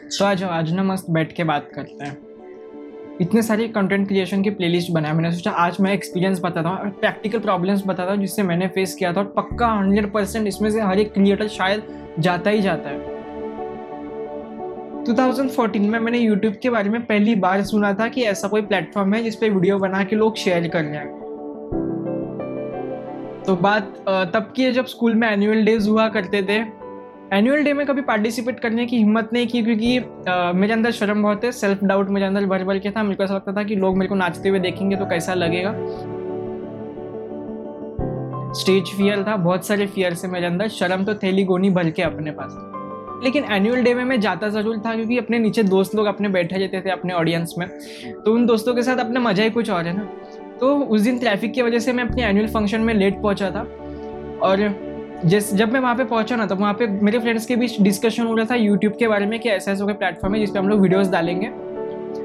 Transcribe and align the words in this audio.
तो 0.00 0.24
आज 0.24 0.42
आज 0.44 0.70
ना 0.72 0.82
मस्त 0.82 1.10
बैठ 1.10 1.32
के 1.32 1.44
बात 1.44 1.70
करते 1.74 2.04
हैं। 2.04 2.16
इतने 3.20 3.42
सारे 3.42 3.66
कंटेंट 3.68 4.06
क्रिएशन 4.08 4.42
की 4.42 4.50
प्लेलिस्ट 4.50 4.90
बनाया 4.92 5.14
मैंने, 5.14 5.32
सोचा 5.32 5.50
आज 5.50 5.76
मैं 5.80 5.92
एक्सपीरियंस 5.92 6.40
बताता 6.40 6.68
हूँ 6.68 6.90
प्रैक्टिकल 6.90 7.38
प्रॉब्लम्स 7.38 7.82
बताता 7.86 8.12
हूँ, 8.12 8.20
जिससे 8.20 8.42
मैंने 8.42 8.68
फेस 8.68 8.94
किया 8.94 9.12
था 9.12 9.20
और 9.20 9.26
पक्का 9.36 9.68
हंड्रेड 9.68 10.10
परसेंट 10.12 10.46
इसमें 10.48 10.70
से 10.70 10.80
हर 10.80 10.98
एक 10.98 11.12
क्रिएटर 11.14 11.48
शायद 11.48 11.82
जाता 12.18 12.50
ही 12.50 12.62
जाता 12.62 12.90
है। 12.90 13.16
2014 15.04 15.90
में 15.90 15.98
मैंने 15.98 16.20
YouTube 16.20 16.56
के 16.62 16.70
बारे 16.70 16.90
में 16.90 17.04
पहली 17.06 17.34
बार 17.36 17.62
सुना 17.64 17.92
था 17.92 18.08
कि 18.08 18.22
ऐसा 18.24 18.48
कोई 18.48 18.62
प्लेटफॉर्म 18.62 19.14
है 19.14 19.22
जिसपे 19.22 19.48
वीडियो 19.48 19.78
बना 19.78 20.04
के 20.04 20.16
लोग 20.16 20.36
शेयर 20.36 20.68
कर 20.68 20.84
रहे 20.84 20.96
हैं। 20.96 21.16
तो 23.46 23.56
बात 23.56 23.94
तब 24.34 24.52
की 24.56 24.62
है 24.62 24.72
जब 24.72 24.86
स्कूल 24.86 25.14
में 25.14 25.28
एनुअल 25.28 25.64
डेज़ 25.64 25.88
हुआ 25.88 26.08
करते 26.08 26.42
थे। 26.42 26.58
एनुअल 27.34 27.62
डे 27.64 27.72
में 27.72 27.84
कभी 27.86 28.00
पार्टिसिपेट 28.00 28.60
करने 28.60 28.84
की 28.86 28.96
हिम्मत 28.96 29.30
नहीं 29.32 29.46
की 29.46 29.62
क्योंकि 29.62 29.98
आ, 30.28 30.52
मेरे 30.52 30.72
अंदर 30.72 30.90
शर्म 30.90 31.22
बहुत 31.22 31.42
है 31.44 31.50
सेल्फ 31.52 31.82
डाउट 31.84 32.08
मेरे 32.08 32.26
अंदर 32.26 32.46
भर 32.46 32.64
भर 32.64 32.78
के 32.78 32.90
था। 32.90 33.02
मेरे 33.02 33.16
को 33.16 33.24
ऐसा 33.24 33.34
लगता 33.34 33.52
था 33.52 33.62
कि 33.62 33.76
लोग 33.76 33.96
मेरे 33.96 34.08
को 34.08 34.14
नाचते 34.14 34.48
हुए 34.48 34.58
देखेंगे 34.58 34.96
तो 34.96 35.06
कैसा 35.06 35.34
लगेगा। 35.34 35.72
स्टेज 38.54 38.94
फियर 38.96 39.22
था 39.24 39.36
बहुत 39.36 39.66
सारे 39.66 39.86
फियर 39.86 40.14
से 40.14 40.28
मेरे 40.28 40.46
अंदर। 40.46 40.68
शर्म 40.68 41.04
तो 41.04 41.14
थैली 41.14 41.44
गोनी 41.44 41.70
भर 41.70 41.90
के 41.90 42.02
अपने 42.02 42.30
पास। 42.30 42.56
लेकिन 43.24 43.44
एनुअल 43.52 43.82
डे 43.82 43.94
में 43.94 44.04
मैं 44.04 44.20
जाता 44.20 44.48
ज़रूर 44.48 44.78
था 44.78 44.94
क्योंकि 44.94 45.18
अपने 45.18 45.38
नीचे 45.38 45.62
दोस्त 45.64 45.94
लोग 45.94 46.06
अपने 46.06 46.28
बैठे 46.28 46.56
रहते 46.56 46.80
थे 46.80 46.90
अपने 46.90 47.14
ऑडियंस 47.14 47.54
में। 47.58 47.68
तो 48.24 48.34
उन 48.34 48.46
दोस्तों 48.46 48.74
के 48.74 48.82
साथ 48.82 48.98
अपना 48.98 49.20
मज़ा 49.20 49.44
ही 49.44 49.50
कुछ 49.50 49.70
और 49.70 49.86
है 49.86 49.96
ना। 49.96 50.08
तो 50.60 50.76
उस 50.76 51.00
दिन 51.00 51.18
ट्रैफ़िक 51.18 51.52
की 51.52 51.62
वजह 51.62 51.78
से 51.78 51.92
मैं 51.92 52.04
अपने 52.04 52.24
एनुअल 52.24 52.48
फ़ंक्शन 52.48 52.80
में 52.80 52.94
लेट 52.94 53.22
पहुँचा 53.22 53.50
था। 53.50 53.68
और 54.42 54.86
जिस, 55.24 55.52
जब 55.54 55.72
मैं 55.72 55.80
वहाँ 55.80 55.94
पे 55.96 56.04
पहुँचा 56.04 56.36
ना 56.36 56.46
तो 56.46 56.56
वहाँ 56.56 56.74
पे 56.74 56.86
मेरे 56.86 57.18
फ्रेंड्स 57.18 57.46
के 57.46 57.56
बीच 57.56 57.80
डिस्कशन 57.80 58.26
हो 58.26 58.34
रहा 58.36 58.46
था 58.50 58.54
यूट्यूब 58.54 58.96
के 58.98 59.08
बारे 59.08 59.26
में 59.26 59.38
कि 59.40 59.48
ऐसा 59.48 59.72
ऐसा 59.72 59.84
कोई 59.84 59.94
प्लेटफॉर्म 59.94 60.34
है 60.34 60.40
जिस 60.40 60.50
पर 60.50 60.58
हम 60.58 60.68
लोग 60.68 60.80
वीडियोस 60.80 61.08
डालेंगे। 61.10 61.48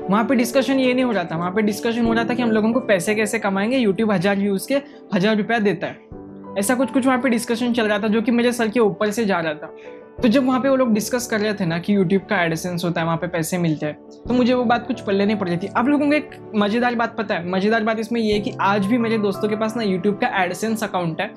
वहाँ 0.10 0.24
पे 0.26 0.36
डिस्कशन 0.36 0.80
ये 0.80 0.94
नहीं 0.94 1.06
हो 1.06 1.12
रहा 1.12 1.24
था। 1.24 1.38
वहाँ 1.38 1.52
पे 1.52 1.62
डिस्कशन 1.62 2.06
हो 2.06 2.14
रहा 2.14 2.24
था 2.24 2.34
कि 2.34 2.42
हम 2.42 2.52
लोगों 2.52 2.72
को 2.74 2.80
पैसे 2.80 3.16
कैसे 3.16 3.40
कमाएँगे 3.40 3.78
यूट्यूब 3.78 4.12
हज़ार 4.12 4.38
व्यूज़ 4.38 4.68
के 4.68 4.82
हज़ार 5.14 5.38
रुपया 5.38 5.60
देता 5.60 5.88
है। 5.88 6.58
ऐसा 6.60 6.76
कुछ 6.76 6.92
कुछ 6.92 7.06
वहाँ 7.06 7.20
पे 7.22 7.30
डिस्कशन 7.30 7.74
चल 7.74 7.88
रहा 7.88 8.00
था 8.00 8.08
जो 8.08 8.22
कि 8.22 8.32
मेरे 8.32 8.52
सर 8.52 8.68
के 8.68 8.80
ऊपर 8.80 9.12
से 9.12 9.26
जा 9.26 9.40
रहा 9.40 9.54
था। 9.54 9.74
तो 10.18 10.28
जब 10.28 10.46
वहाँ 10.46 10.60
पे 10.62 10.70
वो 10.70 10.76
लोग 10.76 10.94
डिस्कस 10.94 11.28
कर 11.28 11.40
रहे 11.40 11.54
थे 11.54 11.66
ना 11.66 11.78
कि 11.80 11.96
यूट्यूब 11.96 12.22
का 12.30 12.42
एडसेंस 12.44 12.84
होता 12.86 13.02
है, 13.02 13.06
वहाँ 13.06 13.18
पे 13.18 13.28
पैसे 13.28 13.58
मिलते 13.58 13.86
हैं 13.86 13.96
तो 14.28 14.34
मुझे 14.34 14.54
वो 14.54 14.64
बात 14.64 14.86
कुछ 14.88 15.02
पल्ले 15.02 15.26
नहीं 15.26 15.38
पड़ती 15.38 15.58
थी। 15.58 15.68
आप 15.70 15.88
लोगों 15.88 16.08
को 16.08 16.14
एक 16.14 16.30
मज़ेदार 16.56 16.96
बात 16.96 17.16
पता 17.18 17.36
है। 17.36 17.50
मज़ेदार 17.52 17.84
बात 17.84 18.00
इसमें 18.00 18.20
ये 18.22 18.34
है 18.34 18.40
कि 18.40 18.52
आज 18.62 18.86
भी 18.86 18.98
मेरे 18.98 19.18
दोस्तों 19.18 19.50
के 19.50 19.56
पास 19.56 19.76
ना 19.78 19.84
यूट्यूब 19.84 20.18
का 20.18 20.28
एडसेंस 20.44 20.84
अकाउंट 20.84 21.22
है, 21.22 21.28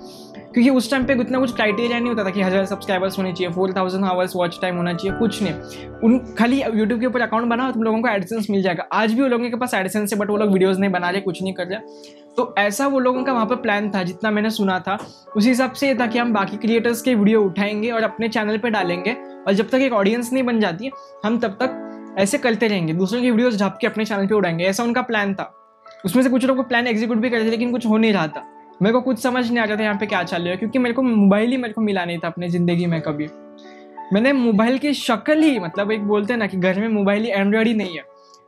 क्योंकि 0.52 0.68
उस 0.70 0.90
टाइम 0.90 1.04
पे 1.06 1.14
उतना 1.14 1.38
कुछ 1.38 1.54
क्राइटेरिया 1.54 1.98
नहीं 1.98 2.08
होता 2.08 2.24
था 2.24 2.30
कि 2.30 2.42
हज़ार 2.42 2.66
सब्सक्राइबर्स 2.66 3.18
होने 3.18 3.32
चाहिए 3.32 3.52
four 3.54 3.72
thousand 3.76 4.04
hours 4.04 4.36
watch 4.36 4.58
time 4.62 4.76
होना 4.76 4.92
चाहिए, 4.94 5.18
कुछ 5.18 5.42
नहीं। 5.42 5.88
उन, 6.04 6.18
खाली 6.38 6.62
यूट्यूब 6.62 7.00
के 7.00 7.06
ऊपर 7.06 7.20
अकाउंट 7.20 7.48
बनाओ, 7.48 7.72
तुम 7.72 7.82
लोगों 7.82 8.02
को 8.02 8.08
एडसेंस 8.08 8.46
मिल 8.50 8.62
जाएगा। 8.62 8.86
आज 8.92 9.12
भी 9.12 9.22
वो 9.22 9.28
लोगों 9.28 9.50
के 9.50 9.56
पास 9.56 9.74
एडसेंस 9.74 10.12
है 10.12 10.18
बट 10.18 10.30
वो 10.30 10.36
लोग 10.36 10.52
वीडियोज़ 10.52 10.80
नहीं 10.80 10.90
बना 10.90 11.10
रहे, 11.10 11.20
कुछ 11.20 11.42
नहीं 11.42 11.54
कर 11.54 11.66
रहे। 11.66 12.24
तो 12.36 12.54
ऐसा 12.58 12.86
वो 12.86 12.98
लोगों 12.98 13.22
का 13.24 13.32
वहाँ 13.32 13.46
पर 13.46 13.56
प्लान 13.56 13.90
था, 13.90 14.02
जितना 14.02 14.30
मैंने 14.30 14.50
सुना 14.50 14.78
था। 14.80 14.98
उसी 15.36 15.48
हिसाब 15.48 15.72
से 15.72 15.88
ये 15.88 15.94
था 15.94 16.06
कि 16.06 16.18
हम 16.18 16.32
बाकी 16.32 16.56
क्रिएटर्स 16.56 17.02
के 17.02 17.14
वीडियो 17.14 17.42
उठाएँगे 17.42 17.90
और 17.90 18.02
अपने 18.02 18.28
चैनल 18.28 18.58
पर 18.58 18.70
डालेंगे 18.70 19.12
और 19.12 19.52
जब 19.52 19.68
तक 19.68 19.78
एक 19.78 19.92
ऑडियंस 19.92 20.32
नहीं 20.32 20.42
बन 20.42 20.60
जाती, 20.60 20.90
हम 21.24 21.38
तब 21.38 21.56
तक 21.62 22.14
ऐसे 22.18 22.38
करते 22.38 22.68
रहेंगे, 22.68 22.92
दूसरों 22.92 23.20
की 23.22 23.30
वीडियोस 23.30 23.58
ढाप 23.60 23.78
के 23.80 23.86
अपने 23.86 24.04
चैनल 24.04 24.26
पे 24.26 24.34
उड़ाएँगे। 24.34 24.64
ऐसा 24.64 24.82
उनका 24.82 25.02
प्लान 25.02 25.34
था। 25.34 25.52
उसमें 26.04 26.22
से 26.22 26.30
कुछ 26.30 26.44
लोग 26.44 26.68
प्लान 26.68 26.86
एग्जीक्यूट 26.86 27.18
भी 27.18 27.30
करते 27.30 27.44
थे, 27.44 27.50
लेकिन 27.50 27.72
कुछ 27.72 27.86
हो 27.86 27.96
नहीं 27.96 28.12
रहा 28.12 28.26
था। 28.26 28.44
मेरे 28.82 28.92
को 28.92 29.00
कुछ 29.00 29.18
समझ 29.18 29.48
नहीं 29.48 29.58
आ 29.58 29.64
रहा 29.64 29.76
था 29.76 29.82
यहाँ 29.82 29.96
पे 29.96 30.06
क्या 30.06 30.22
चल 30.22 30.42
रहा 30.42 30.50
है, 30.50 30.56
क्योंकि 30.56 30.78
मेरे 30.78 30.94
को 30.94 31.02
मोबाइल 31.02 31.50
ही 31.50 31.56
मेरे 31.56 31.74
को 31.74 31.80
मिला 31.80 32.04
नहीं 32.04 32.18
था 32.18 32.28
अपनी 32.28 32.48
ज़िंदगी 32.48 32.86
में 32.86 33.00
कभी। 33.00 33.28
मैंने 34.12 34.32
मोबाइल 34.32 34.78
की 34.78 34.92
शक्ल 34.94 35.38
ही 35.42 35.58
मतलब 35.58 35.92
एक 35.92 36.02
बोलते 36.02 36.32
हैं 36.32 36.38
ना 36.38 36.46
कि 36.46 36.56
घर 36.56 36.80
में 36.80 36.88
मोबाइल 36.88 37.22
ही 37.22 37.30
एंड्रॉयड 37.30 37.66
ही 37.66 37.74
नहीं 37.74 37.96
है। 37.96 38.02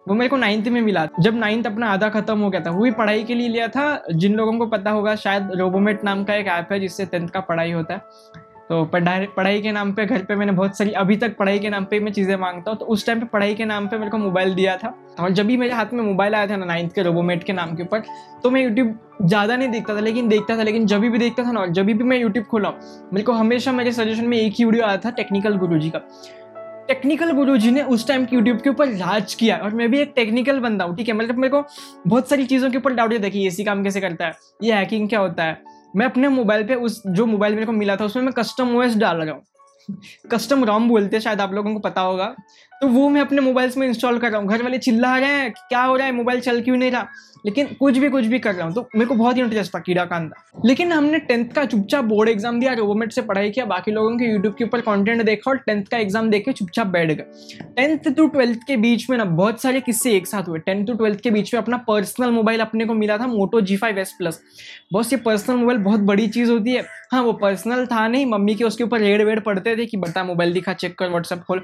वो 0.08 0.14
मेरे 0.14 0.28
को 0.28 0.36
नाइन्थ 0.36 0.68
में 0.68 0.80
मिला। 0.80 1.06
जब 1.20 1.34
नाइन्थ 1.34 1.66
अपना 1.66 1.86
आधा 1.86 2.08
खत्म 2.08 2.38
हो 2.38 2.50
गया 2.50 2.60
था, 2.60 2.70
वो 2.70 2.82
भी 2.82 2.90
पढ़ाई 2.92 3.24
के 3.24 3.34
लिए 3.34 3.48
लिया 3.48 3.68
था। 3.68 4.02
जिन 4.12 4.34
लोगों 4.34 4.58
को 4.58 4.66
पता 4.66 4.90
होगा, 4.90 5.14
शायद 5.16 5.50
रोबोमेट 5.54 6.04
नाम 6.04 6.24
का 6.24 6.34
एक 6.34 6.46
ऐप 6.48 6.72
है 6.72 6.80
जिससे 6.80 7.06
टेंथ 7.06 7.28
का 7.28 7.40
पढ़ाई 7.42 7.72
होता 7.72 7.94
है। 7.94 8.46
तो 8.68 8.84
पढ़ाई 8.84 9.26
पढ़ाई 9.36 9.60
के 9.62 9.70
नाम 9.72 9.92
पे 9.92 10.04
घर 10.06 10.22
पे 10.22 10.34
मैंने 10.36 10.52
बहुत 10.52 10.76
सारी, 10.78 10.90
अभी 10.92 11.16
तक 11.16 11.36
पढ़ाई 11.36 11.58
के 11.58 11.68
नाम 11.68 11.84
पे 11.84 12.00
मैं 12.00 12.12
चीज़ें 12.12 12.34
माँगता 12.36 12.70
हूँ। 12.70 12.78
तो 12.78 12.86
उस 12.86 13.06
टाइम 13.06 13.20
पे 13.20 13.26
पढ़ाई 13.26 13.54
के 13.54 13.64
नाम 13.64 13.86
पे 13.88 13.98
मेरे 13.98 14.10
को 14.10 14.18
मोबाइल 14.18 14.54
दिया 14.54 14.76
था। 14.76 14.94
और 15.20 15.30
जब 15.30 15.46
भी 15.46 15.56
मेरे 15.56 15.74
हाथ 15.74 15.92
में 15.92 16.02
मोबाइल 16.04 16.34
आया 16.34 16.46
था 16.46 16.56
ना 16.56 16.66
नाइन्थ 16.66 16.92
के 16.94 17.02
रोबोमेट 17.02 17.44
के 17.44 17.52
नाम 17.52 17.74
के 17.76 17.82
ऊपर 17.82 18.02
तो 18.42 18.50
मैं 18.50 18.62
यूट्यूब 18.62 18.98
ज़्यादा 19.22 19.56
नहीं 19.56 19.68
देखता 19.68 19.94
था, 19.96 20.00
लेकिन 20.00 20.28
देखता 20.28 20.56
था, 20.56 20.62
लेकिन 20.62 20.86
जब 20.86 21.00
भी 21.00 21.18
देखता 21.18 21.44
था 21.44 21.52
ना 21.52 21.66
जब 21.68 21.86
भी 21.86 21.94
मैं 21.94 22.18
यूट्यूब 22.18 22.44
खोला, 22.46 22.72
मेरे 23.12 23.24
को 23.24 23.32
हमेशा 23.32 23.72
मेरे 23.72 23.92
सजेशन 23.92 24.26
में 24.26 24.36
एक 24.36 24.54
ही 24.58 24.64
वीडियो 24.64 24.84
आया 24.84 24.96
था 24.96 25.10
टेक्निकल 25.12 25.56
गुरु 25.56 25.80
का। 25.86 26.06
टेक्निकल 26.88 27.30
गुरु 27.30 27.56
जी 27.56 27.70
ने 27.70 27.82
उस 27.82 28.08
टाइम 28.08 28.24
की 28.24 28.36
यूट्यूब 28.36 28.60
के 28.60 28.70
ऊपर 28.70 28.88
राज 28.88 29.34
किया 29.34 29.56
और 29.56 29.74
मैं 29.74 29.90
भी 29.90 29.98
एक 30.00 30.12
टेक्निकल 30.16 30.60
बंदा 30.60 30.84
हूँ, 30.84 30.96
ठीक 30.96 31.08
है? 31.08 31.14
मतलब 31.14 31.36
मेरे 31.36 31.50
को 31.50 31.64
बहुत 32.06 32.28
सारी 32.28 32.46
चीज़ों 32.46 32.70
के 32.70 32.78
ऊपर 32.78 32.92
डाउट 32.92 33.12
है, 33.12 33.18
देखिए 33.18 33.50
ए 33.60 33.64
काम 33.64 33.84
कैसे 33.84 34.00
करता 34.00 34.26
है। 34.26 34.32
ये 34.62 34.72
हैकिंग 34.72 35.08
क्या 35.08 35.20
होता 35.20 35.44
है? 35.44 35.62
मैं 35.96 36.06
अपने 36.06 36.28
मोबाइल 36.28 36.64
पे 36.64 36.74
उस, 36.74 37.02
जो 37.06 37.26
मोबाइल 37.26 37.54
मेरे 37.54 37.66
को 37.66 37.72
मिला 37.72 37.96
था, 37.96 38.04
उसमें 38.04 38.22
मैं 38.22 38.32
कस्टम 38.32 38.76
ओएस 38.76 38.96
डाल 38.96 39.16
रहा 39.16 39.34
हूँ। 39.34 39.42
कस्टम 40.30 40.64
रॉम 40.64 40.88
बोलते 40.88 41.16
हैं, 41.16 41.22
शायद 41.22 41.40
आप 41.40 41.52
लोगों 41.52 41.72
को 41.72 41.80
पता 41.80 42.00
होगा। 42.00 42.36
तो 42.80 42.88
वो 42.88 43.08
मैं 43.08 43.20
अपने 43.20 43.40
मोबाइल्स 43.40 43.76
में 43.76 43.88
इंस्टॉल 43.88 44.18
कर 44.18 44.30
रहा 44.30 44.40
हूँ। 44.40 44.48
घर 44.48 44.62
वाले 44.62 44.78
चिल्ला 44.78 45.18
रहे 45.18 45.28
हैं, 45.28 45.52
क्या 45.52 45.82
हो 45.82 45.96
रहा 45.96 46.06
है? 46.06 46.12
मोबाइल 46.12 46.40
चल 46.40 46.60
क्यों 46.60 46.76
नहीं 46.76 46.90
रहा? 46.90 47.06
लेकिन 47.46 47.66
कुछ 47.80 47.98
भी 47.98 48.08
कुछ 48.10 48.26
भी 48.26 48.38
कर 48.38 48.54
रहा 48.54 48.66
हूँ। 48.66 48.74
तो 48.74 48.88
मेरे 48.94 49.06
को 49.06 49.14
बहुत 49.14 49.36
ही 49.36 49.42
इंटरेस्ट 49.42 49.74
था, 49.74 49.78
कीड़ा 49.78 50.04
कांदा। 50.04 50.60
लेकिन 50.66 50.92
हमने 50.92 51.18
टेंथ 51.20 51.48
का 51.48 51.64
चुपचाप 51.66 52.04
बोर्ड 52.04 52.28
एग्ज़ाम 52.28 52.60
दिया 52.60 52.72
रोबोमेट 52.74 53.12
से 53.12 53.22
पढ़ाई 53.22 53.50
किया, 53.50 53.64
बाकी 53.66 53.92
लोगों 53.92 54.16
के 54.18 54.24
यूट्यूब 54.24 54.54
के 54.54 54.64
ऊपर 54.64 54.80
कंटेंट 54.80 55.22
देखा 55.22 55.50
और 55.50 55.56
टेंथ 55.58 55.84
का 55.84 55.98
एग्ज़ाम 55.98 56.30
देखे 56.30 56.52
चुपचाप 56.52 56.86
बैठ 56.88 57.10
गए। 57.10 57.64
टेंथ 57.76 58.12
टू 58.12 58.26
ट्वेल्थ 58.28 58.66
के 58.66 58.76
बीच 58.78 59.08
में 59.10 59.16
ना 59.18 59.24
बहुत 59.26 59.62
सारे 59.62 59.80
किस्से 59.80 60.16
एक 60.16 60.26
साथ 60.26 60.48
हुए। 60.48 60.58
टेंथ 60.58 60.86
टू 60.86 60.94
ट्वेल्थ 60.94 61.20
के 61.20 61.30
बीच 61.30 61.54
में 61.54 61.60
अपना 61.60 61.76
पर्सनल 61.88 62.30
मोबाइल 62.30 62.60
अपने 62.60 62.86
को 62.86 62.94
मिला 62.94 63.18
था 63.18 63.26
Moto 63.26 63.60
G 63.62 63.76
five 63.76 63.98
S 63.98 64.14
plus 64.18 64.40
बहुत 64.92 65.12
ये 65.12 65.18
पर्सनल 65.20 65.56
मोबाइल 65.56 65.78
बहुत 65.80 66.00
बड़ी 66.02 66.26
चीज़ 66.28 66.50
होती 66.50 66.72
है। 66.72 66.86
हाँ 67.12 67.22
वो 67.22 67.32
पर्सनल 67.32 67.84
था 67.86 68.06
नहीं, 68.08 68.24
मम्मी 68.26 68.54
के 68.54 68.64
उसके 68.64 68.84
ऊपर 68.84 69.00
रेड 69.00 69.22
वेड 69.22 69.40
पढ़ते 69.44 69.76
थे 69.76 69.84
कि 69.86 69.96
बता 69.96 70.24
मोबाइल 70.24 70.52
दिखा 70.52 70.72
चेक 70.74 70.98
कर 70.98 71.08
व्हाट्सअप 71.08 71.42
खोल 71.44 71.58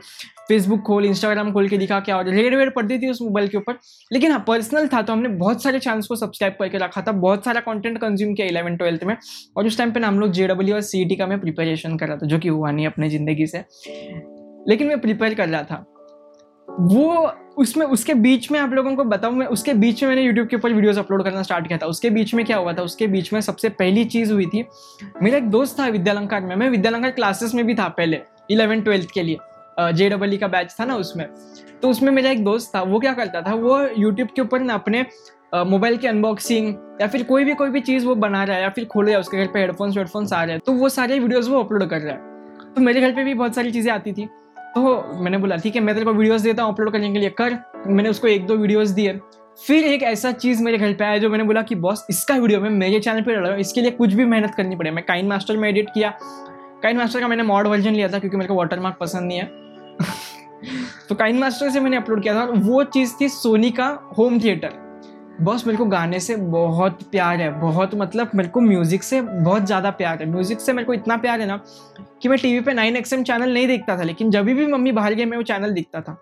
फेसबुक 0.49 0.81
खोल 0.83 1.05
इंस्टाग्राम 1.05 1.53
खोल 1.53 1.69
के 1.69 1.79
दिखा 1.79 1.99
क्या 2.01 2.17
और 2.17 2.29
रेड 2.29 2.55
वेड 2.55 2.73
पढ़ती 2.75 2.99
थी 2.99 3.11
उस 3.11 3.21
मोबाइल 3.23 3.49
के 3.49 3.57
ऊपर। 3.59 3.79
लेकिन 4.11 4.31
हाँ 4.33 4.45
पर्सनल 4.49 4.89
था 4.89 5.03
तो 5.03 5.13
हमने 5.13 5.29
बहुत 5.31 5.63
सारे 5.65 5.79
चांस 5.79 6.07
को 6.07 6.17
सब्सक्राइब 6.17 6.57
करके 6.59 6.79
रखा 6.79 7.03
था। 7.03 7.13
बहुत 7.15 7.45
सारा 7.45 7.61
कंटेंट 7.63 7.99
कंज्यूम 7.99 8.35
किया 8.35 8.47
इलेवन 8.47 8.77
ट्वेल्थ 8.77 9.05
में। 9.05 9.17
और 9.57 9.67
उस 9.67 9.79
टाइम 9.79 9.93
पे 9.93 10.01
ना 10.01 10.09
हम 10.09 10.21
लोग 10.21 10.33
जे 10.33 10.47
डब्ल्यू 10.49 10.75
और 10.75 10.81
सीईटी 10.83 11.17
का 11.17 11.27
मैं 11.27 11.41
प्रिपरेशन 11.41 11.97
कर 11.97 12.09
रहा 12.09 12.17
था, 12.17 12.27
जो 12.27 12.39
कि 12.39 12.49
हुआ 12.49 12.71
नहीं 12.71 12.87
अपनी 12.87 13.09
ज़िंदगी 13.09 13.47
से। 13.47 13.65
लेकिन 14.69 14.89
मैं 14.89 15.01
प्रिपेयर 15.01 15.35
कर 15.35 15.49
रहा 15.49 15.63
था। 15.63 15.85
वो 16.69 17.33
उसमें, 17.59 17.85
उसके 17.87 18.15
बीच 18.15 18.51
में 18.51 18.59
आप 18.61 18.73
लोगों 18.73 18.95
को 18.97 19.05
बताऊँ, 19.05 19.35
मैं 19.35 19.47
उसके 19.47 19.73
बीच 19.75 20.03
में 20.03 20.09
मैंने 20.09 20.23
यूट्यूब 20.23 20.47
के 20.49 20.57
ऊपर 20.57 20.73
वीडियोस 20.73 20.99
अपलोड 20.99 21.23
करना 21.25 21.43
स्टार्ट 21.43 21.67
किया 21.69 21.79
था। 21.79 21.87
उसके 21.87 22.11
बीच 22.11 22.35
में 22.35 22.45
क्या 22.47 22.57
हुआ 22.57 22.73
था? 22.73 22.83
उसके 22.83 23.07
बीच 23.07 23.33
में 23.33 23.41
सबसे 23.41 23.69
पहली 23.71 24.05
चीज़ 24.07 24.33
हुई 24.33 24.47
थी, 24.47 24.65
मेरा 25.23 25.37
एक 25.39 25.49
दोस्त 25.51 25.79
था 25.81 25.87
विद्यालंकार 25.89 26.41
में। 26.41 26.55
मैं 26.57 26.71
विद्यालंकार 26.71 27.11
क्लासेस 27.11 27.55
में 27.55 27.65
भी 27.67 27.75
था 27.75 27.89
पहले 27.91 28.21
इलेवन 28.51 28.81
ट्वेल्थ 28.81 29.11
के 29.15 29.23
लिए। 29.23 29.39
जे 29.79 30.09
डबल 30.09 30.37
का 30.37 30.49
बैच 30.49 30.75
था 30.81 30.85
ना 30.85 30.97
उसमें। 30.97 31.27
तो 31.83 31.89
उसमें 31.91 32.11
मेरा 32.13 32.31
एक 32.31 32.43
दोस्त 32.45 32.71
था, 32.75 32.83
वो 32.83 32.99
क्या 33.01 33.13
करता 33.13 33.41
था? 33.43 33.55
वो 33.55 33.81
यूट्यूब 33.99 34.29
के 34.37 34.43
ऊपर 34.43 34.61
ना 34.61 34.75
अपने 34.75 35.05
मोबाइल 35.55 35.97
की 35.97 36.07
अनबॉक्सिंग 36.07 36.75
या 37.01 37.07
फिर 37.07 37.23
कोई 37.23 37.45
भी 37.45 37.55
कोई 37.55 37.71
भी 37.71 37.81
चीज़ 37.81 38.07
वो 38.07 38.15
बना 38.15 38.45
रहा 38.45 38.57
है 38.57 38.63
या 38.63 38.69
फिर 38.69 38.85
खोल 38.85 39.05
रहा 39.05 39.15
है 39.15 39.21
उसके 39.21 39.37
घर 39.37 39.47
पे 39.47 39.61
हेडफोन्स 39.61 39.97
वेडफोन्स 39.97 40.33
आ 40.33 40.45
रहे 40.45 40.53
हैं 40.53 40.63
तो 40.67 40.73
वो 40.73 40.89
सारे 40.89 41.19
वीडियोस 41.19 41.49
वो 41.49 41.63
अपलोड 41.65 41.89
कर 41.89 42.01
रहा 42.01 42.15
है। 42.15 42.73
तो 42.75 42.81
मेरे 42.81 43.01
घर 43.01 43.13
पे 43.13 43.25
भी 43.25 43.35
बहुत 43.35 43.55
सारी 43.55 43.71
चीज़ें 43.73 43.93
आती 43.93 44.13
थी। 44.13 44.29
तो 44.75 45.13
मैंने 45.15 45.39
बोला, 45.39 45.57
ठीक 45.57 45.77
है, 45.77 45.81
मैं 45.81 45.95
तेरे 45.95 46.05
को 46.05 46.13
वीडियोस 46.13 46.41
देता 46.41 46.63
हूँ 46.63 46.73
अपलोड 46.73 46.93
करने 46.93 47.13
के 47.13 47.19
लिए, 47.19 47.31
कर। 47.31 47.59
मैंने 47.87 48.09
उसको 48.09 48.29
एक, 48.29 48.47
दो 48.47 48.57
वीडियोस 48.57 48.89
दिए। 48.89 49.21
फिर 49.67 49.85
एक 49.85 50.03
ऐसा 50.03 50.33
चीज़ 50.33 50.63
मेरे 50.63 50.79
घर 50.79 50.93
पे 50.93 51.05
आया 51.05 51.19
जो 51.19 51.31
मैंने 51.31 51.45
बोला 51.45 51.63
कि, 51.63 51.75
बॉस, 51.75 52.07
इसका 52.11 52.35
वीडियो 52.35 52.61
मैं 52.61 52.71
मेरे 52.71 53.01
चैनल 53.01 53.23
पे 53.23 53.35
डाल 53.35 53.43
रहा 53.43 53.53
हूँ, 53.53 53.61
इसके 53.61 53.81
लिए 53.81 53.91
कुछ 53.91 54.13
भी 54.13 54.25
मेहनत 54.25 54.55
करनी 54.55 54.77
पड़े। 54.77 54.91
मैं 54.91 55.05
काइन 55.05 55.27
मास्टर 55.27 55.57
में 55.57 55.69
एडिट 55.69 55.91
किया। 55.91 56.13
काइन 56.83 56.97
मास्टर 56.97 57.21
का 57.21 57.29
मैंने 57.29 57.43
मॉड 57.43 57.67
वर्जन 57.67 57.93
लिया 57.93 58.09
था 58.09 58.19
क्योंकि 58.19 58.37
मेरे 58.37 58.49
को 58.49 58.55
वाटर 58.55 58.81
मार्क 58.81 58.97
पसंद 59.01 59.29
नहीं 59.29 59.39
है। 59.39 59.45
तो 61.09 61.15
काइन 61.15 61.39
मास्टर 61.39 61.71
से 61.71 61.81
मैंने 61.81 61.97
अपलोड 61.97 62.23
किया 62.23 62.35
था 62.35 62.41
और 62.41 62.57
वो 62.57 62.85
चीज़ 62.85 63.13
थी 63.21 63.29
सोनी 63.29 63.71
का 63.71 63.89
होम 64.19 64.41
थिएटर 64.41 64.84
बस 65.41 65.67
मेरे 65.67 65.77
को 65.79 65.85
गाने 65.85 66.19
से 66.21 66.35
बहुत 66.37 67.03
प्यार 67.03 67.41
है, 67.41 67.51
बहुत 67.61 67.95
मतलब 67.95 68.31
मेरे 68.35 68.49
को 68.49 68.61
म्यूज़िक 68.61 69.03
से 69.03 69.21
बहुत 69.23 69.65
ज़्यादा 69.67 69.91
प्यार 69.91 70.23
है। 70.23 70.31
म्यूज़िक 70.31 70.61
से 70.61 70.73
मेरे 70.73 70.87
को 70.87 70.95
इतना 70.95 71.17
प्यार 71.17 71.41
है 71.41 71.47
ना 71.47 71.61
कि 72.23 72.29
मैं 72.29 72.39
टीवी 72.39 72.61
पे 72.61 72.73
नाइन 72.73 72.97
एक्सएम 72.97 73.23
चैनल 73.23 73.55
नहीं 73.55 73.67
देखता 73.67 73.97
था, 73.99 74.03
लेकिन 74.03 74.31
जब 74.31 74.45
भी 74.45 74.67
मम्मी 74.67 74.93
बाहर 74.93 75.15
गई, 75.15 75.25
मैं 75.25 75.37
वो 75.37 75.43
चैनल 75.43 75.73
दिखता 75.73 76.01
था। 76.01 76.17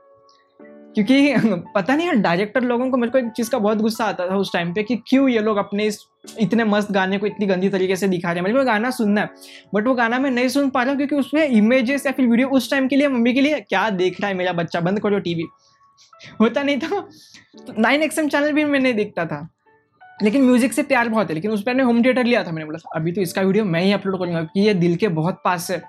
क्योंकि 0.95 1.35
पता 1.75 1.95
नहीं 1.97 2.21
डायरेक्टर 2.23 2.63
लोगों 2.63 2.91
को 2.91 2.97
मेरे 2.97 3.13
को 3.13 3.19
एक 3.19 3.31
चीज़ 3.37 3.51
का 3.51 3.59
बहुत 3.59 3.79
गुस्सा 3.79 4.05
आता 4.05 4.27
था 4.31 4.37
उस 4.37 4.53
टाइम 4.53 4.73
पे 4.75 4.83
कि 4.83 4.97
क्यों 5.07 5.29
ये 5.29 5.41
लोग 5.41 5.57
अपने 5.57 5.87
इस, 5.87 5.99
इतने 6.41 6.65
मस्त 6.65 6.91
गाने 6.93 7.19
को 7.19 7.27
इतनी 7.27 7.47
गंदी 7.47 7.69
तरीके 7.69 7.97
से 7.97 8.09
दिखा 8.09 8.29
रहे 8.29 8.37
हैं। 8.37 8.43
मेरे 8.43 8.59
को 8.59 8.65
गाना 8.65 8.91
सुनना 8.91 9.21
है 9.21 9.31
बट 9.75 9.87
वो 9.87 9.95
गाना 9.95 10.19
मैं 10.19 10.31
नहीं 10.31 10.49
सुन 10.49 10.71
पा 10.71 10.83
रहा 10.83 10.91
हूँ 10.91 10.97
क्योंकि 10.97 11.17
उसमें 11.17 11.47
इमेजेस 11.47 12.07
या 12.07 12.13
फिर 12.13 12.27
वीडियो 12.27 12.49
उस 12.49 12.71
टाइम 12.71 12.89
के 12.89 12.97
लिए 12.97 13.09
मम्मी 13.09 13.35
के 13.35 13.41
लिए 13.41 13.61
क्या 13.61 13.89
देख 13.91 14.21
रहा 14.21 14.29
है 14.29 14.35
मेरा 14.35 14.53
बच्चा? 14.53 14.81
बंद 14.81 15.01
करो 15.01 15.19
टीवी 15.19 15.45
होता 16.41 16.63
नहीं 16.63 16.79
था। 16.79 17.09
नाइन 17.79 18.03
एक्सएम 18.03 18.29
चैनल 18.29 18.53
भी 18.53 18.65
मैं 18.65 18.81
नहीं 18.81 18.95
देखता 18.95 19.27
था। 19.27 19.49
लेकिन 20.23 20.45
म्यूज़िक 20.45 20.73
से 20.73 20.83
प्यार 20.83 21.09
बहुत 21.09 21.29
है। 21.29 21.35
लेकिन 21.35 21.51
उस 21.51 21.63
पर 21.63 21.71
मैंने 21.71 21.83
होम 21.83 22.03
थिएटर 22.05 22.25
लिया 22.25 22.45
था 22.45 22.53
मैंने। 22.53 22.65
बोला, 22.67 22.79
अभी 22.95 23.13
तो 23.13 23.21
इसका 23.21 23.43
वीडियो 23.43 23.65
मैं 23.65 23.83
ही 23.83 23.93
अपलोड 23.93 24.19
करूँगा, 24.19 24.41
क्योंकि 24.41 24.69
ये 24.69 24.75
दिल 24.75 24.97
के 24.97 25.09
बहुत 25.11 25.41
पास 25.45 25.71
है। 25.71 25.83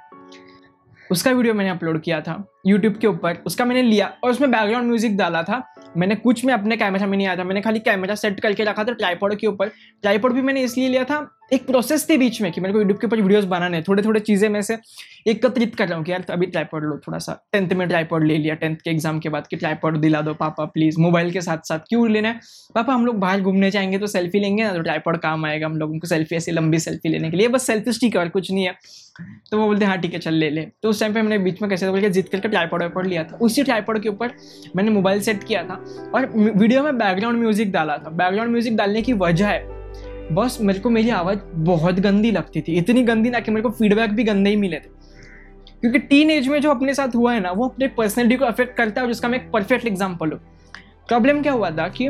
उसका 1.12 1.32
वीडियो 1.32 1.54
मैंने 1.54 1.70
अपलोड 1.70 2.00
किया 2.02 2.20
था 2.22 2.44
यूट्यूब 2.68 2.96
के 2.98 3.08
ऊपर। 3.08 3.38
उसका 3.46 3.66
मैंने 3.66 3.82
लिया 3.82 4.06
और 4.24 4.32
उसमें 4.32 4.50
बैकग्राउंड 4.52 4.88
म्यूज़िक 4.88 5.18
डाला 5.18 5.42
था। 5.44 5.62
मैंने 5.98 6.16
कुछ 6.16 6.44
में 6.46 6.54
अपने 6.54 6.78
कैमरा 6.78 7.08
में 7.08 7.18
नहीं 7.18 7.28
आया 7.28 7.38
था। 7.38 7.44
मैंने 7.44 7.62
खाली 7.62 7.80
कैमरा 7.80 8.16
सेट 8.16 8.40
करके 8.40 8.64
रखा 8.64 8.84
था 8.84 8.94
ट्राईपोड 8.94 9.36
के 9.36 9.48
ऊपर। 9.48 9.68
ट्राईपॉड 10.02 10.34
भी 10.34 10.42
मैंने 10.42 10.62
इसलिए 10.62 10.90
लिया 10.90 11.04
था, 11.04 11.28
एक 11.54 11.66
प्रोसेस 11.68 12.10
थी 12.10 12.18
बीच 12.18 12.42
में 12.42 12.52
कि 12.52 12.62
मेरे 12.62 12.74
को 12.74 12.80
यूट्यूब 12.80 13.00
के 13.00 13.08
ऊपर 13.08 13.22
वीडियोस 13.22 13.46
बनाने 13.46 13.82
थोड़े 13.82 14.04
थोड़े 14.04 14.20
चीज़ें 14.20 14.48
में 14.50 14.62
से। 14.62 14.78
एकत्रित 15.26 15.76
कर 15.76 15.88
रहा 15.88 15.98
हूँ 15.98 16.06
कि 16.06 16.12
यार, 16.12 16.26
अभी 16.30 16.46
ट्राईपॉड 16.46 16.84
लो, 16.84 16.98
थोड़ा 16.98 17.18
सा 17.18 17.34
टेंथ 17.54 17.74
में 17.74 17.88
ट्राईपॉड 17.88 18.24
ले 18.24 18.38
लिया 18.38 18.56
टेंथ 18.56 18.76
के 18.76 18.90
एग्ज़ाम 18.90 19.20
के 19.20 19.30
बाद 19.30 19.48
कि 19.48 19.56
ट्राईपॉड 19.56 19.98
दिला 19.98 20.22
दो, 20.22 20.34
पापा 20.34 20.66
प्लीज़ 20.68 21.00
मोबाइल 21.00 21.32
के 21.32 21.42
साथ 21.42 21.68
साथ 21.68 21.80
क्यों 21.90 22.10
लेना 22.12 22.30
है? 22.30 22.40
पापा, 22.76 22.94
हम 22.94 23.06
लोग 23.06 23.20
बाहर 23.20 23.42
घूमने 23.42 23.72
जाएँगे 23.72 23.98
तो 23.98 24.08
सेल्फी 24.08 24.40
लेंगे 24.40 24.64
ना 24.64 24.74
तो 24.74 24.82
ट्राईपॉड 24.82 25.18
काम 25.20 25.46
आएगा 25.46 25.68
हम 25.68 25.78
लोगों 25.78 26.00
को 26.00 26.08
सेल्फी 26.08 26.36
ऐसी 26.36 26.52
लंबी 26.52 26.80
सेल्फी 26.80 27.10
लेने 27.10 27.30
के 27.32 27.38
लिए। 27.38 27.48
बस 27.48 27.68
सेल्फी 27.68 27.92
स्टिक 27.92 28.16
और 28.16 28.30
कुछ 28.30 28.52
नहीं 28.52 28.66
है। 28.66 28.76
तो 29.52 29.58
वो 29.58 29.66
बोलते 29.66 29.86
हाँ 29.86 29.98
ठीक 29.98 30.14
है, 30.14 30.20
चल 30.20 30.34
ले 30.34 30.50
ले। 30.50 30.62
तो 30.84 30.90
उस 30.90 31.00
टाइम 31.00 31.14
पे 31.14 31.22
मैंने 31.22 31.38
बीच 31.40 31.62
में 31.62 31.70
कैसे 31.70 31.90
बोल 31.90 32.02
के 32.02 32.10
जिद 32.10 32.28
करके 32.28 32.48
ट्राईपॉड 32.48 32.82
वाईपॉड 32.82 33.08
लिया 33.08 33.24
था। 33.24 33.38
उसी 33.42 33.64
ट्राईपॉड 33.64 34.02
के 34.02 34.10
ऊपर 34.10 34.32
मैंने 34.76 34.92
मोबाइल 34.92 35.22
सेट 35.22 35.44
किया 35.44 35.64
था 35.64 35.84
और 36.16 36.32
वीडियो 36.36 36.84
में 36.84 36.98
बैकग्राउंड 36.98 37.40
म्यूज़िक 37.40 37.72
डाला 37.72 37.98
था। 37.98 38.10
बैकग्राउंड 38.12 38.52
म्यूज़िक 38.52 38.76
डालने 38.78 39.02
की 39.02 39.14
वजह 39.16 39.48
है, 39.48 39.62
बस 40.32 40.58
मेरे 40.62 40.80
को 40.80 40.90
मेरी 40.90 41.10
आवाज़ 41.12 41.40
बहुत 41.64 42.00
गंदी 42.00 42.32
लगती 42.32 42.62
थी। 42.62 42.78
इतनी 42.78 43.04
गंदी 43.04 43.30
ना 43.30 43.40
कि 43.40 43.52
मेरे 43.52 43.64
को 43.64 43.70
फीडबैक 43.72 44.12
भी 44.12 44.24
गंदे 44.24 44.50
ही 44.50 44.56
मिले 44.56 44.78
थे। 44.78 45.02
क्योंकि 45.84 46.00
टीन 46.00 46.30
एज 46.32 46.48
में 46.48 46.60
जो 46.62 46.70
अपने 46.72 46.94
साथ 46.94 47.16
हुआ 47.16 47.34
है 47.34 47.40
ना, 47.40 47.52
वो 47.52 47.68
अपने 47.68 47.88
पर्सनैलिटी 47.88 48.36
को 48.36 48.46
अफेक्ट 48.46 48.76
करता 48.76 49.02
है 49.02 49.06
और 49.06 49.12
जिसका 49.12 49.28
मैं 49.28 49.40
एक 49.40 49.50
परफेक्ट 49.52 49.86
एग्ज़ाम्पल 49.88 50.32
हूँ। 50.32 50.40
प्रॉब्लम 51.08 51.42
क्या 51.42 51.54
हुआ 51.54 51.70
था 51.72 51.88
कि 51.90 52.08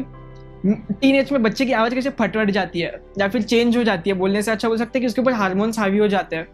टीन 0.65 1.15
एज 1.15 1.31
में 1.31 1.41
बच्चे 1.43 1.65
की 1.65 1.71
आवाज़ 1.73 1.93
कैसे 1.95 2.09
फटवट 2.09 2.51
जाती 2.51 2.79
है, 2.79 2.91
या 3.19 3.27
फिर 3.27 3.41
चेंज 3.41 3.77
हो 3.77 3.83
जाती 3.83 4.09
है, 4.09 4.15
बोलने 4.15 4.41
से 4.41 4.51
अच्छा 4.51 4.67
बोल 4.67 4.77
सकते 4.77 4.99
हैं 4.99 5.01
कि 5.01 5.07
उसके 5.07 5.21
ऊपर 5.21 5.33
हार्मोन्स 5.33 5.79
हावी 5.79 5.97
हो 5.97 6.07
जाते 6.07 6.35
हैं। 6.35 6.47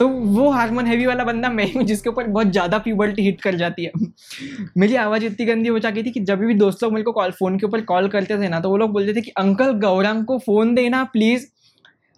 तो 0.00 0.08
वो 0.08 0.48
हार्मोन 0.50 0.86
हैवी 0.86 1.06
वाला 1.06 1.24
बंदा 1.24 1.48
मैं 1.50 1.72
हूँ, 1.72 1.82
जिसके 1.84 2.10
ऊपर 2.10 2.26
बहुत 2.26 2.46
ज़्यादा 2.48 2.78
प्यूबर्टी 2.78 3.22
हिट 3.22 3.40
कर 3.40 3.54
जाती 3.56 3.84
है। 3.84 3.92
मेरी 4.76 4.96
आवाज़ 4.96 5.24
इतनी 5.24 5.46
गंदी 5.46 5.68
हो 5.68 5.78
जाती 5.78 6.02
थी 6.02 6.10
कि 6.10 6.20
जब 6.22 6.38
भी 6.38 6.54
दोस्त 6.54 6.82
लोग 6.82 6.92
मेरे 6.92 7.04
को 7.04 7.12
कॉल 7.12 7.30
फ़ोन 7.30 7.58
के 7.58 7.66
ऊपर 7.66 7.80
कॉल 7.84 8.08
करते 8.08 8.38
थे 8.38 8.48
ना 8.48 8.60
तो 8.60 8.70
वो 8.70 8.76
लोग 8.76 8.92
बोलते 8.92 9.14
थे 9.14 9.20
कि, 9.20 9.30
अंकल, 9.30 9.72
गौरांग 9.80 10.24
को 10.24 10.38
फ़ोन 10.38 10.74
देना 10.74 11.04
प्लीज़ 11.06 11.46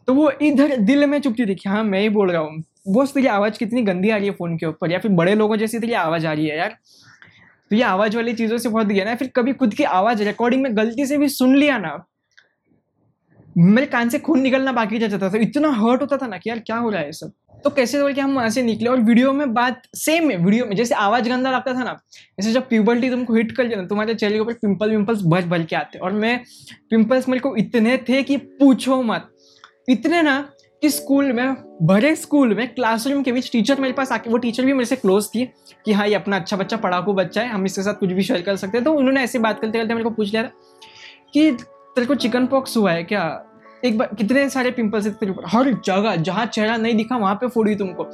तो 0.09 0.15
वो 0.15 0.31
इधर 0.43 0.77
दिल 0.79 1.07
में 1.07 1.21
चुपती 1.21 1.47
थी 1.47 1.55
कि 1.55 1.69
हाँ 1.69 1.85
मैं 1.85 2.01
ही 2.01 2.09
बोल 2.09 2.31
रहा 2.31 2.43
हूँ। 2.43 2.63
बॉस 2.89 3.15
तेरी 3.15 3.27
आवाज़ 3.29 3.59
कितनी 3.59 3.83
गंदी 3.83 4.11
आ 4.11 4.17
रही 4.17 4.27
है 4.27 4.33
फ़ोन 4.33 4.57
के 4.59 4.67
ऊपर, 4.67 4.93
या 4.93 4.99
फिर 4.99 5.11
बड़े 5.13 5.35
लोगों 5.35 5.57
जैसी 5.57 5.79
तेरी 5.79 5.93
आवाज़ 5.95 6.27
आ 6.27 6.33
रही 6.33 6.47
है 6.47 6.59
यार। 6.59 6.77
तो 7.71 7.77
ये 7.77 7.83
आवाज़ 7.85 8.17
वाली 8.17 8.33
चीज़ों 8.35 8.59
से 8.59 8.69
बहुत 8.69 8.87
गया 8.87 9.05
ना, 9.05 9.15
फिर 9.15 9.31
कभी 9.37 9.53
खुद 9.55 9.75
की 9.75 9.85
आवाज़ 9.85 10.23
रिकॉर्डिंग 10.23 10.63
में 10.63 10.77
गलती 10.77 11.07
से 11.07 11.19
भी 11.19 11.29
सुन 11.31 11.57
लिया 11.57 11.79
ना, 11.79 11.99
मेरे 13.57 13.87
कान 13.87 14.09
से 14.09 14.19
खून 14.19 14.41
निकलना 14.41 14.73
बाकी 14.73 14.99
रह 14.99 15.09
जाता 15.09 15.29
था। 15.31 15.39
इतना 15.39 15.69
हर्ट 15.75 16.01
होता 16.01 16.17
था 16.17 16.27
ना 16.27 16.37
कि 16.39 16.51
यार 16.51 16.59
क्या 16.59 16.77
हो 16.77 16.91
रहा 16.91 17.01
है 17.01 17.13
सब। 17.13 17.33
तो 17.65 17.71
कैसे 17.71 18.01
बोल 18.03 18.13
के 18.13 18.21
हम 18.21 18.35
वहाँ 18.35 18.51
से 18.51 18.63
निकले? 18.63 18.89
और 18.91 19.01
वीडियो 19.01 19.33
में 19.33 19.53
बात 19.55 19.83
सेम 19.97 20.31
है 20.31 20.37
वीडियो 20.37 20.67
में। 20.67 20.75
जैसे 20.77 20.95
आवाज़ 20.97 21.29
गंदा 21.29 21.51
लगता 21.51 21.73
था 21.75 21.85
ना, 21.85 21.97
जैसे 22.39 22.53
जब 22.53 22.69
प्यूबर्टी 22.69 23.11
तुमको 23.11 23.35
हिट 23.35 23.53
कर 23.53 23.69
जाए 23.69 23.87
तुम्हारे 23.87 24.15
चेहरे 24.15 24.35
के 24.35 24.41
ऊपर 24.41 24.53
पिंपल 24.55 24.91
विम्पल्स 24.91 25.23
भर 25.25 25.47
भर 25.47 25.63
के 25.63 25.77
आते। 25.77 25.99
और 25.99 26.13
मैं 26.13 26.39
पिंपल्स 26.91 27.29
मेरे 27.29 27.41
को 27.41 27.55
इतने 27.57 27.97
थे 28.09 28.23
कि 28.23 28.37
पूछो 28.37 29.03
मत। 29.03 29.29
इतने 29.89 30.23
ना 30.23 30.39
कि 30.83 30.91
स्कूल 30.91 31.33
में, 31.33 31.57
भरे 31.83 32.17
स्कूल 32.17 32.55
में 32.55 32.75
क्लासरूम 32.75 33.23
के 33.23 33.33
बीच 33.33 33.51
टीचर 33.53 33.81
मेरे 33.81 33.93
पास 33.93 34.13
आके, 34.13 34.31
वो 34.31 34.39
टीचर 34.39 34.65
भी 34.65 34.73
मेरे 34.73 34.85
से 34.85 34.97
क्लोज 34.97 35.29
थी 35.29 35.45
कि 35.85 35.93
हाँ 35.93 36.07
ये 36.09 36.15
अपना 36.15 36.37
अच्छा 36.37 36.57
बच्चा, 36.57 36.77
पढ़ाकू 36.77 37.13
बच्चा 37.13 37.41
है, 37.41 37.49
हम 37.49 37.65
इसके 37.67 37.83
साथ 37.83 37.95
कुछ 37.95 38.11
भी 38.11 38.23
शेयर 38.23 38.43
कर 38.43 38.57
सकते 38.57 38.79
हैं। 38.79 38.85
तो 38.85 38.93
उन्होंने 38.93 39.23
ऐसे 39.23 39.39
बात 39.39 39.61
करते 39.61 39.79
करते 39.79 39.95
मेरे 39.95 40.05
को 40.05 40.11
पूछ 40.11 40.31
लिया 40.31 40.43
था 40.43 40.51
कि 41.35 41.51
तेरे 41.53 42.07
को 42.07 42.15
चिकन 42.15 42.47
पॉक्स 42.47 42.77
हुआ 42.77 42.93
है 42.93 43.05
क्या? 43.05 43.45
एक 43.85 43.99
बार, 43.99 44.15
कितने 44.19 44.49
सारे 44.51 44.71
पिंपल्स 44.71 45.07
है 45.07 45.13
तेरे 45.13 45.35
हर 45.47 45.73
जगह, 45.85 46.17
जहाँ 46.17 46.47
चेहरा 46.47 46.77
नहीं 46.77 46.95
दिखा, 46.95 47.17
वहाँ 47.17 47.35
पे 47.35 47.49
फोड़ी 47.49 47.75
तुमको। 47.75 48.05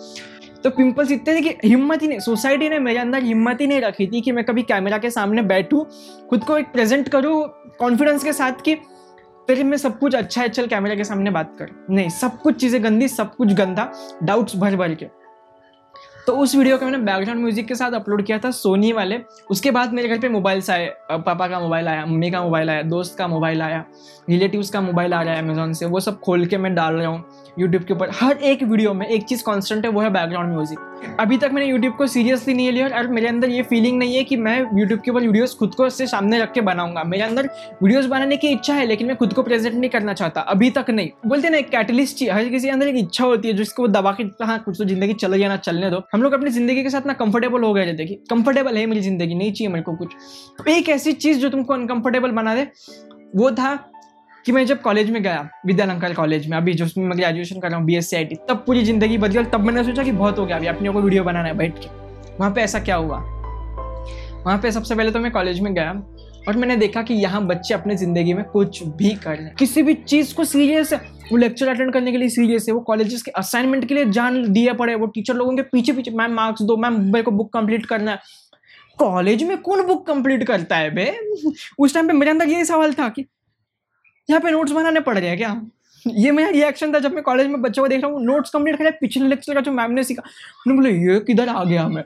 तो 0.65 0.71
पिंपल्स 0.71 1.11
इतने 1.11 1.35
थे 1.35 1.41
कि 1.41 1.69
हिम्मत 1.69 2.03
ही 2.03 2.09
नहीं 2.09 2.19
सोसाइटी 2.19 2.69
ने 2.69 2.79
मेरे 2.79 2.99
अंदर 2.99 3.23
हिम्मत 3.23 3.61
ही 3.61 3.67
नहीं 3.67 3.81
रखी 3.81 4.07
थी 4.07 4.21
कि 4.21 4.33
मैं 4.33 4.45
कभी 4.45 4.63
कैमरा 4.63 4.99
के 4.99 5.11
सामने 5.11 5.43
बैठूँ, 5.43 5.85
खुद 6.31 6.45
को 6.45 6.59
एक 6.59 6.73
प्रेजेंट 6.73 7.09
करूँ 7.09 7.45
कॉन्फिडेंस 7.79 8.25
के 8.25 8.33
साथ 8.33 8.53
कि 8.53 8.75
तेरे 9.49 9.65
में 9.65 9.77
सब 9.77 9.99
कुछ 9.99 10.15
अच्छा 10.15 10.41
है 10.43 10.49
चल 10.49 10.67
कैमरा 10.67 10.95
के 10.95 11.05
सामने 11.05 11.31
बात 11.31 11.57
कर। 11.59 11.71
नहीं, 11.91 12.09
सब 12.11 12.41
कुछ 12.41 12.61
चीज़ें 12.61 12.83
गंदी, 12.85 13.09
सब 13.09 13.35
कुछ 13.35 13.53
गंदा 13.53 13.91
डाउट्स 14.23 14.57
भर 14.57 14.77
भर 14.77 14.95
के। 14.95 15.07
तो 16.27 16.33
उस 16.33 16.55
वीडियो 16.57 16.77
को 16.79 16.85
मैंने 16.85 16.99
बैकग्राउंड 16.99 17.41
म्यूज़िक 17.41 17.67
के 17.69 17.75
साथ 17.75 17.93
अपलोड 17.93 18.25
किया 18.27 18.39
था 18.39 18.51
सोनी 18.51 18.93
वाले। 18.93 19.19
उसके 19.51 19.71
बाद 19.71 19.93
मेरे 19.93 20.09
घर 20.09 20.19
पे 20.19 20.29
मोबाइल्स 20.29 20.71
आए। 20.71 20.87
पापा 21.13 21.49
का 21.49 21.61
मोबाइल 21.61 21.89
आया, 21.89 22.07
मम्मी 22.07 22.31
का 22.31 22.43
मोबाइल 22.43 22.71
आया, 22.71 22.83
दोस्त 22.85 23.19
का 23.19 23.27
मोबाइल 23.29 23.63
आया 23.63 23.85
रिलेटिव्स 24.31 24.71
का 24.71 24.81
मोबाइल 24.81 25.15
आ 25.15 25.23
रहा 25.23 25.35
है 25.35 25.43
अमेजोन 25.43 25.73
से। 25.73 25.87
वो 25.87 26.01
सब 26.01 26.21
खोल 26.21 26.47
के 26.47 26.59
मैं 26.59 26.75
डाल 26.75 26.95
रहा 26.95 27.09
हूँ 27.09 27.25
यूट्यूब 27.59 27.83
के 27.85 27.95
ऊपर। 27.95 28.11
हर 28.21 28.37
एक 28.43 28.63
वीडियो 28.63 28.93
में 28.95 29.07
एक 29.07 29.25
चीज़ 29.25 29.43
कॉन्स्टेंट 29.45 29.85
है, 29.85 29.91
वो 29.91 30.01
है 30.01 30.11
बैकग्राउंड 30.11 30.53
म्यूज़िक 30.53 31.17
अभी 31.21 31.37
तक 31.39 31.51
मैंने 31.53 31.67
यूट्यूब 31.67 31.95
को 31.97 32.07
सीरियसली 32.07 32.55
नहीं 32.55 32.71
लिया 32.73 32.87
और 32.89 33.07
मेरे 33.09 33.27
अंदर 33.29 33.49
ये 33.49 33.63
फीलिंग 33.63 33.99
नहीं 33.99 34.15
है 34.17 34.23
कि 34.25 34.37
मैं 34.37 34.59
यूट्यूब 34.79 35.01
के 35.01 35.11
ऊपर 35.11 35.21
वीडियोज़ 35.21 35.57
खुद 35.57 35.75
को 35.75 35.85
उससे 35.87 36.07
सामने 36.07 36.39
रख 36.41 36.53
के 36.53 36.61
बनाऊँगा। 36.61 37.05
मेरे 37.05 37.23
अंदर 37.23 37.49
वीडियोज़ 37.83 38.09
बनाने 38.09 38.37
की 38.37 38.49
इच्छा 38.49 38.75
है, 38.75 38.87
लेकिन 38.87 39.07
मैं 39.07 39.17
खुद 39.17 39.33
को 39.33 39.43
प्रेजेंट 39.43 39.75
नहीं 39.75 39.91
करना 39.91 40.15
चाहता। 40.15 40.41
अभी 40.41 40.71
तक 40.71 40.91
नहीं। 40.91 41.11
बोलते 41.27 41.49
ना, 41.49 41.59
एक 41.59 41.69
कैटलिस्ट 41.71 42.23
हर 42.33 42.49
किसी 42.49 42.67
के 42.67 42.73
अंदर 42.73 42.89
एक 42.89 42.97
इच्छा 42.97 43.25
होती 43.25 43.49
है, 43.49 43.55
जिसको 43.55 43.89
दबा 43.89 44.13
के 44.21 44.45
हाँ 44.45 44.59
कुछ 44.59 44.79
तो 44.79 44.85
ज़िंदगी 44.85 45.15
चले 45.15 45.39
जाना, 45.39 45.57
चलने 45.59 45.91
दो। 45.91 46.03
हम 46.15 46.23
लोग 46.23 46.33
अपनी 46.33 46.51
ज़िंदगी 46.51 46.83
के 46.83 46.91
साथ 46.91 47.07
ना 47.07 47.13
कंफर्टेबल 47.13 47.63
हो 47.63 47.73
गए 47.75 47.93
देखिए 47.93 48.17
कंफर्टेबल 48.31 48.77
है 48.77 48.85
मेरी 48.87 49.01
ज़िंदगी, 49.01 49.35
नहीं 49.35 49.53
चाहिए 49.53 49.73
मेरे 49.73 49.83
को 49.83 49.95
कुछ। 49.97 50.13
तो 50.59 50.71
एक 50.71 50.89
ऐसी 50.89 51.13
चीज़ 51.15 51.39
जो 51.39 51.49
तुमको 51.51 51.75
अनकंफर्टेबल 51.75 52.31
बना 52.31 52.55
दे, 52.55 52.67
वो 53.37 53.51
था 53.51 53.75
कि 54.47 54.53
मैं 54.53 54.65
जब 54.67 54.81
कॉलेज 54.83 55.11
में 55.11 55.23
गया 55.23 55.49
विद्यालंकर 55.67 56.15
कॉलेज 56.15 56.47
में, 56.49 56.57
अभी 56.57 56.75
जो 56.75 56.87
मैं 56.99 57.19
ग्रेजुएशन 57.19 57.61
कर 57.61 57.69
रहा 57.69 57.79
हूँ 57.79 57.87
बी 57.87 57.97
एस 57.97 58.15
तब 58.15 58.63
पूरी 58.67 58.85
ज़िंदगी 58.85 59.19
बदल 59.19 59.45
तब 59.45 59.61
मैंने 59.61 59.85
सोचा 59.85 60.03
कि 60.03 60.13
बहुत 60.13 60.39
हो 60.39 60.47
गया, 60.47 60.57
अभी 60.57 60.67
अपने 60.67 60.91
को 60.91 61.01
वीडियो 61.01 61.25
बनाना 61.25 61.49
है 61.49 61.57
बैठ 61.59 61.79
के। 61.79 61.89
वहाँ 62.39 62.53
पे 62.53 62.61
ऐसा 62.61 62.79
क्या 62.81 62.97
हुआ? 62.97 63.19
वहाँ 64.45 64.59
पे 64.59 64.73
सबसे 64.73 64.95
पहले 64.95 65.11
तो 65.11 65.19
मैं 65.19 65.33
कॉलेज 65.33 65.61
में 65.61 65.75
गया 65.75 65.93
और 66.49 66.57
मैंने 66.57 66.77
देखा 66.77 67.03
कि 67.03 67.15
यहाँ 67.15 67.45
बच्चे 67.47 67.75
अपने 67.75 67.97
ज़िंदगी 67.97 68.33
में 68.35 68.45
कुछ 68.45 68.83
भी 68.97 69.15
कर 69.17 69.41
हैं 69.41 69.55
किसी 69.59 69.83
भी 69.83 69.95
चीज़ 69.95 70.35
को 70.35 70.45
सीरियस 70.45 70.93
वो 71.31 71.37
लेक्चर 71.37 71.69
अटेंड 71.69 71.93
करने 71.93 72.13
के 72.13 72.19
लिए 72.19 72.29
सीरियस 72.29 72.67
है, 72.69 72.75
वो 72.75 72.81
कॉलेजेस 72.81 73.23
के 73.23 73.31
असाइनमेंट 73.31 73.87
के 73.89 73.95
लिए 73.95 74.05
जान 74.07 74.43
दिए 74.53 74.73
पड़े 74.73 74.95
वो 74.95 75.07
टीचर 75.07 75.35
लोगों 75.35 75.57
के 75.57 75.63
पीछे 75.63 75.93
पीछे 75.93 76.11
मैम 76.11 76.33
मार्क्स 76.35 76.63
दो 76.63 76.77
मैम 76.77 77.01
मेरे 77.03 77.23
को 77.23 77.31
बुक 77.31 77.53
कंप्लीट 77.53 77.87
करना 77.87 78.11
है। 78.11 78.19
कॉलेज 78.99 79.43
में 79.43 79.57
कौन 79.59 79.83
बुक 79.87 80.07
कंप्लीट 80.07 80.47
करता 80.47 80.77
है 80.77 80.91
बे? 80.91 81.07
उस 81.79 81.95
टाइम 81.95 82.09
पे 82.09 82.13
मेरे 82.13 82.31
अंदर 82.31 82.49
ये 82.49 82.65
सवाल 82.65 82.93
था 82.95 83.09
कि 83.09 83.27
यहाँ 84.29 84.41
पे 84.41 84.51
नोट्स 84.51 84.73
बनाने 84.73 85.01
पड़ 85.01 85.19
रहे 85.19 85.29
हैं 85.29 85.39
क्या? 85.39 85.61
ये 86.07 86.31
मेरा 86.31 86.49
रिएक्शन 86.51 86.93
था 86.95 86.99
जब 86.99 87.15
मैं 87.15 87.23
कॉलेज 87.23 87.47
में 87.47 87.61
बच्चों 87.63 87.83
को 87.83 87.89
देख 87.89 88.03
रहा 88.03 88.11
हूँ 88.13 88.25
नोट्स 88.25 88.51
कंप्लीट 88.51 88.77
करे, 88.79 88.91
पिछले 88.91 89.29
लेक्चर 89.29 89.55
का 89.55 89.61
जो 89.61 89.73
मैम 89.73 89.93
ने 89.93 90.05
सीखा। 90.05 90.23
उन्होंने 90.67 90.91
बोले, 90.91 91.13
ये 91.13 91.21
किधर 91.21 91.49
आ 91.49 91.65
गया 91.65 91.89
मैं? 91.89 92.05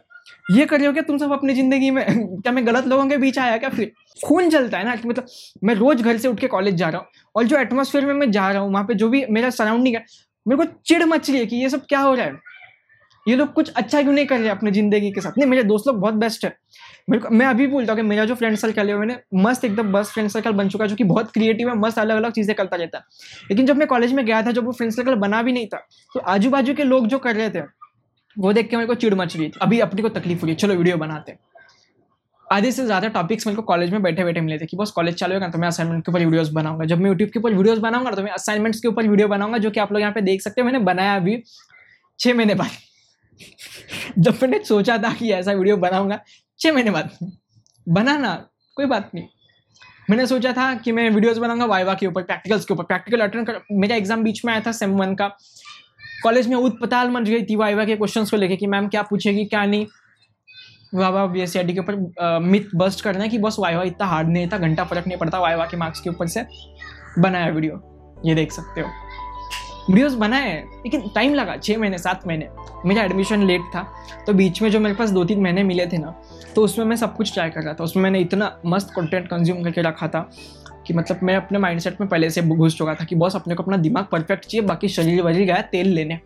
ये 0.51 0.67
कर 0.67 0.79
रहे 0.79 0.87
हो 0.87 0.93
क्या? 0.93 1.03
तुम 1.03 1.19
सब 1.19 1.33
अपनी 1.33 1.55
ज़िंदगी 1.55 1.91
में, 1.91 2.05
क्या 2.37 2.53
मैं 2.53 2.67
गलत 2.67 2.87
लोगों 2.87 3.07
के 3.09 3.17
बीच 3.17 3.39
आया 3.39 3.57
क्या 3.59 3.71
फिर? 3.71 3.93
खून 4.19 4.50
चलता 4.50 4.79
है 4.79 4.85
ना 4.85 4.95
मतलब 5.07 5.26
मैं 5.64 5.75
रोज़ 5.75 6.02
घर 6.02 6.19
से 6.19 6.29
उठ 6.29 6.41
के 6.41 6.47
कॉलेज 6.49 6.75
जा 6.75 6.88
रहा 6.88 7.00
हूँ 7.00 7.31
और 7.35 7.45
जो 7.45 7.59
एटमोसफेयर 7.59 8.07
में 8.07 8.14
मैं 8.14 8.31
जा 8.31 8.50
रहा 8.50 8.62
हूँ, 8.62 8.73
वहाँ 8.73 8.85
पे 8.85 8.95
जो 8.95 9.09
भी 9.09 9.25
मेरा 9.31 9.50
सराउंडिंग 9.52 9.97
है, 9.97 10.05
मेरे 10.47 10.64
को 10.64 10.73
चिड़ 10.87 11.05
मच 11.05 11.31
रही 11.31 11.38
है 11.38 11.47
कि 11.47 11.57
ये 11.57 11.69
सब 11.71 11.87
क्या 11.87 12.00
हो 12.00 12.14
रहा 12.14 12.26
है? 12.26 12.47
ये 13.26 13.35
लोग 13.37 13.52
कुछ 13.52 13.71
अच्छा 13.71 14.00
क्यों 14.02 14.12
नहीं 14.12 14.26
कर 14.26 14.38
रहे 14.41 14.49
अपनी 14.49 14.71
ज़िंदगी 14.71 15.11
के 15.12 15.21
साथ? 15.21 15.33
नहीं, 15.38 15.47
मेरे 15.49 15.62
दोस्त 15.62 15.87
लोग 15.87 15.97
बहुत 16.00 16.14
बेस्ट 16.14 16.45
है। 16.45 16.52
मेरे 17.11 17.23
को, 17.23 17.31
मैं 17.31 17.47
अभी 17.47 17.67
बोलता 17.67 17.93
हूँ 17.93 18.00
कि 18.00 18.07
मेरा 18.07 18.25
जो 18.25 18.35
फ्रेंड 18.35 18.57
सर्कल 18.57 18.88
है 18.88 18.97
मैंने 18.99 19.17
मस्त 19.37 19.64
एकदम 19.64 19.93
बस 19.93 20.11
फ्रेंड 20.12 20.29
सर्कल 20.31 20.52
बन 20.52 20.69
चुका 20.69 20.87
जो 20.87 20.97
कि 20.97 21.05
बहुत 21.05 21.31
क्रिएटिव 21.33 21.69
है, 21.69 21.75
मस्त 21.76 21.99
अलग 21.99 22.17
अलग 22.17 22.33
चीज़ें 22.33 22.55
करता 22.57 22.76
रहता 22.76 22.99
है। 22.99 23.05
लेकिन 23.50 23.67
जब 23.67 23.76
मैं 23.76 23.88
कॉलेज 23.88 24.12
में 24.12 24.25
गया 24.26 24.43
था, 24.43 24.52
जब 24.52 24.64
वो 24.67 24.73
फ्रेंड 24.73 24.93
सर्कल 24.93 25.14
बना 25.17 25.43
भी 25.43 25.52
नहीं 25.52 25.67
था 25.67 25.87
तो 26.14 26.21
आजू 26.21 26.50
बाजू 26.50 26.75
के 26.75 26.85
लोग 26.85 27.07
जो 27.07 27.19
कर 27.19 27.37
रहे 27.37 27.50
थे 27.50 27.61
वो 28.38 28.52
देख 28.52 28.68
के 28.71 28.76
मेरे 28.76 28.87
को 28.87 28.95
चिड़ 28.97 29.14
मच 29.14 29.37
रही 29.37 29.49
थी। 29.49 29.59
अभी 29.62 29.80
अपनी 29.80 30.02
को 30.02 30.09
तकलीफ़ 30.11 30.40
हो 30.40 30.47
रही 30.47 30.54
चलो 30.57 30.75
वीडियो 30.75 30.97
बनाते 30.99 31.37
आधे 32.47 32.71
से 32.73 32.85
ज़्यादा 32.85 33.09
टॉपिक्स 33.11 33.47
मेरे 33.47 33.57
को 33.57 33.62
कॉलेज 33.62 33.90
में 33.92 34.02
बैठे 34.02 34.25
बैठे 34.25 34.40
मिले 34.40 34.59
थे 34.59 34.66
कि 34.66 34.76
बस 34.76 34.90
कॉलेज 34.90 35.14
चालू 35.14 35.35
होगा 35.35 35.49
तो 35.49 35.59
मैं 35.59 35.68
असाइनमेंट 35.68 36.04
के 36.04 36.11
ऊपर 36.11 36.25
वीडियोस 36.25 36.49
बनाऊँगा। 36.50 36.85
जब 36.85 36.99
मैं 36.99 37.11
यूट्यूब 37.11 37.30
के 37.30 37.38
ऊपर 37.38 37.54
वीडियोस 37.54 37.78
बनाऊँगा 37.78 38.11
तो 38.11 38.23
मैं 38.23 38.30
असाइनमेंट्स 38.33 38.80
के 38.80 38.88
ऊपर 38.88 39.09
वीडियो 39.09 39.28
बनाऊँगा, 39.28 39.59
जो 39.59 39.71
कि 39.71 39.80
आप 39.80 39.92
लोग 39.92 40.00
यहाँ 40.00 40.12
पे 40.12 40.21
देख 40.23 40.42
सकते 40.42 40.61
हैं। 40.61 40.66
मैंने 40.66 40.78
बनाया 40.85 41.16
अभी 41.16 41.42
छः 42.18 42.35
महीने 42.35 42.54
बाद। 42.54 42.71
जब 44.18 44.38
मैंने 44.42 44.62
सोचा 44.64 44.97
था 44.99 45.12
कि 45.14 45.33
ऐसा 45.33 45.52
वीडियो 45.52 45.76
बनाऊँगा 45.78 46.21
छः 46.61 46.73
महीने 46.73 46.90
बाद। 46.90 47.11
बनाना, 47.87 48.35
कोई 48.76 48.87
बात 48.87 49.11
नहीं। 49.14 49.26
मैंने 50.11 50.26
सोचा 50.26 50.52
था 50.52 50.75
कि 50.76 50.92
मैं 50.92 51.09
वीडियोस 51.11 51.38
बनाऊँगा 51.38 51.66
वाइवा 51.66 51.95
के 51.95 52.07
ऊपर 52.07 52.23
प्रैक्टिकल्स 52.23 52.64
के 52.64 52.75
ऊपर। 52.75 52.85
प्रैक्टिकल 52.85 53.21
अटेंड 53.21 53.47
कर, 53.47 53.61
मेरा 53.73 53.97
एग्ज़ाम 53.97 54.23
बीच 54.25 54.45
में 54.45 54.52
आया 54.52 54.62
था 54.66 54.73
सेम 54.75 54.99
वन 54.99 55.14
का। 55.14 55.28
कॉलेज 56.23 56.49
में 56.49 56.57
उत 56.57 56.79
पताल 56.81 57.11
मच 57.11 57.23
गई 57.23 57.43
थी 57.45 57.57
वाइवा 57.57 57.85
के 57.85 57.97
क्वेश्चन 57.97 58.25
को 58.25 58.37
लेके 58.37 58.57
कि 58.57 58.67
मैम 58.67 58.89
क्या 58.89 59.03
पूछेगी, 59.03 59.45
क्या 59.45 59.65
नहीं। 59.67 59.87
वाइवा 60.95 61.25
बी 61.27 61.41
एस 61.41 61.53
के 61.57 61.79
ऊपर 61.79 62.41
मिथ 62.43 62.75
बस्ट 62.77 63.05
करना 63.05 63.23
है 63.23 63.29
कि 63.29 63.39
बस 63.39 63.57
वाइवा 63.61 63.83
इतना 63.83 64.07
हार्ड 64.07 64.29
नहीं 64.29 64.49
था, 64.49 64.59
घंटा 64.59 64.85
फ़र्क 64.85 65.07
नहीं 65.07 65.19
पड़ता 65.19 65.39
वाइवा 65.41 65.67
के 65.67 65.77
मार्क्स 65.77 66.01
के 66.01 66.11
ऊपर 66.11 66.27
से 66.29 66.45
बनाया 67.19 67.49
वीडियो 67.49 68.21
ये 68.27 68.35
देख 68.35 68.53
सकते 68.53 68.81
हो। 68.81 68.89
वीडियोस 69.89 70.15
बनाए, 70.15 70.55
लेकिन 70.77 71.09
टाइम 71.15 71.35
लगा 71.35 71.57
छः 71.57 71.79
महीने, 71.79 71.99
सात 71.99 72.27
महीने। 72.27 72.49
मेरा 72.87 73.03
एडमिशन 73.03 73.43
लेट 73.47 73.61
था 73.75 73.83
तो 74.27 74.33
बीच 74.35 74.61
में 74.63 74.71
जो 74.71 74.81
मेरे 74.81 74.95
पास 74.95 75.11
दो 75.11 75.25
तीन 75.25 75.41
महीने 75.43 75.63
मिले 75.65 75.87
थे 75.87 75.99
ना 75.99 76.15
तो 76.55 76.63
उसमें 76.65 76.85
मैं 76.87 76.97
सब 76.97 77.17
कुछ 77.17 77.33
ट्राई 77.35 77.51
कर 77.51 77.63
रहा 77.63 77.75
था। 77.75 77.85
उसमें 77.85 78.03
मैंने 78.03 78.21
इतना 78.21 78.51
मस्त 78.67 78.91
कंटेंट 78.97 79.29
कंज्यूम 79.29 79.63
करके 79.65 79.83
रखा 79.83 80.09
था। 80.09 80.29
कि 80.88 80.95
मतलब 80.95 81.21
मैं 81.23 81.37
अपने 81.37 81.59
माइंडसेट 81.59 82.00
में 82.00 82.09
पहले 82.09 82.30
से 82.30 82.42
घुस 82.42 82.76
चुका 82.78 82.95
था 82.95 83.04
कि 83.04 83.14
बॉस 83.14 83.37
अपने 83.37 83.54
को 83.54 83.62
अपना 83.62 83.76
दिमाग 83.76 84.07
परफेक्ट 84.12 84.45
चाहिए, 84.45 84.66
बाकी 84.66 84.88
शरीर 84.88 85.23
वरीर 85.23 85.45
गया 85.47 85.61
तेल 85.62 85.88
लेने। 85.88 86.18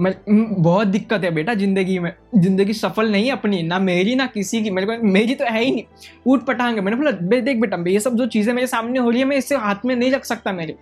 मैं 0.00 0.14
बहुत 0.62 0.88
दिक्कत 0.88 1.24
है 1.24 1.30
बेटा 1.30 1.54
ज़िंदगी 1.54 1.98
में। 1.98 2.12
ज़िंदगी 2.36 2.72
सफल 2.72 3.10
नहीं 3.12 3.30
अपनी, 3.32 3.62
ना 3.62 3.78
मेरी, 3.78 4.14
ना 4.16 4.26
किसी 4.26 4.62
की। 4.62 4.70
मेरे 4.70 4.86
को 4.86 5.06
मेरी 5.06 5.34
तो 5.34 5.44
है 5.44 5.62
ही 5.64 5.70
नहीं। 5.70 5.84
ऊट 6.26 6.44
पटांग 6.46 6.78
मैंने 6.78 6.96
बोला, 6.96 7.10
बे, 7.12 7.40
देख 7.40 7.56
बेटा 7.56 7.82
ये 7.88 8.00
सब 8.00 8.16
जो 8.16 8.26
चीज़ें 8.26 8.52
मेरे 8.54 8.66
सामने 8.66 8.98
हो 8.98 9.10
रही 9.10 9.20
है, 9.20 9.26
मैं 9.26 9.36
इससे 9.36 9.56
हाथ 9.56 9.84
में 9.84 9.94
नहीं 9.96 10.10
रख 10.12 10.24
सकता 10.24 10.52
मेरे। 10.52 10.76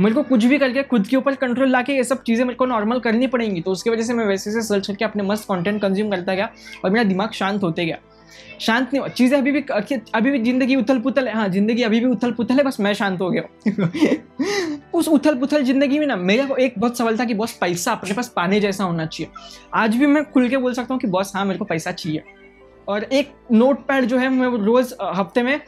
मेरे 0.00 0.14
को 0.14 0.22
कुछ 0.22 0.44
भी 0.44 0.58
करके, 0.58 0.82
खुद 0.82 1.06
के 1.06 1.16
ऊपर 1.16 1.34
कंट्रोल 1.34 1.68
ला 1.68 1.82
के 1.82 1.92
ये 1.92 2.04
सब 2.04 2.22
चीज़ें 2.22 2.44
मेरे 2.44 2.56
को 2.56 2.66
नॉर्मल 2.66 3.00
करनी 3.00 3.26
पड़ेंगी। 3.26 3.60
तो 3.60 3.70
उसकी 3.70 3.90
वजह 3.90 4.02
से 4.02 4.14
मैं 4.14 4.24
वैसे 4.26 4.50
से 4.50 4.62
सर्च 4.62 4.86
करके 4.86 5.04
अपने 5.04 5.22
मस्त 5.22 5.44
कंटेंट 5.44 5.80
कंज्यूम 5.82 6.10
करता 6.10 6.34
गया 6.34 6.48
और 6.84 6.90
मेरा 6.90 7.04
दिमाग 7.04 7.32
शांत 7.32 7.62
होते 7.62 7.84
गया। 7.86 7.98
शांत 8.60 8.86
नहीं 8.86 8.98
हुआ 8.98 9.08
चीज़ें 9.08 9.36
अभी 9.38 9.52
भी 9.52 9.60
अभी 10.14 10.30
भी 10.30 10.38
ज़िंदगी 10.38 10.76
उथल 10.76 10.98
पुथल 10.98 11.28
है। 11.28 11.34
हाँ 11.34 11.48
ज़िंदगी 11.48 11.82
अभी 11.82 12.00
भी 12.00 12.06
उथल 12.06 12.32
पुथल 12.32 12.54
है, 12.54 12.62
बस 12.62 12.80
मैं 12.80 12.92
शांत 12.94 13.20
हो 13.20 13.30
गया 13.30 13.42
उस 14.94 15.08
उथल 15.08 15.34
पुथल 15.34 15.62
ज़िंदगी 15.64 15.98
में 15.98 16.06
ना, 16.06 16.16
मेरे 16.16 16.44
को 16.46 16.56
एक 16.56 16.74
बहुत 16.78 16.98
सवाल 16.98 17.18
था 17.18 17.24
कि, 17.24 17.34
बॉस, 17.34 17.52
पैसा 17.52 17.92
अपने 17.92 18.14
पास 18.14 18.32
पाने 18.36 18.60
जैसा 18.60 18.84
होना 18.84 19.06
चाहिए। 19.06 19.32
आज 19.74 19.96
भी 19.96 20.06
मैं 20.06 20.24
खुल 20.24 20.48
के 20.48 20.56
बोल 20.56 20.74
सकता 20.74 20.94
हूँ 20.94 21.00
कि, 21.00 21.06
बॉस 21.06 21.32
हाँ 21.36 21.44
मेरे 21.44 21.58
को 21.58 21.64
पैसा 21.64 21.92
चाहिए। 21.92 22.22
और 22.88 23.04
एक 23.04 23.32
नोट 23.52 23.86
पैड 23.86 24.04
जो 24.04 24.18
है, 24.18 24.28
मैं 24.28 24.48
रोज़ 24.64 24.94
हफ़्ते 25.02 25.42
में, 25.42 25.60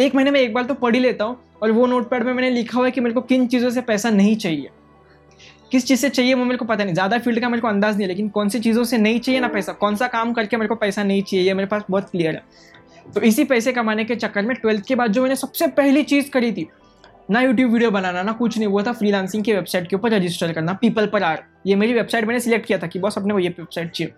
एक 0.00 0.14
महीने 0.14 0.30
में 0.30 0.40
एक 0.40 0.54
बार 0.54 0.64
तो 0.64 0.74
पढ़ 0.74 0.94
ही 0.94 1.00
लेता 1.00 1.24
हूँ। 1.24 1.36
और 1.62 1.70
वो 1.70 1.86
नोट 1.86 2.08
पैड 2.10 2.22
में 2.22 2.32
मैंने 2.32 2.50
लिखा 2.50 2.76
हुआ 2.78 2.86
है 2.86 2.90
कि 2.92 3.00
मेरे 3.00 3.14
को 3.14 3.20
किन 3.20 3.46
चीज़ों 3.46 3.70
से 3.70 3.80
पैसा 3.80 4.10
नहीं 4.10 4.36
चाहिए। 4.36 4.68
किस 5.72 5.86
चीज़ 5.86 6.00
से 6.00 6.08
चाहिए 6.08 6.34
वो 6.34 6.44
मेरे 6.44 6.56
को 6.58 6.64
पता 6.64 6.84
नहीं। 6.84 6.94
ज़्यादा 6.94 7.18
फ़ील्ड 7.18 7.40
का 7.40 7.48
मेरे 7.48 7.60
को 7.60 7.68
अंदाज 7.68 7.94
नहीं 7.94 8.02
है 8.02 8.08
लेकिन 8.08 8.28
कौन 8.30 8.48
सी 8.48 8.60
चीज़ों 8.60 8.84
से 8.84 8.98
नहीं 8.98 9.20
चाहिए 9.20 9.40
ना 9.40 9.48
पैसा? 9.48 9.72
कौन 9.74 9.96
सा 9.96 10.06
काम 10.08 10.32
करके 10.32 10.56
मेरे 10.56 10.68
को 10.68 10.74
पैसा 10.76 11.02
नहीं 11.04 11.22
चाहिए? 11.22 11.46
ये 11.46 11.54
मेरे 11.54 11.66
पास 11.68 11.82
बहुत 11.90 12.10
क्लियर 12.10 12.34
है। 12.34 12.42
तो 13.14 13.20
इसी 13.22 13.44
पैसे 13.44 13.72
कमाने 13.72 14.04
के 14.04 14.16
चक्कर 14.16 14.42
में 14.42 14.54
ट्वेल्थ 14.56 14.84
के 14.86 14.94
बाद 14.94 15.12
जो 15.12 15.22
मैंने 15.22 15.36
सबसे 15.36 15.66
पहली 15.76 16.02
चीज़ 16.04 16.30
करी 16.30 16.52
थी 16.52 16.66
ना 17.30 17.40
यूट्यूब 17.40 17.72
वीडियो 17.72 17.90
बनाना 17.90 18.22
ना 18.22 18.32
कुछ 18.32 18.56
नहीं 18.58 18.68
वो 18.68 18.82
था 18.82 18.92
फ्रीलांसिंग 18.92 19.44
की 19.44 19.52
वेबसाइट 19.52 19.88
के 19.88 19.96
ऊपर 19.96 20.12
रजिस्टर 20.12 20.52
करना 20.52 20.72
पीपल 20.80 21.06
पर 21.06 21.22
आर 21.22 21.42
ये 21.66 21.74
मेरी 21.76 21.92
वेबसाइट 21.94 22.24
मैंने 22.24 22.40
सिलेक्ट 22.40 22.66
किया 22.66 22.78
था 22.78 22.86
कि 22.86 22.98
बॉस 22.98 23.18
अपने 23.18 23.34
को 23.34 23.38
ये 23.38 23.48
वेबसाइट 23.48 23.90
चाहिए। 23.90 24.12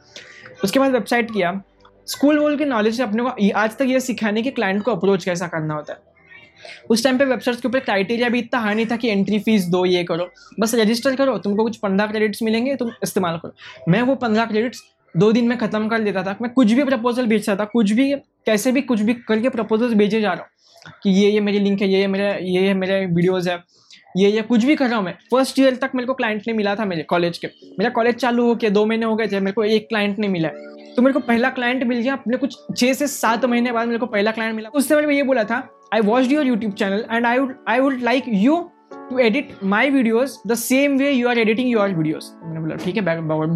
उसके 0.64 0.78
बाद 0.78 0.92
वेबसाइट 0.92 1.30
किया। 1.30 1.60
स्कूल 2.06 2.38
वोल 2.38 2.56
के 2.56 2.64
नॉलेज 2.64 2.96
से 2.96 3.02
अपने 3.02 3.22
को 3.22 3.58
आज 3.58 3.76
तक 3.76 3.86
ये 3.86 4.00
सिखाने 4.00 4.42
कि 4.42 4.50
क्लाइंट 4.50 4.82
को 4.82 4.92
अप्रोच 4.92 5.24
कैसा 5.24 5.46
करना 5.46 5.74
होता 5.74 5.92
है। 5.92 6.11
उस 6.90 7.04
टाइम 7.04 7.18
पे 7.18 7.24
वेबसाइट्स 7.24 7.60
के 7.62 7.68
ऊपर 7.68 7.80
क्राइटेरिया 7.80 8.28
भी 8.28 8.38
इतना 8.38 8.60
हाई 8.60 8.74
नहीं 8.74 8.86
था 8.86 8.96
कि 8.96 9.08
एंट्री 9.08 9.38
फ़ीस 9.40 9.66
दो, 9.66 9.84
ये 9.86 10.04
करो। 10.04 10.28
बस 10.60 10.74
रजिस्टर 10.74 11.16
करो, 11.16 11.36
तुमको 11.38 11.64
कुछ 11.64 11.76
पंद्रह 11.78 12.06
क्रेडिट्स 12.06 12.42
मिलेंगे, 12.42 12.74
तुम 12.76 12.90
इस्तेमाल 13.02 13.38
करो। 13.38 13.92
मैं 13.92 14.02
वो 14.02 14.14
पंद्रह 14.16 14.46
क्रेडिट्स 14.46 14.82
दो 15.14 15.32
दिन 15.32 15.48
में 15.48 15.56
ख़त्म 15.58 15.88
कर 15.88 16.00
देता 16.00 16.22
था। 16.22 16.36
मैं 16.42 16.52
कुछ 16.52 16.72
भी 16.72 16.84
प्रपोजल 16.84 17.26
भेजता 17.26 17.56
था, 17.56 17.64
कुछ 17.66 17.92
भी, 17.92 18.12
कैसे 18.46 18.72
भी 18.72 18.80
कुछ 18.82 19.00
भी 19.00 19.14
करके 19.28 19.48
प्रपोजल 19.50 19.94
भेजे 19.94 20.20
जा 20.20 20.32
रहा 20.32 20.42
हूँ 20.42 20.92
कि 21.02 21.10
ये 21.12 21.30
ये 21.30 21.40
मेरी 21.40 21.58
लिंक 21.58 21.82
है, 21.82 21.88
ये 21.88 22.00
ये 22.00 22.06
मेरे, 22.06 22.32
ये 22.44 22.66
ये 22.66 22.74
मेरे 22.74 23.04
वीडियोज़ 23.06 23.48
है, 23.50 23.62
ये 24.16 24.30
ये 24.30 24.42
कुछ 24.42 24.64
भी 24.64 24.74
कर 24.76 24.88
रहा 24.88 24.96
हूँ 24.96 25.04
मैं। 25.04 25.12
फ़र्स्ट 25.30 25.58
ईयर 25.58 25.76
तक 25.76 25.90
मेरे 25.94 26.06
को 26.06 26.14
क्लाइंट 26.14 26.40
नहीं 26.40 26.56
मिला 26.56 26.74
था 26.74 26.84
मेरे 26.84 27.02
कॉलेज 27.02 27.38
के। 27.38 27.46
मेरा 27.78 27.90
कॉलेज 27.90 28.14
चालू 28.14 28.46
हो 28.46 28.54
गया, 28.54 28.70
दो 28.70 28.84
महीने 28.86 29.06
हो 29.06 29.16
गए 29.16 29.26
थे, 29.26 29.40
मेरे 29.40 29.52
को 29.52 29.64
एक 29.64 29.88
क्लाइंट 29.88 30.18
नहीं 30.18 30.30
मिला। 30.30 30.48
तो 30.96 31.02
मेरे 31.02 31.12
को 31.12 31.20
पहला 31.20 31.50
क्लाइंट 31.50 31.82
मिल 31.84 31.98
गया, 31.98 32.12
अपने 32.12 32.36
कुछ 32.36 32.56
छः 32.76 32.92
से 32.92 33.06
सात 33.06 33.44
महीने 33.44 33.72
बाद 33.72 33.86
मेरे 33.88 33.98
को 33.98 34.06
पहला 34.06 34.30
क्लाइंट 34.30 34.56
मिला। 34.56 34.68
उससे 34.70 34.96
मैंने 34.96 35.16
ये 35.16 35.22
बोला 35.22 35.44
था 35.44 35.60
I 35.92 36.00
watched 36.00 36.30
your 36.30 36.42
YouTube 36.42 36.74
channel 36.74 37.04
and 37.10 37.26
I 37.26 37.38
would 37.38 37.56
I 37.66 37.78
would 37.78 38.00
like 38.00 38.26
you 38.26 38.72
to 39.10 39.18
edit 39.20 39.50
my 39.62 39.90
videos 39.90 40.36
the 40.52 40.56
same 40.56 40.96
way 40.96 41.12
you 41.12 41.28
are 41.28 41.36
editing 41.42 41.68
your 41.72 41.88
videos 41.98 42.28
मैंने 42.44 42.60
बोला 42.60 42.76
ठीक 42.84 42.96
है 42.96 43.02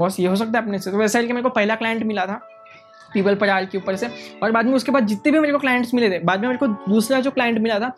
बॉस 0.03 0.19
ये 0.21 0.27
हो 0.27 0.37
सकता 0.37 0.59
है 0.59 0.65
अपने 0.65 0.79
से 0.79 0.91
तो 0.91 0.99
वैसा 0.99 1.21
मेरे 1.21 1.43
को 1.43 1.51
पहला 1.59 1.75
क्लाइंट 1.83 2.03
मिला 2.11 2.27
था 2.27 2.41
पीपल 3.17 3.35
पर 3.35 3.65
के 3.65 3.79
ऊपर 3.79 3.97
से। 3.97 4.09
और 4.43 4.51
बाद 4.51 4.67
में 4.67 4.75
उसके 4.75 4.93
बाद 4.93 5.07
जितने 5.07 5.33
भी 5.33 5.39
मेरे 5.39 5.53
को 5.53 5.59
क्लाइंट्स 5.59 5.95
मिले 5.95 6.11
थे, 6.11 6.19
बाद 6.19 6.41
में 6.41 6.49
मेरे 6.49 6.59
को 6.59 6.67
दूसरा 6.67 7.21
जो 7.21 7.31
क्लाइंट 7.31 7.59
मिला 7.59 7.79
था, 7.79 7.93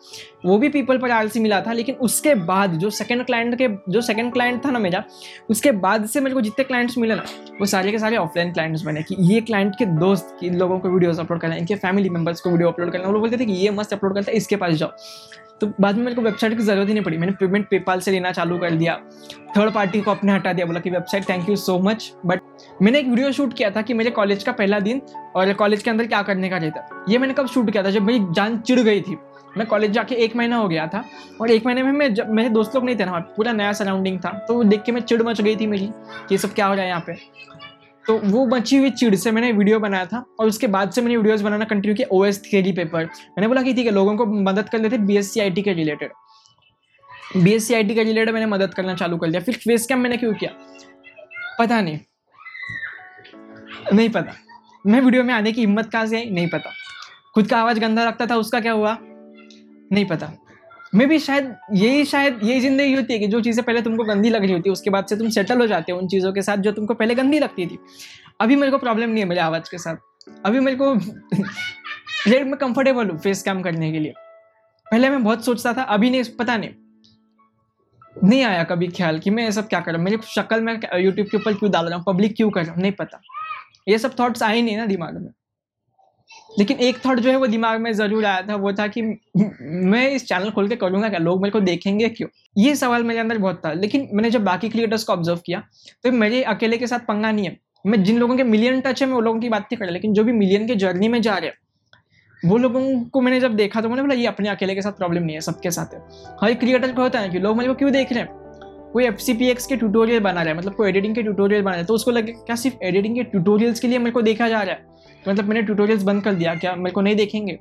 वो 0.45 0.57
भी 0.57 0.69
पीपल 0.69 0.97
पर 0.97 1.27
से 1.27 1.39
मिला 1.39 1.61
था। 1.61 1.73
लेकिन 1.73 1.95
उसके 1.95 2.35
बाद 2.35 2.73
जो 2.73 2.89
सेकंड 2.89 3.25
क्लाइंट 3.25 3.57
के, 3.57 3.67
जो 3.89 4.01
सेकंड 4.01 4.33
क्लाइंट 4.33 4.65
था 4.65 4.71
ना 4.71 4.79
मेरा, 4.79 5.03
उसके 5.49 5.71
बाद 5.71 6.05
से 6.05 6.21
मेरे 6.21 6.33
को 6.33 6.41
जितने 6.41 6.63
क्लाइंट्स 6.63 6.97
मिले 6.97 7.15
ना, 7.15 7.23
वो 7.59 7.65
सारे 7.65 7.91
के 7.91 7.99
सारे 7.99 8.17
ऑफलाइन 8.17 8.53
क्लाइंट्स 8.53 8.81
बने 8.81 9.03
कि 9.03 9.15
ये 9.19 9.41
क्लाइंट 9.41 9.73
के 9.79 9.85
दोस्त 9.85 10.37
इन 10.43 10.57
लोगों 10.57 10.79
को 10.79 10.89
वीडियोस 10.89 11.19
अपलोड 11.19 11.41
करना, 11.41 11.55
इनके 11.55 11.75
फैमिली 11.75 12.09
मेंबर्स 12.09 12.41
को 12.41 12.49
वीडियो 12.49 12.71
अपलोड 12.71 12.91
करना। 12.91 13.05
वो 13.05 13.11
लोग 13.11 13.21
बोलते 13.21 13.37
थे 13.37 13.45
कि 13.45 13.53
ये 13.53 13.71
मस्त 13.71 13.93
अपलोड 13.93 14.15
करता 14.15 14.31
है, 14.31 14.37
इसके 14.37 14.55
पास 14.55 14.73
जाओ। 14.73 14.91
तो 15.61 15.71
बाद 15.81 15.95
में 15.95 16.03
मेरे 16.03 16.15
को 16.15 16.21
वेबसाइट 16.21 16.57
की 16.57 16.63
ज़रूरत 16.63 16.87
ही 16.87 16.93
नहीं 16.93 17.03
पड़ी। 17.03 17.17
मैंने 17.17 17.33
पेमेंट 17.39 17.67
पेपाल 17.69 17.99
से 17.99 18.11
लेना 18.11 18.31
चालू 18.31 18.57
कर 18.57 18.71
दिया। 18.71 18.99
थर्ड 19.57 19.73
पार्टी 19.73 20.01
को 20.01 20.11
अपने 20.11 20.33
हटा 20.33 20.53
दिया। 20.53 20.65
बोला 20.65 20.79
कि 20.79 20.89
website 20.89 21.29
thank 21.29 21.49
you 21.49 21.55
so 21.55 21.77
much 21.79 22.11
but 22.25 22.41
मैंने 22.81 22.99
एक 22.99 23.07
वीडियो 23.07 23.31
शूट 23.31 23.53
किया 23.53 23.69
था 23.71 23.81
कि 23.81 23.93
मेरे 23.93 24.11
कॉलेज 24.11 24.43
का 24.43 24.51
पहला 24.51 24.79
दिन 24.79 25.01
और 25.35 25.53
कॉलेज 25.53 25.83
के 25.83 25.89
अंदर 25.89 26.07
क्या 26.07 26.21
करने 26.21 26.49
का 26.49 26.57
रहता। 26.57 27.05
ये 27.09 27.17
मैंने 27.17 27.33
कब 27.33 27.47
शूट 27.47 27.71
किया 27.71 27.83
था? 27.83 27.89
जब 27.89 28.03
मेरी 28.03 28.19
जान 28.31 28.57
चिड़ 28.59 28.79
गई 28.79 29.01
थी। 29.01 29.17
मैं 29.57 29.65
कॉलेज 29.67 29.91
जाके 29.91 30.15
एक 30.15 30.35
महीना 30.35 30.55
हो 30.55 30.67
गया 30.67 30.85
था 30.87 31.03
और 31.41 31.51
एक 31.51 31.65
महीने 31.65 31.83
में 31.83 31.91
मैं 31.91 32.13
जब 32.13 32.29
मेरे 32.29 32.49
दोस्त 32.49 32.75
लोग 32.75 32.83
नहीं 32.85 32.95
थे 32.95 33.05
ना 33.05 33.19
पूरा 33.37 33.51
नया 33.53 33.71
सराउंडिंग 33.73 34.19
था। 34.19 34.29
तो 34.47 34.63
देख 34.63 34.83
के 34.83 34.91
मैं 34.91 35.01
चिड़ 35.01 35.21
मच 35.23 35.41
गई 35.41 35.55
थी 35.55 35.67
मेरी 35.67 35.89
कि 36.29 36.37
सब 36.37 36.53
क्या 36.53 36.65
हो 36.67 36.73
रहा 36.73 36.83
है 36.83 36.89
यहाँ 36.89 37.03
पे। 37.07 37.13
तो 38.09 38.17
वो 38.17 38.45
बची 38.45 38.77
हुई 38.77 38.89
चिड़ 38.89 39.15
से 39.15 39.31
मैंने 39.31 39.51
वीडियो 39.51 39.79
बनाया 39.79 40.05
था 40.05 40.23
और 40.39 40.47
उसके 40.47 40.67
बाद 40.67 40.91
से 40.91 41.01
मैंने 41.01 41.17
वीडियोस 41.17 41.41
बनाना 41.41 41.65
कंटिन्यू 41.65 41.95
किया 41.95 42.07
ओ 42.11 42.25
एस 42.25 42.41
थ्री 42.43 42.71
पेपर 42.71 43.03
मैंने 43.05 43.47
बोला 43.47 43.61
कि 43.61 43.73
ठीक 43.73 43.85
है, 43.85 43.91
लोगों 43.91 44.17
को 44.17 44.25
मदद 44.25 44.69
कर 44.69 44.79
लेते 44.79 44.97
B 44.97 45.17
S 45.17 45.33
C 45.33 45.39
I 45.39 45.49
T 45.49 45.61
के 45.61 45.73
related 45.73 46.11
B 47.43 47.51
S 47.51 47.67
C 47.67 47.73
I 47.73 47.83
T 47.83 47.95
के 47.95 48.03
रिलेटेड 48.03 48.33
मैंने 48.33 48.45
मदद 48.45 48.73
करना 48.73 48.95
चालू 48.95 49.17
कर 49.17 49.29
दिया। 49.29 49.41
फिर 49.41 49.55
फेस 49.55 49.85
कैम 49.85 49.99
मैंने 49.99 50.17
क्यों 50.17 50.33
किया? 50.33 50.51
पता 51.59 51.81
नहीं। 51.81 51.99
नहीं 53.93 54.09
पता। 54.09 54.33
मैं 54.87 55.01
वीडियो 55.01 55.23
में 55.23 55.33
आने 55.33 55.51
की 55.51 55.61
हिम्मत 55.61 55.89
कहाँ 55.91 56.05
से 56.05 56.17
आई? 56.17 56.29
नहीं 56.29 56.47
पता। 56.47 56.71
खुद 57.35 57.47
का 57.47 57.59
आवाज़ 57.59 57.79
गंदा 57.79 58.07
रखता 58.07 58.25
था, 58.25 58.35
उसका 58.35 58.59
क्या 58.59 58.71
हुआ? 58.71 58.97
नहीं 59.91 60.05
पता। 60.05 60.33
मे 60.93 61.05
भी 61.05 61.17
शायद 61.19 61.55
यही 61.73 62.05
शायद 62.05 62.39
यही 62.43 62.59
ज़िंदगी 62.59 62.93
होती 62.93 63.13
है 63.13 63.19
कि 63.19 63.27
जो 63.27 63.41
चीज़ें 63.41 63.63
पहले 63.65 63.81
तुमको 63.81 64.03
गंदी 64.03 64.29
लग 64.29 64.41
रही 64.41 64.53
होती 64.53 64.69
है 64.69 64.71
उसके 64.73 64.89
बाद 64.89 65.05
से 65.05 65.15
तुम 65.15 65.29
सेटल 65.29 65.59
हो 65.59 65.67
जाते 65.67 65.91
हो 65.91 65.97
उन 65.97 66.07
चीज़ों 66.07 66.31
के 66.33 66.41
साथ 66.41 66.57
जो 66.57 66.71
तुमको 66.71 66.93
पहले 66.93 67.15
गंदी 67.15 67.39
लगती 67.39 67.65
थी। 67.65 67.77
अभी 68.41 68.55
मेरे 68.55 68.71
को 68.71 68.77
प्रॉब्लम 68.77 69.09
नहीं 69.09 69.23
है 69.23 69.29
मेरे 69.29 69.41
आवाज़ 69.41 69.69
के 69.71 69.77
साथ। 69.77 69.95
अभी 70.45 70.59
मेरे 70.59 70.75
को 70.75 70.93
रेट 72.27 72.45
में 72.47 72.55
कंफर्टेबल 72.55 73.09
हूँ 73.09 73.17
फेस 73.19 73.43
कैम 73.43 73.61
करने 73.61 73.91
के 73.91 73.99
लिए। 73.99 74.13
पहले 74.87 75.09
मैं 75.09 75.23
बहुत 75.23 75.45
सोचता 75.45 75.73
था, 75.73 75.81
अभी 75.83 76.09
नहीं, 76.09 76.23
पता 76.39 76.57
नहीं। 76.57 76.69
नहीं 78.15 78.43
आया 78.43 78.63
कभी 78.63 78.87
ख्याल 78.87 79.19
कि 79.19 79.29
मैं 79.29 79.43
ये 79.43 79.51
सब 79.51 79.67
क्या 79.67 79.79
कर 79.79 79.91
रहा 79.91 80.01
हूँ? 80.01 80.05
मेरी 80.05 80.17
शक्ल 80.27 80.61
में 80.61 80.73
यूट्यूब 80.73 81.27
के 81.27 81.37
ऊपर 81.37 81.53
क्यों 81.53 81.71
डाल 81.71 81.85
रहा 81.85 81.97
हूँ? 81.97 82.03
पब्लिक 82.07 82.35
क्यों 82.35 82.49
कर 82.49 82.63
रहा 82.63 82.73
हूँ? 82.73 82.81
नहीं 82.81 82.91
पता। 82.91 83.21
ये 83.87 83.97
सब 83.97 84.19
थॉट्स 84.19 84.43
आए 84.43 84.61
नहीं 84.61 84.77
ना 84.77 84.85
दिमाग 84.85 85.17
में। 85.17 85.29
लेकिन 86.59 86.77
एक 86.79 86.97
थॉट 87.05 87.19
जो 87.19 87.29
है 87.29 87.35
वो 87.37 87.47
दिमाग 87.47 87.79
में 87.81 87.91
ज़रूर 87.93 88.25
आया 88.25 88.41
था, 88.41 88.55
वो 88.55 88.73
था 88.73 88.87
कि 88.87 89.01
मैं 89.01 90.09
इस 90.11 90.27
चैनल 90.27 90.49
खोल 90.51 90.67
के 90.69 90.75
करूँगा 90.75 91.09
क्या? 91.09 91.19
लोग 91.19 91.41
मेरे 91.41 91.51
को 91.51 91.59
देखेंगे 91.61 92.09
क्यों? 92.09 92.27
ये 92.57 92.75
सवाल 92.75 93.03
मेरे 93.03 93.19
अंदर 93.19 93.37
बहुत 93.37 93.61
था, 93.65 93.73
लेकिन 93.73 94.07
मैंने 94.13 94.29
जब 94.29 94.43
बाकी 94.43 94.69
क्रिएटर्स 94.69 95.03
को 95.03 95.13
ऑब्ज़र्व 95.13 95.39
किया 95.45 95.63
तो 96.03 96.11
मेरे 96.13 96.41
अकेले 96.45 96.77
के 96.77 96.87
साथ 96.87 96.99
पंगा 97.07 97.31
नहीं 97.31 97.45
है। 97.45 97.57
मैं 97.85 98.03
जिन 98.03 98.17
लोगों 98.19 98.37
के 98.37 98.43
मिलियन 98.45 98.81
टच 98.81 99.01
है, 99.01 99.07
मैं 99.07 99.15
वो 99.15 99.21
लोगों 99.21 99.39
की 99.39 99.49
बात 99.49 99.61
नहीं 99.61 99.77
कर 99.77 99.85
रहा, 99.85 99.93
लेकिन 99.93 100.13
जो 100.13 100.23
भी 100.23 100.31
मिलियन 100.33 100.67
के 100.67 100.75
जर्नी 100.75 101.07
में 101.07 101.21
जा 101.21 101.37
रहे 101.37 101.49
हैं, 101.49 101.57
वो 102.41 102.57
लोगों 102.57 102.81
को 103.05 103.21
मैंने 103.21 103.39
जब 103.39 103.55
देखा 103.55 103.81
तो 103.81 103.89
मैंने 103.89 104.01
बोला, 104.01 104.15
ये 104.15 104.25
अपने 104.27 104.49
अकेले 104.49 104.75
के 104.75 104.81
साथ 104.81 104.91
प्रॉब्लम 104.93 105.23
नहीं 105.23 105.35
है, 105.35 105.41
सबके 105.41 105.71
साथ 105.71 105.93
है। 105.93 106.01
हर 106.41 106.53
क्रिएटर 106.55 106.91
को 106.91 107.01
होता 107.01 107.19
है 107.19 107.29
कि 107.29 107.39
लोग 107.39 107.57
मेरे 107.57 107.69
को 107.69 107.75
क्यों 107.75 107.91
देख 107.91 108.11
रहे 108.13 108.23
हैं? 108.23 108.37
कोई 108.93 109.05
एफ़ 109.05 109.17
सी 109.17 109.33
पी 109.33 109.47
एक्स 109.47 109.65
के 109.67 109.75
ट्यूटोरियल 109.75 110.19
बना 110.19 110.41
रहा 110.41 110.51
है 110.51 110.57
मतलब 110.57 110.75
कोई 110.75 110.89
एडिटिंग 110.89 111.15
के 111.15 111.23
ट्यूटोरियल 111.23 111.61
बना 111.61 111.71
रहा 111.71 111.79
है। 111.79 111.85
तो 111.85 111.93
उसको 111.93 112.11
लगे, 112.11 112.31
क्या 112.31 112.55
सिर्फ़ 112.55 112.83
एडिटिंग 112.83 113.15
के 113.15 113.23
ट्यूटोरियल्स 113.25 113.79
के 113.79 113.87
लिए 113.87 113.99
मेरे 113.99 114.11
को 114.11 114.21
देखा 114.21 114.47
जा 114.49 114.61
रहा 114.61 114.75
है? 114.75 114.85
मतलब 115.27 115.45
मैंने 115.45 115.61
ट्यूटोरियल्स 115.61 116.03
बंद 116.03 116.23
कर 116.23 116.33
दिया, 116.33 116.55
क्या 116.55 116.75
मेरे 116.75 116.91
को 116.91 117.01
नहीं 117.01 117.15
देखेंगे? 117.15 117.59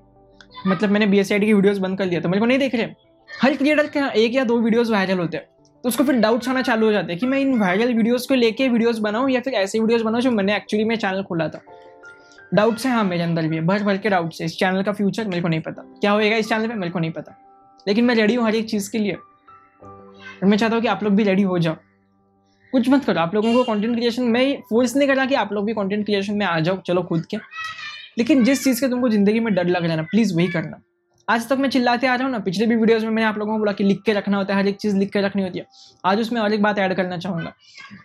मतलब 0.66 0.90
मैंने 0.90 1.06
बी 1.06 1.18
एस 1.18 1.28
की 1.28 1.52
वीडियोज़ 1.52 1.80
बंद 1.80 1.98
कर 1.98 2.06
दिया 2.06 2.20
तो 2.20 2.28
मेरे 2.28 2.40
को 2.40 2.46
नहीं 2.46 2.58
देख 2.58 2.74
रहे 2.74 2.86
हर 3.42 3.54
क्रिएटर 3.56 3.86
के 3.86 4.00
एक 4.20 4.34
या 4.34 4.44
दो 4.44 4.58
वीडियोज़ 4.58 4.92
वायरल 4.92 5.18
होते 5.18 5.36
हैं। 5.36 5.46
तो 5.84 5.88
उसको 5.88 6.04
फिर 6.04 6.14
डाउट्स 6.14 6.48
आना 6.48 6.62
चालू 6.62 6.86
हो 6.86 6.92
जाते 6.92 7.12
हैं 7.12 7.20
कि 7.20 7.26
मैं 7.26 7.38
इन 7.38 7.58
वायरल 7.58 7.92
वीडियोस 7.94 8.26
को 8.26 8.34
लेके 8.34 8.68
वीडियोस 8.68 8.98
बनाऊँ 8.98 9.30
या 9.30 9.40
फिर 9.40 9.54
ऐसे 9.54 9.80
वीडियोस 9.80 10.02
बनाऊँ 10.02 10.22
जो 10.22 10.30
मैंने 10.30 10.56
एक्चुअली 10.56 10.84
में 10.84 10.96
चैनल 10.96 11.22
खोला 11.22 11.48
था। 11.48 11.60
डाउट्स 12.54 12.86
हैं 12.86 12.92
हाँ 12.92 13.04
मेरे 13.04 13.22
अंदर 13.22 13.48
भी 13.48 13.60
भर 13.60 13.82
भर 13.82 13.96
के 13.96 14.08
डाउट्स 14.08 14.40
है। 14.40 14.44
इस 14.46 14.56
चैनल 14.56 14.82
का 14.82 14.92
फ्यूचर 14.92 15.28
मेरे 15.28 15.42
को 15.42 15.48
नहीं 15.48 15.60
पता। 15.60 15.82
क्या 16.00 16.10
होएगा 16.10 16.36
इस 16.36 16.48
चैनल 16.48 16.68
पे? 16.68 16.74
मेरे 16.74 16.92
को 16.92 16.98
नहीं 16.98 17.10
पता। 17.10 17.36
लेकिन 17.88 18.04
मैं 18.04 18.14
रेडी 18.14 18.34
हूँ 18.34 18.46
हर 18.46 18.54
एक 18.54 18.68
चीज़ 18.70 18.90
के 18.90 18.98
लिए। 18.98 19.12
और 19.12 20.44
मैं 20.44 20.56
चाहता 20.56 20.74
हूँ 20.74 20.82
कि 20.82 20.88
आप 20.88 21.02
लोग 21.02 21.12
भी 21.12 21.22
रेडी 21.22 21.42
हो 21.42 21.58
जाओ। 21.58 21.76
कुछ 22.72 22.88
मत 22.88 23.04
करो, 23.04 23.20
आप 23.20 23.34
लोगों 23.34 23.52
को 23.54 23.62
कंटेंट 23.64 23.96
क्रिएशन 23.96 24.22
में 24.22 24.62
फोर्स 24.70 24.96
नहीं 24.96 25.08
करा 25.08 25.26
कि 25.26 25.34
आप 25.34 25.52
लोग 25.52 25.66
भी 25.66 25.72
कंटेंट 25.72 26.04
क्रिएशन 26.04 26.34
में 26.34 26.46
आ 26.46 26.60
जाओ, 26.60 26.80
चलो 26.80 27.02
खुद 27.02 27.26
के। 27.26 27.36
लेकिन 28.18 28.44
जिस 28.44 28.64
चीज़ 28.64 28.80
के 28.80 28.88
तुमको 28.88 29.08
ज़िंदगी 29.08 29.40
में 29.40 29.54
डर 29.54 29.66
लग 29.66 29.82
रहा 29.82 29.90
है 29.90 29.96
ना 29.96 30.02
प्लीज़ 30.02 30.34
वही 30.34 30.48
करना। 30.48 30.82
आज 31.28 31.48
तक 31.48 31.56
मैं 31.58 31.68
चिल्लाते 31.70 32.06
आ 32.06 32.14
रहा 32.14 32.24
हूँ 32.24 32.32
ना, 32.32 32.38
पिछले 32.38 32.66
भी 32.66 32.76
वीडियोस 32.76 33.02
में 33.02 33.10
मैंने 33.10 33.28
आप 33.28 33.38
लोगों 33.38 33.52
को 33.52 33.58
बोला 33.58 33.72
कि 33.72 33.84
लिख 33.84 34.02
के 34.02 34.12
रखना 34.12 34.36
होता 34.36 34.54
है, 34.54 34.60
हर 34.60 34.68
एक 34.68 34.76
चीज़ 34.76 34.96
लिख 34.96 35.12
के 35.12 35.20
रखनी 35.20 35.42
होती 35.42 35.58
है। 35.58 35.66
आज 36.04 36.20
उसमें 36.20 36.40
और 36.40 36.52
एक 36.52 36.62
बात 36.62 36.78
ऐड 36.78 36.94
करना 36.94 37.18
चाहूँगा। 37.18 37.52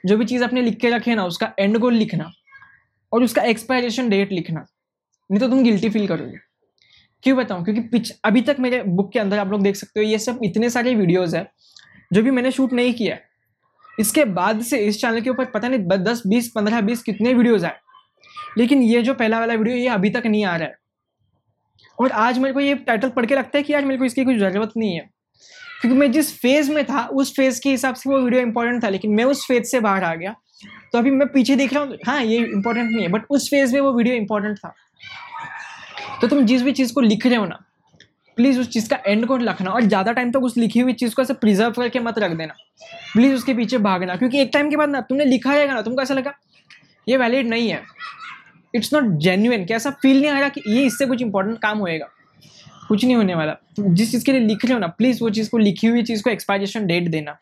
जो 0.05 0.17
भी 0.17 0.25
चीज़ 0.25 0.43
आपने 0.43 0.61
लिख 0.61 0.77
के 0.77 0.89
रखे 0.89 1.15
ना, 1.15 1.25
उसका 1.25 1.51
एंड 1.59 1.77
गोल 1.77 1.93
लिखना 1.93 2.31
और 3.11 3.23
उसका 3.23 3.41
एक्सपायरेशन 3.41 4.09
डेट 4.09 4.31
लिखना। 4.31 4.65
नहीं 5.31 5.39
तो 5.39 5.47
तुम 5.47 5.63
गिल्टी 5.63 5.89
फील 5.89 6.07
करोगे। 6.07 6.37
क्यों 7.23 7.37
बताऊँ? 7.37 7.63
क्योंकि 7.63 7.81
पिछ, 7.81 8.19
अभी 8.25 8.41
तक 8.41 8.55
मेरे 8.59 8.83
बुक 8.83 9.11
के 9.11 9.19
अंदर 9.19 9.39
आप 9.39 9.51
लोग 9.51 9.61
देख 9.61 9.75
सकते 9.75 9.99
हो, 9.99 10.05
ये 10.05 10.19
सब 10.19 10.39
इतने 10.43 10.69
सारे 10.69 10.95
वीडियोज़ 10.95 11.37
है, 11.37 11.51
जो 12.13 12.23
भी 12.23 12.31
मैंने 12.31 12.51
शूट 12.51 12.73
नहीं 12.73 12.93
किया 12.93 13.15
है। 13.15 13.32
इसके 13.99 14.25
बाद 14.25 14.61
से 14.61 14.77
इस 14.79 15.01
चैनल 15.01 15.21
के 15.21 15.29
ऊपर 15.29 15.45
पता 15.45 15.67
नहीं 15.67 15.79
दस, 15.79 16.21
बीस, 16.27 16.51
पंद्रह, 16.55 16.81
बीस 16.81 17.03
कितने 17.03 17.33
वीडियोज़ 17.33 17.65
आए 17.65 17.79
लेकिन 18.57 18.81
ये 18.83 19.01
जो 19.01 19.13
पहला 19.13 19.39
वाला 19.39 19.53
वीडियो 19.53 19.75
ये 19.75 19.87
अभी 19.89 20.09
तक 20.09 20.23
नहीं 20.25 20.45
आ 20.45 20.55
रहा 20.55 20.67
है। 20.67 20.75
और 21.97 22.11
आज 22.11 22.37
मेरे 22.39 22.53
को 22.53 22.59
ये 22.59 22.73
टाइटल 22.77 23.09
पढ़ 23.09 23.25
के 23.25 23.35
लगता 23.35 23.57
है 23.57 23.63
कि 23.63 23.73
आज 23.73 23.83
मेरे 23.83 23.97
को 23.97 24.05
इसकी 24.05 24.23
कोई 24.25 24.37
ज़रूरत 24.37 24.71
नहीं 24.77 24.95
है। 24.95 25.09
क्योंकि 25.81 25.97
मैं 25.97 26.11
जिस 26.11 26.31
फ़ेज़ 26.41 26.71
में 26.71 26.83
था, 26.85 27.05
उस 27.05 27.33
फ़ेज़ 27.35 27.61
के 27.61 27.69
हिसाब 27.69 27.95
से 27.95 28.09
वो 28.09 28.19
वीडियो 28.19 28.41
इंपॉर्टेंट 28.41 28.83
था, 28.83 28.89
लेकिन 28.89 29.11
मैं 29.11 29.23
उस 29.23 29.45
फ़ेज़ 29.47 29.63
से 29.63 29.79
बाहर 29.79 30.03
आ 30.03 30.13
गया। 30.15 30.35
तो 30.91 30.97
अभी 30.97 31.11
मैं 31.11 31.27
पीछे 31.27 31.55
देख 31.55 31.73
रहा 31.73 31.83
हूँ 31.83 31.97
हाँ 32.07 32.21
ये 32.23 32.37
इंपॉर्टेंट 32.37 32.89
नहीं 32.91 33.01
है 33.01 33.11
बट 33.11 33.25
उस 33.29 33.49
फ़ेज़ 33.49 33.73
में 33.73 33.81
वो 33.81 33.93
वीडियो 33.93 34.15
इंपॉर्टेंट 34.15 34.57
था। 34.57 34.73
तो 36.21 36.27
तुम 36.27 36.45
जिस 36.45 36.61
भी 36.61 36.71
चीज़ 36.71 36.93
को 36.93 37.01
लिख 37.01 37.25
रहे 37.25 37.35
हो 37.35 37.45
ना 37.45 37.63
प्लीज़ 38.37 38.59
उस 38.59 38.69
चीज़ 38.69 38.89
का 38.89 38.97
एंड 39.07 39.25
कोड 39.25 39.43
रखना 39.43 39.71
और 39.71 39.83
ज़्यादा 39.83 40.11
टाइम 40.11 40.31
तक 40.31 40.43
उस 40.43 40.57
लिखी 40.57 40.79
हुई 40.79 40.93
चीज़ 40.93 41.15
को 41.15 41.21
ऐसे 41.21 41.33
प्रिजर्व 41.33 41.71
करके 41.71 41.99
मत 41.99 42.19
रख 42.19 42.31
देना। 42.31 42.53
प्लीज़ 43.13 43.33
उसके 43.33 43.53
पीछे 43.53 43.77
भागना, 43.79 44.15
क्योंकि 44.15 44.41
एक 44.41 44.49
टाइम 44.53 44.69
के 44.69 44.75
बाद 44.75 44.89
ना, 44.89 45.01
तुमने 45.01 45.25
लिखा 45.25 45.53
जाएगा 45.53 45.73
ना, 45.73 45.81
तुमको 45.81 46.01
ऐसा 46.01 46.13
लगा, 46.13 46.33
ये 47.07 47.17
वैलिड 47.17 47.49
नहीं 47.49 47.69
है। 47.69 47.81
इट्स 48.73 48.93
नॉट 48.93 49.17
जेन्यून 49.19 49.65
कि 49.65 49.73
ऐसा 49.73 49.89
फील 50.01 50.21
नहीं 50.21 50.31
आ 50.31 50.39
रहा 50.39 50.49
कि 50.49 50.61
ये 50.67 50.83
इससे 50.85 51.05
कुछ 51.05 51.21
इंपॉर्टेंट 51.21 51.57
काम 51.61 51.77
होएगा। 51.77 52.09
कुछ 52.87 53.03
नहीं 53.05 53.15
होने 53.15 53.35
वाला। 53.35 53.55
जिस 53.79 54.11
चीज़ 54.11 54.25
के 54.25 54.31
लिए 54.31 54.41
लिख 54.41 54.65
रहे 54.65 54.73
हो 54.73 54.79
ना 54.79 54.87
प्लीज़ 54.87 55.23
वो 55.23 55.29
चीज़ 55.29 55.49
को, 55.49 55.57
लिखी 55.57 55.87
हुई 55.87 56.03
चीज़ 56.03 56.23
को 56.23 56.29
एक्सपायरेशन 56.29 56.87
डेट 56.87 57.09
देना। 57.09 57.37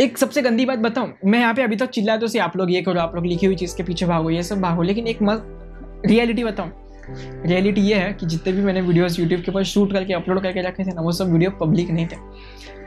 एक 0.00 0.18
सबसे 0.18 0.42
गंदी 0.42 0.64
बात 0.66 0.78
बताऊँ, 0.78 1.12
मैं 1.24 1.38
यहाँ 1.40 1.54
पे 1.54 1.62
अभी 1.62 1.76
तक 1.76 1.90
चिल्ला 1.90 2.16
तो 2.16 2.28
सी 2.28 2.38
आप 2.38 2.56
लोग 2.56 2.72
ये 2.72 2.82
करो, 2.82 3.00
आप 3.00 3.14
लोग 3.14 3.26
लिखी 3.26 3.46
हुई 3.46 3.56
चीज़ 3.56 3.76
के 3.76 3.82
पीछे 3.82 4.06
भागो, 4.06 4.30
ये 4.30 4.42
सब 4.42 4.60
भागो, 4.60 4.82
लेकिन 4.82 5.06
एक 5.06 5.22
मत 5.22 6.02
रियलिटी 6.06 6.44
बताऊँ। 6.44 6.72
रियलिटी 7.08 7.80
ये 7.80 7.94
है 7.94 8.12
कि 8.12 8.26
जितने 8.26 8.52
भी 8.52 8.60
मैंने 8.60 8.80
वीडियोस 8.80 9.18
यूट्यूब 9.18 9.40
के 9.40 9.50
ऊपर 9.50 9.64
शूट 9.64 9.92
करके 9.92 10.12
अपलोड 10.12 10.42
करके 10.42 10.62
रखे 10.62 10.84
थे 10.84 10.94
ना, 10.94 11.00
वो 11.00 11.12
सब 11.12 11.32
वीडियो 11.32 11.50
पब्लिक 11.50 11.90
नहीं 11.90 12.06
थे। 12.06 12.16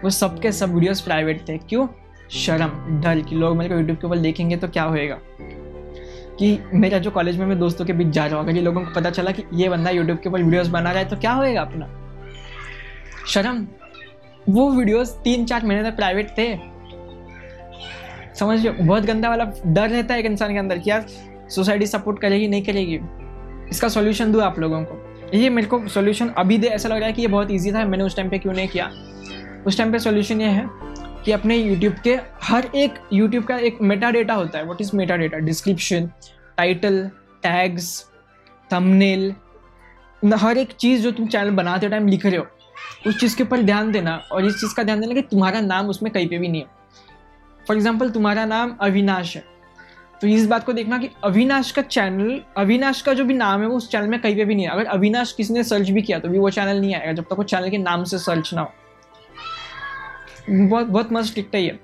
वो 0.03 0.09
सबके 0.09 0.51
सब 0.51 0.73
वीडियोस 0.73 1.01
प्राइवेट 1.01 1.47
थे। 1.49 1.57
क्यों? 1.57 1.87
शर्म, 2.31 3.01
डर 3.01 3.21
कि 3.21 3.35
लोग 3.35 3.57
मेरे 3.57 3.69
को 3.69 3.75
यूट्यूब 3.75 3.97
के 3.97 4.07
ऊपर 4.07 4.17
देखेंगे 4.17 4.57
तो 4.57 4.67
क्या 4.67 4.83
होएगा? 4.83 5.17
कि 6.39 6.59
मेरा 6.73 6.97
जो 6.97 7.11
कॉलेज 7.11 7.37
में 7.37 7.45
मैं 7.45 7.59
दोस्तों 7.59 7.85
के 7.85 7.93
बीच 7.93 8.07
जा 8.07 8.25
रहा 8.25 8.35
हूँ, 8.35 8.43
अगर 8.43 8.55
ये 8.55 8.61
लोगों 8.61 8.81
को 8.81 8.93
पता 8.95 9.09
चला 9.09 9.31
कि 9.31 9.43
ये 9.53 9.69
बंदा 9.69 9.89
यूट्यूब 9.89 10.17
के 10.17 10.29
ऊपर 10.29 10.43
वीडियोस 10.43 10.67
बना 10.67 10.91
रहा 10.91 10.99
है 10.99 11.09
तो 11.09 11.15
क्या 11.15 11.31
होएगा 11.31 11.61
अपना? 11.61 11.87
शर्म। 13.27 13.67
वो 14.49 14.69
वीडियोस 14.71 15.09
तीन 15.23 15.45
चार 15.45 15.65
महीने 15.65 15.89
तक 15.89 15.95
प्राइवेट 15.95 16.29
थे। 16.37 16.55
समझ 18.35 18.65
लो 18.65 18.71
बहुत 18.73 19.03
गंदा 19.03 19.29
वाला 19.29 19.51
डर 19.65 19.89
रहता 19.89 20.13
है 20.13 20.19
एक 20.19 20.25
इंसान 20.25 20.53
के 20.53 20.59
अंदर 20.59 20.77
कि 20.77 20.89
यार 20.89 21.05
सोसाइटी 21.49 21.85
सपोर्ट 21.85 22.19
करेगी, 22.19 22.47
नहीं 22.47 22.63
करेगी। 22.63 22.99
इसका 23.71 23.87
सोल्यूशन 23.89 24.31
दूँ 24.31 24.41
आप 24.41 24.59
लोगों 24.59 24.83
को। 24.83 25.37
ये 25.37 25.49
मेरे 25.49 25.67
को 25.67 25.87
सोल्यूशन 25.87 26.29
अभी 26.37 26.57
दे, 26.57 26.67
ऐसा 26.67 26.89
लग 26.89 26.97
रहा 26.97 27.07
है 27.07 27.13
कि 27.13 27.21
ये 27.21 27.27
बहुत 27.27 27.51
ईजी 27.51 27.71
था, 27.71 27.85
मैंने 27.85 28.03
उस 28.03 28.15
टाइम 28.15 28.29
पे 28.29 28.37
क्यों 28.37 28.53
नहीं 28.53 28.67
किया? 28.67 28.89
उस 29.67 29.77
टाइम 29.77 29.91
पे 29.91 29.99
सोल्यूशन 29.99 30.41
ये 30.41 30.47
है 30.47 30.67
कि 31.25 31.31
अपने 31.31 31.57
यूट्यूब 31.57 31.93
के 32.03 32.17
हर 32.43 32.65
एक 32.75 32.93
यूट्यूब 33.13 33.43
का 33.45 33.57
एक 33.57 33.77
मेटा 33.81 34.11
डेटा 34.11 34.33
होता 34.33 34.57
है। 34.57 34.63
What 34.65 34.81
is 34.81 34.95
meta 34.95 35.17
data 35.17 35.37
description 35.39 36.09
title 36.57 37.03
tags 37.43 38.05
thumbnail 38.71 39.33
हर 40.35 40.57
एक 40.57 40.71
चीज़ 40.71 41.03
जो 41.03 41.11
तुम 41.11 41.27
चैनल 41.27 41.51
बनाते 41.51 41.89
टाइम 41.89 42.07
लिख 42.07 42.25
रहे 42.25 42.37
हो, 42.37 42.45
उस 43.07 43.19
चीज़ 43.19 43.35
के 43.37 43.43
ऊपर 43.43 43.61
ध्यान 43.61 43.91
देना 43.91 44.15
और 44.31 44.45
इस 44.45 44.53
चीज़ 44.53 44.75
का 44.75 44.83
ध्यान 44.83 44.99
देना 45.01 45.13
कि 45.13 45.21
तुम्हारा 45.21 45.61
नाम 45.61 45.89
उसमें 45.89 46.11
कहीं 46.13 46.27
पे 46.27 46.37
भी 46.37 46.47
नहीं 46.47 46.61
है। 46.61 46.67
फॉर 47.67 47.77
एग्ज़ाम्पल 47.77 48.09
तुम्हारा 48.09 48.45
नाम 48.45 48.75
अविनाश 48.81 49.35
है। 49.35 49.43
तो 50.21 50.27
इस 50.27 50.47
बात 50.47 50.65
को 50.65 50.73
देखना 50.73 50.97
कि 50.97 51.09
अविनाश 51.23 51.71
का 51.71 51.81
चैनल 51.81 52.39
अविनाश 52.57 53.01
का 53.01 53.13
जो 53.13 53.25
भी 53.25 53.33
नाम 53.33 53.61
है, 53.61 53.67
वो 53.67 53.77
उस 53.77 53.89
चैनल 53.91 54.07
में 54.07 54.19
कहीं 54.21 54.35
पे 54.35 54.45
भी 54.45 54.55
नहीं 54.55 54.65
है। 54.65 54.71
अगर 54.71 54.85
अविनाश 54.85 55.31
किसी 55.31 55.53
ने 55.53 55.63
सर्च 55.63 55.89
भी 55.89 56.01
किया 56.01 56.19
तो 56.19 56.29
भी 56.29 56.39
वो 56.39 56.49
चैनल 56.49 56.79
नहीं 56.81 56.95
आएगा, 56.95 57.11
जब 57.13 57.23
तक 57.23 57.37
वो 57.37 57.43
चैनल 57.43 57.69
के 57.69 57.77
नाम 57.77 58.03
से 58.03 58.17
सर्च 58.17 58.53
ना 58.53 58.61
हो। 58.61 58.71
बहुत 60.49 60.87
बहुत 60.87 61.11
मस्त 61.13 61.35
टिकता 61.35 61.57
है 61.57 61.63
ये। 61.63 61.79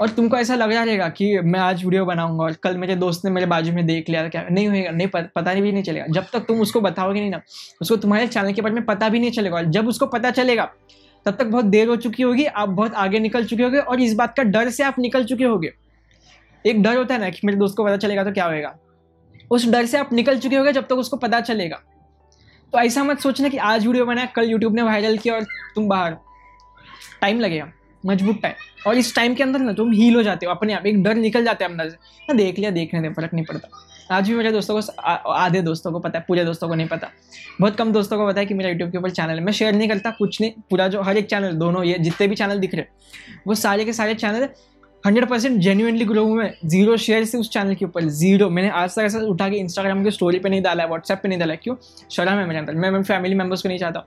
और 0.00 0.08
तुमको 0.08 0.36
ऐसा 0.36 0.54
लग 0.54 0.72
रहेगा 0.72 1.08
कि 1.08 1.38
मैं 1.40 1.60
आज 1.60 1.84
वीडियो 1.84 2.04
बनाऊँगा 2.04 2.44
और 2.44 2.52
कल 2.62 2.76
मेरे 2.76 2.94
दोस्त 2.96 3.24
ने 3.24 3.30
मेरे 3.30 3.46
बाजू 3.46 3.72
में 3.72 3.84
देख 3.86 4.08
लिया, 4.10 4.28
क्या? 4.28 4.44
नहीं 4.50 4.68
होएगा, 4.68 4.90
नहीं 4.90 5.08
पता 5.08 5.52
नहीं, 5.52 5.62
भी 5.62 5.72
नहीं 5.72 5.82
चलेगा। 5.82 6.06
जब 6.08 6.26
तक 6.32 6.40
तुम 6.40 6.60
उसको 6.60 6.80
बताओगे 6.80 7.20
नहीं 7.20 7.30
ना, 7.30 7.40
उसको 7.80 7.96
तुम्हारे 7.96 8.26
चैनल 8.26 8.52
के 8.52 8.62
बारे 8.62 8.74
में 8.74 8.84
पता 8.84 9.08
भी 9.08 9.18
नहीं 9.18 9.30
चलेगा 9.30 9.56
और 9.56 9.64
जब 9.64 9.88
उसको 9.88 10.06
पता 10.06 10.30
चलेगा, 10.30 10.64
तब 11.26 11.36
तक 11.36 11.46
बहुत 11.46 11.64
देर 11.64 11.88
हो 11.88 11.96
चुकी 11.96 12.22
होगी, 12.22 12.44
आप 12.44 12.68
बहुत 12.68 12.94
आगे 12.94 13.18
निकल 13.18 13.44
चुके 13.44 13.62
होगे 13.62 13.78
और 13.78 14.00
इस 14.00 14.14
बात 14.14 14.36
का 14.36 14.42
डर 14.42 14.70
से 14.70 14.82
आप 14.82 14.98
निकल 14.98 15.24
चुके 15.24 15.44
होगे। 15.44 15.72
एक 16.64 16.82
डर 16.82 16.96
होता 16.96 17.14
है 17.14 17.20
ना 17.20 17.30
कि 17.30 17.40
मेरे 17.44 17.58
दोस्त 17.58 17.76
को 17.76 17.84
पता 17.84 17.96
चलेगा 17.96 18.24
तो 18.24 18.32
क्या 18.32 18.44
होएगा? 18.44 18.74
उस 19.50 19.68
डर 19.68 19.86
से 19.86 19.98
आप 19.98 20.12
निकल 20.12 20.38
चुके 20.38 20.56
होगे 20.56 20.72
जब 20.72 20.82
तक 20.82 20.88
तो 20.88 20.96
उसको 20.96 21.16
पता 21.16 21.40
चलेगा। 21.40 21.76
तो 22.72 22.78
ऐसा 22.78 23.02
मत 23.04 23.20
सोचना 23.20 23.48
कि 23.48 23.56
आज 23.56 23.86
वीडियो 23.86 24.04
बनाया, 24.06 24.26
कल 24.26 24.50
यूट्यूब 24.50 24.74
ने 24.74 24.82
वायरल 24.82 25.16
किया 25.18 25.34
और 25.34 25.44
तुम 25.74 25.88
बाहर 25.88 26.16
टाइम 27.20 27.40
लगेगा, 27.40 27.70
मज़बूत 28.04 28.40
टाइम 28.42 28.54
और 28.86 28.96
इस 28.96 29.14
टाइम 29.14 29.34
के 29.34 29.42
अंदर 29.42 29.60
ना 29.60 29.72
तुम 29.72 29.92
हील 29.92 30.16
हो 30.16 30.22
जाते 30.22 30.46
हो, 30.46 30.52
अपने 30.52 30.72
आप। 30.72 30.86
एक 30.86 31.02
डर 31.02 31.14
निकल 31.16 31.44
जाते 31.44 31.64
हैं 31.64 31.70
अंदर 31.70 31.88
से। 31.88 31.96
ना 32.28 32.34
देख 32.34 32.58
लिया, 32.58 32.70
देखने 32.70 33.00
दे, 33.00 33.08
फ़र्क 33.10 33.34
नहीं 33.34 33.44
पड़ता। 33.44 33.68
आज 34.10 34.28
भी 34.28 34.34
मेरे 34.34 34.50
दोस्तों 34.52 34.80
को 34.80 35.30
आधे 35.30 35.60
दोस्तों 35.62 35.92
को 35.92 35.98
पता 35.98 36.18
है, 36.18 36.24
पूरे 36.28 36.44
दोस्तों 36.44 36.68
को 36.68 36.74
नहीं 36.74 36.88
पता। 36.88 37.10
बहुत 37.60 37.76
कम 37.76 37.92
दोस्तों 37.92 38.18
को 38.18 38.26
पता 38.26 38.40
है 38.40 38.46
कि 38.46 38.54
मेरा 38.54 38.70
यूट्यूब 38.70 38.90
के 38.92 38.98
ऊपर 38.98 39.10
चैनल 39.10 39.30
है। 39.30 39.40
मैं 39.40 39.52
शेयर 39.52 39.74
नहीं 39.74 39.88
करता, 39.88 40.10
कुछ 40.10 40.40
नहीं। 40.40 40.50
पूरा 40.70 40.88
जो 40.88 41.02
हर 41.02 41.16
एक 41.16 41.26
चैनल 41.26 41.52
दोनों 41.54 41.84
ये 41.84 41.98
जितने 41.98 42.28
भी 42.28 42.36
चैनल 42.36 42.58
दिख 42.58 42.74
रहे 42.74 42.84
वो 43.46 43.54
सारे 43.56 43.84
के 43.84 43.92
सारे 43.92 44.14
channel 44.14 44.48
hundred 45.04 45.24
percent 45.28 45.58
genuinely 45.60 46.04
grow 46.04 46.24
हूँ। 46.24 46.36
मैं 46.36 46.52
ज़ीरो 46.66 46.96
शेयर 46.96 47.24
से 47.24 47.38
उस 47.38 47.50
चैनल 47.50 47.74
के 47.74 47.84
ऊपर। 47.84 48.04
ज़ीरो 48.10 48.48
मैंने 48.50 48.68
आज 48.68 48.94
तक 48.94 49.02
ऐसा 49.02 49.18
उठा 49.18 49.48
के 49.48 49.56
इंस्टाग्राम 49.56 50.02
की 50.04 50.10
स्टोरी 50.10 50.38
पे 50.38 50.48
नहीं 50.48 50.62
डाला 50.62 50.82
है 50.82 50.88
व्हाट्सएप 50.88 51.20
पे 51.22 51.28
नहीं 51.28 51.38
डाला 51.38 51.52
है। 51.52 51.60
क्यों? 51.62 51.74
शर्म 52.10 52.30
है 52.30 52.46
मेरे 52.46 52.58
अंदर। 52.58 52.74
मैं 52.74 53.02
फैमिली 53.02 53.34
मेंबर्स 53.34 53.62
को 53.62 53.68
नहीं 53.68 53.78
चाहता। 53.78 54.04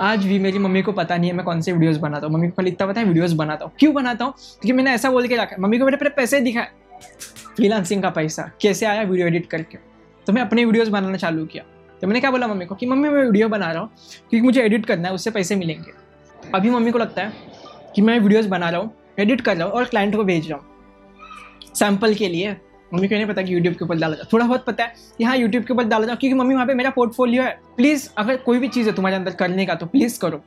आज 0.00 0.24
भी 0.24 0.38
मेरी 0.38 0.58
मम्मी 0.58 0.82
को 0.82 0.92
पता 0.92 1.16
नहीं 1.16 1.30
है 1.30 1.36
मैं 1.36 1.44
कौन 1.46 1.60
से 1.60 1.72
वीडियोज़ 1.72 1.98
बनाता 2.00 2.26
हूँ। 2.26 2.34
मम्मी 2.34 2.48
को 2.48 2.62
इतना 2.62 2.86
पता 2.86 3.00
है 3.00 3.06
वीडियोज़ 3.06 3.36
बनाता 3.36 3.64
हूँ। 3.64 3.72
क्यों 3.78 3.92
बनाता 3.94 4.24
हूँ? 4.24 4.32
क्योंकि 4.32 4.72
मैंने 4.72 4.94
ऐसा 4.94 5.10
बोल 5.10 5.28
के 5.28 5.36
रखा 5.36 5.56
मम्मी 5.60 5.78
को 5.78 5.84
मेरे 5.84 5.96
पहले 5.96 6.10
पैसे 6.10 6.40
दिखाए 6.40 6.68
फ्रीलांसिंग 7.56 8.02
का 8.02 8.10
पैसा। 8.10 8.50
कैसे 8.62 8.86
आया 8.86 9.02
वीडियो 9.02 9.26
एडिट 9.26 9.46
करके? 9.46 9.78
तो 10.26 10.32
मैं 10.32 10.42
अपने 10.42 10.64
वीडियोज़ 10.64 10.90
बनाना 10.90 11.16
चालू 11.16 11.46
किया। 11.46 11.64
तो 12.02 12.06
मैंने 12.06 12.20
क्या 12.20 12.30
बोला 12.30 12.46
मम्मी 12.46 12.66
को 12.66 12.74
कि, 12.74 12.86
मम्मी, 12.86 13.08
मैं 13.08 13.24
वीडियो 13.24 13.48
बना 13.48 13.70
रहा 13.72 13.82
हूँ 13.82 13.90
क्योंकि 14.30 14.40
मुझे 14.40 14.62
एडिट 14.62 14.86
करना 14.86 15.08
है, 15.08 15.14
उससे 15.14 15.30
पैसे 15.30 15.56
मिलेंगे। 15.56 15.92
अभी 16.54 16.70
मम्मी 16.70 16.90
को 16.90 16.98
लगता 16.98 17.22
है 17.22 17.32
कि 17.94 18.02
मैं 18.02 18.18
वीडियोज़ 18.20 18.48
बना 18.48 18.70
रहा 18.70 18.80
हूँ। 18.80 18.94
एडिट 19.18 19.40
कर 19.40 19.56
रहा 19.56 19.66
हूँ 19.66 19.74
और 19.74 19.84
क्लाइंट 19.84 20.16
को 20.16 20.24
भेज 20.24 20.50
रहा 20.50 20.58
हूँ। 20.58 21.74
सैंपल 21.74 22.14
के 22.14 22.28
लिए। 22.28 22.56
मम्मी 22.94 23.08
को 23.08 23.14
नहीं 23.14 23.26
पता 23.26 23.42
कि 23.42 23.54
यूट्यूब 23.54 23.74
के 23.74 23.84
ऊपर 23.84 23.98
डाला 23.98 24.16
जाए 24.16 24.26
थोड़ा 24.32 24.46
बहुत 24.46 24.64
पता 24.64 24.84
है 24.84 24.94
कि 25.18 25.24
हाँ 25.24 25.36
यूट्यूब 25.36 25.64
के 25.64 25.72
ऊपर 25.74 25.84
डाला 25.84 26.06
जाओ 26.06 26.16
क्योंकि 26.16 26.34
मम्मी 26.34 26.54
वहाँ 26.54 26.66
पे 26.66 26.74
मेरा 26.74 26.90
पोर्टफोलियो 26.90 27.42
है। 27.42 27.58
प्लीज़ 27.76 28.08
अगर 28.18 28.36
कोई 28.36 28.58
भी 28.58 28.68
चीज़ 28.68 28.88
है 28.88 28.94
तुम्हारे 28.94 29.16
अंदर 29.16 29.30
करने 29.30 29.66
का 29.66 29.74
तो 29.74 29.86
प्लीज़ 29.86 30.18
करो। 30.20 30.42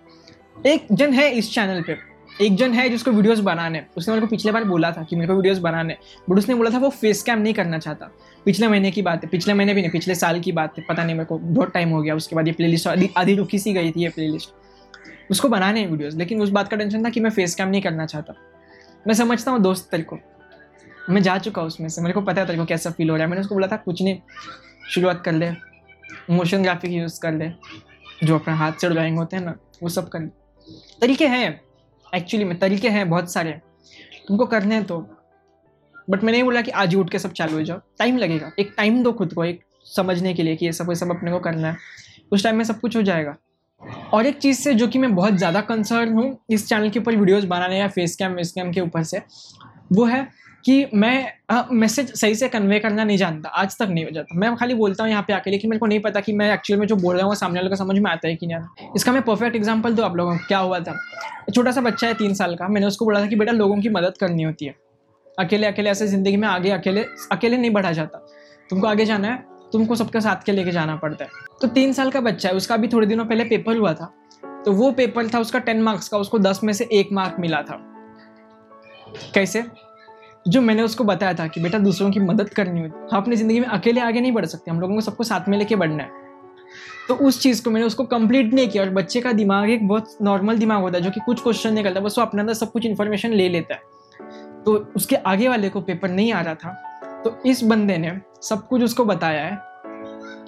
एक 0.66 0.86
जन 0.92 1.14
है 1.14 1.30
इस 1.32 1.54
चैनल 1.54 1.82
पे। 1.82 1.98
एक 2.42 2.56
जन 2.56 2.74
है 2.74 2.88
जिसको 2.90 3.12
वीडियोस 3.12 3.40
बनाने। 3.40 3.84
उसने 3.98 4.14
मेरे 4.14 4.26
को 4.26 4.30
पिछले 4.30 4.52
बार 4.52 4.64
बोला 4.64 4.92
था 4.92 5.04
कि 5.04 5.16
मेरे 5.16 5.28
को 5.28 5.34
वीडियोस 5.34 5.58
बनाने। 5.58 5.98
बट 6.30 6.38
उसने 6.38 6.56
बोला 6.56 6.70
था 6.70 6.78
वो 6.78 6.90
फेस 6.90 7.24
कैम 7.24 7.40
नहीं 7.40 7.54
करना 7.54 7.80
चाहता। 7.80 8.12
पिछले 8.46 8.68
महीने 8.68 8.92
की 8.92 9.02
बात 9.02 9.24
है। 9.24 9.30
पिछले 9.30 9.54
महीने 9.54 9.74
भी 9.74 9.82
नहीं, 9.82 9.92
पिछले 9.92 10.16
साल 10.16 10.40
की 10.40 10.52
बात 10.52 10.78
है। 10.78 10.84
पता 10.90 11.04
नहीं 11.04 11.16
मेरे 11.16 11.26
को, 11.26 11.38
बहुत 11.38 11.74
टाइम 11.74 11.90
हो 11.90 12.02
गया। 12.02 12.16
उसके 12.16 12.36
बाद 12.36 12.48
ये 12.48 12.54
प्ले 12.54 12.68
लिस्ट 12.68 12.88
आधी 13.18 13.36
रुकी 13.36 13.60
सी 13.60 13.74
गई 13.74 13.92
थी 13.92 14.04
ये 14.04 14.10
प्ले 14.10 14.28
लिस्ट 14.28 14.54
उसको 15.32 15.50
बनाने 15.50 15.80
हैं 15.80 16.10
लेकिन 16.18 16.42
उस 16.42 16.50
बात 16.50 16.68
का 16.68 16.78
टेंशन 16.78 17.06
था 17.06 17.10
कि 17.10 17.20
मैं 17.20 17.30
फेस 17.30 17.56
कैम 17.56 17.70
नहीं 17.70 17.82
करना 17.82 18.06
चाहता। 18.06 18.34
मैं 19.08 19.14
समझता 19.14 19.52
हूँ 19.52 19.62
दोस्त 19.62 19.88
तेरे 19.92 20.04
को। 20.04 20.18
मैं 21.10 21.24
जा 21.24 21.38
चुका 21.38 21.62
हूँ 21.62 21.68
उसमें 21.68 21.90
से। 21.90 22.02
मेरे 22.02 22.14
को 22.14 22.22
पता 22.22 22.42
है 22.42 22.48
तेरे 22.48 22.60
को 22.60 22.66
कैसा 22.66 22.90
फील 22.90 23.10
हो 23.10 23.16
रहा 23.16 23.24
है। 23.24 23.30
मैंने 23.30 23.42
उसको 23.42 23.56
बोला 23.56 23.68
था, 23.68 23.78
कुछ 23.78 24.02
नहीं, 24.02 24.20
शुरुआत 24.90 25.24
कर 25.26 25.32
ले। 25.32 25.52
मोशन 26.30 26.64
ग्राफिक 26.64 26.92
यूज़ 26.92 27.20
कर 27.22 27.34
ले। 27.34 27.52
जो 28.24 28.36
अपने 28.40 28.54
हाथ 28.54 28.72
से 28.72 28.90
ड्राइंग 28.90 29.18
होते 29.18 29.36
हैं 29.36 29.44
ना, 29.44 29.56
वो 29.84 29.90
सब 29.90 30.10
कर 30.10 30.20
ले। 30.20 30.28
तरीके 31.02 31.28
हैं। 31.28 31.62
एक्चुअली 32.16 32.46
में 32.46 32.60
तरीके 32.60 32.90
हैं 32.90 33.10
बहुत 33.10 33.34
सारे। 33.34 33.62
तुमको 34.28 34.46
करने 34.46 34.76
हैं 34.76 34.84
तो। 34.84 35.00
बट 36.10 36.24
मैंने 36.24 36.44
बोला 36.44 36.62
कि 36.62 36.72
आज 36.72 36.90
ही 36.90 36.96
उठ 36.96 37.10
के 37.10 37.20
सब 37.20 37.32
चालू 37.32 37.54
हो 37.54 37.64
जाओ। 37.64 37.78
टाइम 38.00 38.18
लगेगा। 38.18 38.52
एक 38.60 38.74
टाइम 38.78 39.04
दो 39.04 39.14
खुद 39.14 39.34
को, 39.34 39.46
एक 39.46 39.64
समझने 39.84 40.34
के 40.34 40.44
लिए 40.44 40.56
कि 40.56 40.66
ये 40.66 40.72
सब 40.72 40.86
ये 40.90 40.96
सब 40.96 41.10
अपने 41.10 41.32
को 41.32 41.40
करना 41.40 41.68
है। 41.68 41.78
उस 42.32 42.44
टाइम 42.44 42.56
में 42.56 42.64
सब 42.64 42.80
कुछ 42.80 42.98
हो 42.98 43.02
जाएगा। 43.02 43.36
और 44.14 44.26
एक 44.26 44.38
चीज़ 44.38 44.60
से 44.60 44.74
जो 44.74 44.88
कि 44.88 45.00
मैं 45.00 45.14
बहुत 45.16 45.34
ज़्यादा 45.34 45.62
कंसर्न 45.64 46.14
हूँ 46.14 46.38
इस 46.50 46.68
चैनल 46.70 46.90
के 46.90 47.00
ऊपर 47.00 47.16
वीडियोस 47.16 47.44
बनाने 47.46 47.80
या 47.80 47.88
फेस 47.90 48.16
कैम 48.16 48.34
वेस 48.34 48.52
कैम 48.52 48.72
के 48.72 48.82
ऊपर 48.82 49.04
से, 49.04 49.22
वो 49.94 50.06
है 50.06 50.28
कि 50.66 50.86
मैं 50.94 51.32
मैसेज 51.74 52.12
सही 52.14 52.36
से 52.36 52.48
कन्वे 52.50 52.80
करना 52.80 53.04
नहीं 53.04 53.18
जानता, 53.18 53.50
आज 53.50 53.78
तक 53.78 53.88
नहीं 53.90 54.04
हो 54.06 54.12
जाता। 54.12 54.40
मैं 54.40 54.56
खाली 54.56 54.74
बोलता 54.74 55.04
हूँ 55.04 55.12
यहाँ 55.12 55.24
पे 55.28 55.34
आके, 55.34 55.52
लेकिन 55.52 55.70
मेरे 55.70 55.80
को 55.80 55.86
नहीं 55.86 56.00
पता 56.00 56.20
कि 56.20 56.34
मैं 56.34 56.52
एक्चुअल 56.54 56.80
में 56.80 56.86
जो 56.88 56.96
बोल 56.96 57.16
रहा 57.16 57.26
हूँ 57.26 57.36
सामने 57.36 57.60
वाले 57.60 57.70
को 57.70 57.76
समझ 57.76 57.98
में 57.98 58.10
आता 58.12 58.28
है 58.28 58.36
कि 58.36 58.48
नहीं 58.48 58.58
आता। 58.58 58.92
इसका 58.96 59.12
मैं 59.12 59.22
परफेक्ट 59.22 59.56
एग्ज़ाम्पल 59.56 59.94
दो 59.94 60.04
आप 60.04 60.16
लोगों 60.16 60.36
को, 60.38 60.46
क्या 60.48 60.58
हुआ 60.60 60.80
था? 60.80 60.96
छोटा 61.56 61.72
सा 61.72 61.82
बच्चा 61.82 62.08
है 62.08 62.14
तीन 62.14 62.34
साल 62.34 62.56
का, 62.56 62.68
मैंने 62.68 62.88
उसको 62.88 63.06
बोला 63.06 63.22
था 63.22 63.28
कि 63.28 63.36
बेटा 63.36 63.52
लोगों 63.52 63.78
की 63.78 63.90
मदद 63.90 64.18
करनी 64.20 64.44
होती 64.44 64.66
है। 64.66 64.76
अकेले 65.38 65.68
अकेले 65.68 65.90
ऐसे 65.90 66.08
ज़िंदगी 66.08 66.38
में 66.38 66.48
आगे 66.48 66.70
अकेले 66.72 67.06
अकेले 67.32 67.58
नहीं 67.58 67.72
बढ़ा 67.72 67.92
जाता। 67.92 68.26
तुमको 68.70 68.88
आगे 68.88 69.06
जाना 69.06 69.28
है 69.28 69.44
तुमको 69.72 69.96
सबके 69.96 70.22
साथ 70.22 70.44
के 70.46 70.52
लेके 70.52 70.72
जाना 70.72 70.96
पड़ता 70.96 71.26
है। 71.26 71.30
तो 71.62 71.68
तीन 71.68 71.94
साल 71.94 72.12
का 72.12 72.22
बच्चा 72.22 72.50
है, 72.50 72.56
उसका 72.56 72.78
भी 72.78 72.88
थोड़े 72.88 73.08
दिनों 73.08 73.26
पहले 73.26 73.44
पेपर 73.44 73.78
हुआ 73.78 73.94
था। 73.94 74.14
तो 74.66 74.72
वो 74.72 74.92
पेपर 74.92 75.28
था, 75.28 75.40
उसका 75.40 75.60
टेन 75.60 75.82
मार्क्स 75.82 76.10
का, 76.10 76.18
उसको 76.18 76.40
दस 76.40 76.60
में 76.64 76.74
से 76.74 76.90
एक 76.92 77.10
मार्क 77.12 77.36
मिला 77.40 77.62
था। 77.62 77.80
कैसे? 79.34 79.64
जो 80.48 80.62
मैंने 80.62 80.82
उसको 80.82 81.04
बताया 81.04 81.34
था 81.34 81.48
कि 81.48 81.62
बेटा 81.62 81.78
दूसरों 81.78 82.12
की 82.12 82.20
मदद 82.20 82.50
करनी 82.50 82.82
होती 82.82 83.16
हम 83.16 83.22
अपनी 83.22 83.36
ज़िंदगी 83.36 83.60
में 83.60 83.68
अकेले 83.68 84.02
आगे 84.02 84.22
नहीं 84.22 84.32
बढ़ 84.32 84.46
सकते, 84.46 84.72
हम 84.72 84.80
लोगों 84.80 84.96
को 84.96 85.02
सबको 85.02 85.24
साथ 85.24 85.50
में 85.50 85.58
लेके 85.58 85.76
बढ़ना 85.76 86.04
है। 86.04 86.28
तो 87.08 87.16
उस 87.16 87.42
चीज़ 87.42 87.64
को 87.64 87.70
मैंने 87.70 87.86
उसको 87.86 88.04
कंप्लीट 88.04 88.54
नहीं 88.54 88.68
किया 88.68 88.84
और 88.84 88.90
बच्चे 88.90 89.22
का 89.22 89.32
दिमाग 89.32 89.70
एक 89.70 89.88
बहुत 89.88 90.18
नॉर्मल 90.22 90.58
दिमाग 90.58 90.82
होता 90.82 90.98
है, 90.98 91.04
जो 91.04 91.12
कि 91.12 91.20
कुछ 91.20 91.42
क्वेश्चन 91.44 91.74
नहीं 91.74 91.84
करता 91.84 92.00
बस 92.00 92.18
वो 92.18 92.26
अपने 92.26 92.42
अंदर 92.42 92.54
सब 92.54 92.72
कुछ 92.72 92.86
इन्फॉर्मेशन 92.86 93.34
ले 93.34 93.50
लेता 93.50 93.74
है। 93.74 93.82
तो 94.64 94.92
उसके 94.96 95.16
आगे 95.16 95.48
वाले 95.48 95.70
को 95.70 95.82
पेपर 95.82 96.10
नहीं 96.10 96.34
आ 96.34 96.42
रहा 96.42 96.56
था। 96.56 96.89
तो 97.24 97.38
इस 97.46 97.64
बंदे 97.64 97.98
ने 97.98 98.20
सब 98.42 98.68
कुछ 98.68 98.84
उसको 98.84 99.06
बताया 99.06 99.46
है 99.46 99.58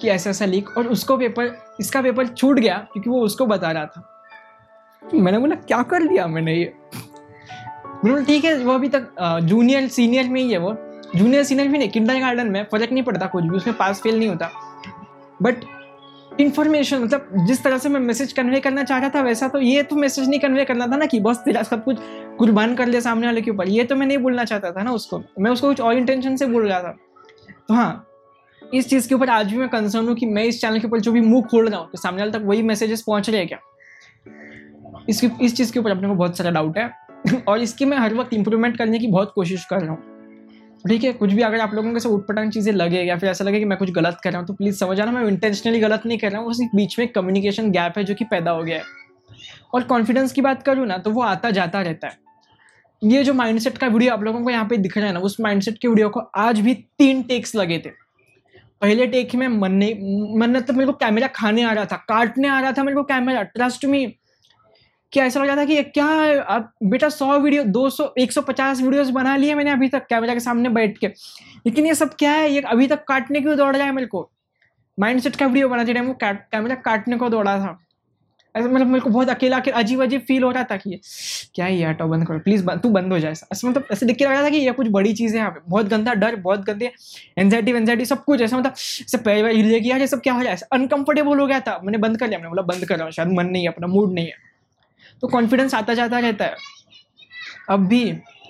कि 0.00 0.08
ऐसा 0.08 0.30
ऐसा 0.30 0.44
लीक, 0.44 0.68
और 0.78 0.86
उसको 0.88 1.16
पेपर 1.16 1.50
इसका 1.80 2.02
पेपर 2.02 2.26
छूट 2.26 2.58
गया 2.58 2.76
क्योंकि 2.92 3.10
वो 3.10 3.20
उसको 3.20 3.46
बता 3.46 3.70
रहा 3.70 3.86
था। 3.86 4.08
मैंने 5.14 5.38
बोला, 5.38 5.54
क्या 5.56 5.82
कर 5.82 6.00
लिया 6.00 6.26
मैंने 6.26 6.54
ये? 6.54 6.72
बिल्कुल 8.04 8.24
ठीक 8.24 8.44
है, 8.44 8.56
वो 8.58 8.72
अभी 8.72 8.88
तक 8.88 9.14
जूनियर 9.42 9.88
सीनियर 9.88 10.28
में 10.28 10.40
ही 10.40 10.50
है 10.52 10.58
वो। 10.58 10.74
जूनियर 11.16 11.42
सीनियर 11.44 11.68
भी 11.68 11.78
नहीं 11.78 11.88
किंडर 11.88 12.20
गार्डन 12.20 12.50
में 12.50 12.64
फ़र्क 12.64 12.92
नहीं 12.92 13.02
पड़ता 13.02 13.26
कुछ 13.26 13.44
भी, 13.44 13.56
उसमें 13.56 13.76
पास 13.76 14.00
फेल 14.02 14.18
नहीं 14.18 14.28
होता। 14.28 14.50
बट 15.42 15.64
इन्फॉर्मेशन 16.40 16.98
मतलब 16.98 17.46
जिस 17.46 17.62
तरह 17.64 17.78
से 17.78 17.88
मैं 17.88 18.00
मैसेज 18.00 18.32
कन्वे 18.32 18.60
करना 18.60 18.82
चाह 18.84 18.98
रहा 18.98 19.08
था, 19.08 19.20
वैसा 19.22 19.48
तो 19.48 19.60
ये 19.60 19.82
तो 19.82 19.96
मैसेज 19.96 20.28
नहीं 20.28 20.40
कन्वे 20.40 20.64
करना 20.64 20.86
था 20.86 20.96
ना 20.96 21.06
कि 21.06 21.20
बस 21.20 21.42
तेरा 21.44 21.62
सब 21.62 21.84
कुछ 21.84 21.98
कुर्बान 22.38 22.74
कर 22.74 22.86
लिया 22.86 23.00
सामने 23.00 23.26
वाले 23.26 23.42
के 23.42 23.50
ऊपर। 23.50 23.68
ये 23.68 23.84
तो 23.84 23.96
मैं 23.96 24.06
नहीं 24.06 24.18
बोलना 24.18 24.44
चाहता 24.44 24.70
था 24.72 24.82
ना 24.82 24.92
उसको। 24.92 25.22
मैं 25.40 25.50
उसको 25.50 25.68
कुछ 25.68 25.80
और 25.80 25.96
इंटेंशन 25.96 26.36
से 26.36 26.46
बोल 26.46 26.68
रहा 26.68 26.80
था। 26.82 26.96
तो 27.68 27.74
हाँ 27.74 28.08
इस 28.62 28.88
चीज़ 28.88 29.08
के 29.08 29.14
ऊपर 29.14 29.30
आज 29.30 29.50
भी 29.52 29.58
मैं 29.58 29.68
कंसर्न 29.68 30.08
हूँ 30.08 30.14
कि 30.14 30.26
मैं 30.26 30.44
इस 30.44 30.60
चैनल 30.60 30.78
के 30.78 30.86
ऊपर 30.86 31.00
जो 31.00 31.12
भी 31.12 31.20
मुँह 31.20 31.42
खोल 31.42 31.68
रहा 31.68 31.80
हूँ 31.80 31.90
तो 31.90 31.98
सामने 31.98 32.22
वाले 32.22 32.32
तक 32.32 32.44
वही 32.44 32.62
मैसेजेस 32.62 33.02
पहुँच 33.02 33.30
रहे 33.30 33.38
हैं 33.38 33.48
क्या? 33.48 33.58
इसकी, 35.08 35.30
इस 35.40 35.56
चीज़ 35.56 35.72
के 35.72 35.80
ऊपर 35.80 35.90
अपने 35.90 36.08
को 36.08 36.14
बहुत 36.14 36.38
सारा 36.38 36.50
डाउट 36.50 36.78
है। 36.78 36.90
और 37.48 37.60
इसकी 37.60 37.84
मैं 37.84 37.98
हर 37.98 38.14
वक्त 38.14 38.32
इंप्रूवमेंट 38.34 38.76
करने 38.76 38.98
की 38.98 39.06
बहुत 39.06 39.32
कोशिश 39.34 39.64
कर 39.64 39.80
रहा 39.80 39.90
हूँ। 39.90 40.11
ठीक 40.84 41.04
है, 41.04 41.12
कुछ 41.12 41.32
भी 41.32 41.42
अगर 41.42 41.60
आप 41.60 41.74
लोगों 41.74 41.92
को 41.94 42.08
उठ 42.08 42.26
पटांग 42.28 42.50
चीज़ें 42.52 42.72
लगे 42.72 43.02
या 43.02 43.16
फिर 43.18 43.28
ऐसा 43.30 43.44
लगे 43.44 43.58
कि 43.58 43.64
मैं 43.64 43.78
कुछ 43.78 43.90
गलत 43.92 44.18
कर 44.24 44.30
रहा 44.30 44.38
हूँ 44.38 44.46
तो 44.46 44.54
प्लीज़ 44.54 44.76
समझ 44.76 44.98
आना, 45.00 45.12
मैं 45.12 45.26
इंटेंशनली 45.26 45.80
गलत 45.80 46.02
नहीं 46.06 46.18
कर 46.18 46.30
रहा 46.30 46.40
हूँ 46.40 46.50
उसी 46.50 46.68
बीच 46.74 46.98
में 46.98 47.06
कम्युनिकेशन 47.08 47.70
गैप 47.70 47.98
है 47.98 48.04
जो 48.04 48.14
कि 48.14 48.24
पैदा 48.24 48.50
हो 48.50 48.62
गया 48.62 48.76
है। 48.76 48.84
और 49.74 49.82
कॉन्फिडेंस 49.84 50.32
की 50.32 50.40
बात 50.42 50.62
करूँ 50.62 50.86
ना 50.86 50.96
तो 50.98 51.10
वो 51.10 51.22
आता 51.22 51.50
जाता 51.50 51.80
रहता 51.82 52.08
है। 52.08 52.20
ये 53.02 53.22
जो 53.24 53.34
माइंडसेट 53.34 53.78
का 53.78 53.86
वीडियो 53.88 54.12
आप 54.12 54.22
लोगों 54.22 54.42
को 54.42 54.50
यहाँ 54.50 54.66
पे 54.68 54.76
दिख 54.78 54.96
रहा 54.98 55.06
है 55.06 55.12
ना, 55.12 55.20
उस 55.20 55.40
माइंडसेट 55.40 55.78
के 55.78 55.88
वीडियो 55.88 56.08
को 56.08 56.20
आज 56.20 56.60
भी 56.60 56.74
तीन 56.98 57.22
टेक्स 57.22 57.54
लगे 57.56 57.78
थे। 57.78 57.90
पहले 58.82 59.06
टेक 59.06 59.34
में 59.34 59.46
मन 59.48 59.72
नहीं, 59.72 60.38
मन 60.38 60.60
तो 60.60 60.72
मेरे 60.72 60.86
को 60.86 60.92
कैमरा 60.94 61.26
खाने 61.28 61.62
आ 61.62 61.72
रहा 61.72 61.84
था, 61.84 61.96
काटने 61.98 62.48
आ 62.48 62.60
रहा 62.60 62.72
था 62.72 62.82
मेरे 62.82 62.96
को 62.96 63.02
कैमरा 63.04 63.42
ट्रस्ट 63.44 63.84
मी 63.84 64.04
क्या 65.12 65.24
ऐसा 65.24 65.40
लग 65.40 65.46
रहा 65.46 65.56
था 65.56 65.64
कि 65.64 65.82
क्या 65.84 66.06
आप 66.44 66.72
बेटा 66.82 67.08
सौ 67.08 67.38
वीडियो, 67.38 67.62
दो 67.64 67.88
सौ, 67.90 68.12
एक 68.18 68.32
सौ 68.32 68.40
पचास 68.42 68.80
वीडियोस 68.80 69.08
बना 69.10 69.36
लिए 69.36 69.54
मैंने 69.54 69.70
अभी 69.70 69.88
तक 69.88 70.06
कैमरा 70.06 70.34
के 70.34 70.40
सामने 70.40 70.68
बैठ 70.70 70.98
के। 70.98 71.06
लेकिन 71.06 71.86
ये 71.86 71.94
सब 71.94 72.14
क्या 72.14 72.32
है? 72.32 72.50
ये 72.50 72.60
अभी 72.60 72.86
तक 72.86 73.04
काटने 73.08 73.40
क्यों 73.40 73.56
दौड़ 73.56 73.74
रहा 73.76 73.86
है 73.86 73.92
मेरे 73.92 74.06
को? 74.06 74.30
माइंड 74.98 75.20
सेट 75.20 75.36
का 75.36 75.46
वीडियो 75.46 75.68
बनाते 75.68 75.94
टाइम 75.94 76.06
वो 76.06 76.16
कैमरा 76.22 76.74
काटने 76.84 77.16
को 77.16 77.28
दौड़ा 77.28 77.58
था। 77.58 77.78
ऐसा 78.54 78.68
मतलब 78.68 78.86
मेरे 78.86 79.00
को 79.00 79.10
बहुत 79.10 79.28
अकेला 79.28 79.58
अजीब 79.74 80.02
अजीब 80.02 80.20
फील 80.20 80.42
हो 80.42 80.50
रहा 80.50 80.64
था 80.70 80.76
कि 80.76 81.00
क्या 81.54 81.66
ये 81.66 81.84
हटाओ 81.84 82.08
बंद 82.08 82.26
करो? 82.26 82.38
प्लीज़ 82.38 82.66
तू 82.72 82.88
बंद 82.90 83.12
हो 83.12 83.18
जाए 83.18 83.32
ऐसा। 83.32 83.68
मतलब 83.68 83.86
ऐसे 83.92 84.06
दिख 84.06 84.16
के 84.16 84.24
लग 84.24 84.30
रहा 84.30 84.42
था 84.42 84.50
कि 84.50 84.56
ये 84.56 84.72
कुछ 84.72 84.88
बड़ी 84.90 85.12
चीज़ 85.14 85.32
है 85.32 85.38
यहाँ 85.38 85.50
पे। 85.50 85.60
बहुत 85.68 85.88
गंदा 85.88 86.14
डर, 86.14 86.36
बहुत 86.36 86.64
गंदे 86.64 86.90
एनजाइटी 87.38 87.72
वेंजाइटी 87.72 88.04
सब 88.04 88.24
कुछ 88.24 88.40
ऐसा 88.40 88.58
मतलब 88.58 88.72
ऐसे 89.02 89.18
पैर 89.18 89.80
कि 89.80 89.90
यार 89.90 90.00
ये 90.00 90.06
सब 90.06 90.20
क्या 90.20 90.34
हो 90.34 90.42
जाए 90.42 90.52
ऐसा 90.52 90.66
अनकंफर्टेबल 90.72 91.40
हो 91.40 91.46
गया 91.46 91.60
था। 91.60 91.80
मैंने 91.84 91.98
बंद 91.98 92.18
कर 92.18 92.28
लिया, 92.28 92.38
मैंने 92.38 92.50
बोला 92.50 92.62
बंद 92.62 92.84
कर 92.84 92.96
रहा 92.96 93.04
हूँ 93.04 93.12
शायद, 93.12 93.28
मन 93.28 93.46
नहीं 93.46 93.62
है, 93.62 93.68
अपना 93.68 93.86
मूड 93.86 94.12
नहीं 94.14 94.26
है। 94.26 94.50
तो 95.22 95.28
कॉन्फिडेंस 95.28 95.74
आता 95.74 95.94
जाता 95.94 96.18
रहता 96.18 96.44
है। 96.44 96.56
अब 97.70 97.86
भी 97.86 98.02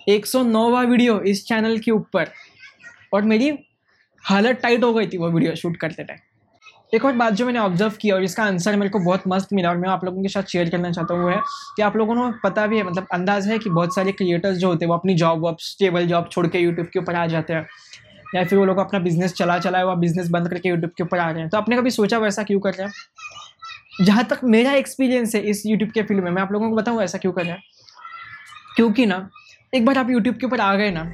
एक 0.09 0.27
सौ 0.27 0.43
वीडियो 0.81 1.21
इस 1.23 1.45
चैनल 1.47 1.79
के 1.79 1.91
ऊपर। 1.91 2.31
और 3.15 3.23
मेरी 3.23 3.53
हालत 4.25 4.61
टाइट 4.63 4.85
हो 4.85 4.93
गई 4.95 5.07
थी 5.07 5.19
वो 5.19 5.31
वीडियो 5.31 5.55
शूट 5.55 5.77
करते 5.77 6.05
टाइम 6.05 6.19
एक 6.95 7.05
और 7.05 7.13
बात 7.13 7.33
जो 7.33 7.47
मैंने 7.47 7.59
ऑब्ज़र्व 7.59 7.93
किया 8.01 8.15
और 8.15 8.23
इसका 8.25 8.45
आंसर 8.45 8.77
मेरे 8.77 8.91
को 8.91 8.99
बहुत 8.99 9.23
मस्त 9.29 9.53
मिला 9.53 9.69
और 9.71 9.77
मैं 9.77 9.89
आप 9.89 10.05
लोगों 10.05 10.23
के 10.23 10.29
साथ 10.29 10.51
शेयर 10.53 10.71
करना 10.71 10.91
चाहता 10.91 11.15
हूँ, 11.15 11.23
वो 11.23 11.29
है 11.29 11.41
कि 11.77 11.83
आप 11.83 11.97
लोगों 11.97 12.15
को 12.17 12.31
पता 12.45 12.67
भी 12.67 12.77
है 12.77 12.83
मतलब 12.83 13.07
अंदाज 13.13 13.49
है 13.49 13.59
कि 13.59 13.71
बहुत 13.71 13.95
सारे 13.95 14.13
क्रिएटर्स 14.13 14.59
जो 14.59 14.69
होते 14.69 14.85
हैं, 14.85 14.89
वो 14.89 14.97
अपनी 14.97 15.15
जॉब 15.15 15.41
वॉब 15.43 15.57
स्टेबल 15.61 16.07
जॉब 16.07 16.29
छोड़ 16.33 16.47
के 16.47 16.59
यूट्यूब 16.59 16.87
के 16.87 16.99
ऊपर 16.99 17.15
आ 17.15 17.27
जाते 17.27 17.53
हैं। 17.53 17.67
या 18.35 18.45
फिर 18.45 18.59
वो 18.59 18.65
लोग 18.65 18.79
अपना 18.79 19.01
बिज़नेस 19.01 19.33
चला 19.33 19.59
चला 19.59 19.79
है, 19.79 19.87
वो 19.87 19.97
बिज़नेस 19.97 20.29
बंद 20.31 20.49
करके 20.49 20.69
यूट्यूब 20.69 20.91
के 20.97 21.03
ऊपर 21.03 21.19
आ 21.19 21.31
रहे 21.31 21.41
हैं। 21.41 21.49
तो 21.51 21.59
आपने 21.59 21.77
कभी 21.77 21.91
सोचा 21.91 22.19
वैसा 22.19 22.43
क्यों 22.43 22.61
कर 22.61 22.75
रहे 22.75 22.87
हैं? 22.87 22.93
जहाँ 23.93 24.25
तक 24.25 24.41
मेरा 24.45 24.73
एक्सपीरियंस 24.73 25.35
है 25.35 25.41
इस 25.51 25.63
यूट्यूब 25.67 25.91
के 25.91 26.03
फ़ील्ड 26.03 26.25
में 26.25 26.31
मैं 26.31 26.43
आप 26.43 26.53
लोगों 26.53 26.71
को 26.71 26.77
बताऊँ 26.77 27.03
ऐसा 27.03 27.19
क्यों 27.19 27.33
कर 27.33 27.45
रहा 27.45 27.55
है? 27.55 27.63
क्योंकि 28.77 29.07
ना 29.07 29.29
एक 29.73 29.85
बार 29.87 29.99
आप 29.99 30.11
यूट्यूब 30.11 30.37
के 30.37 30.47
ऊपर 30.47 30.61
आ 30.61 30.75
गए 30.77 30.91
ना 30.91 31.05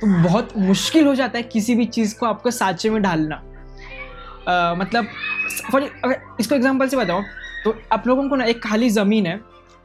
तो 0.00 0.06
बहुत 0.22 0.56
मुश्किल 0.58 1.06
हो 1.06 1.14
जाता 1.14 1.38
है 1.38 1.42
किसी 1.44 1.74
भी 1.74 1.84
चीज़ 1.86 2.18
को 2.18 2.26
आपको 2.26 2.50
साँचे 2.50 2.90
में 2.90 3.00
डालना। 3.02 3.34
आ, 4.48 4.74
मतलब 4.74 5.06
फॉर 5.72 5.82
अगर 6.04 6.20
इसको 6.40 6.54
एग्जांपल 6.54 6.88
से 6.88 6.96
बताओ 6.96 7.22
तो 7.64 7.74
आप 7.92 8.06
लोगों 8.06 8.28
को 8.28 8.36
ना 8.36 8.44
एक 8.44 8.62
खाली 8.62 8.90
ज़मीन 8.90 9.26
है 9.26 9.40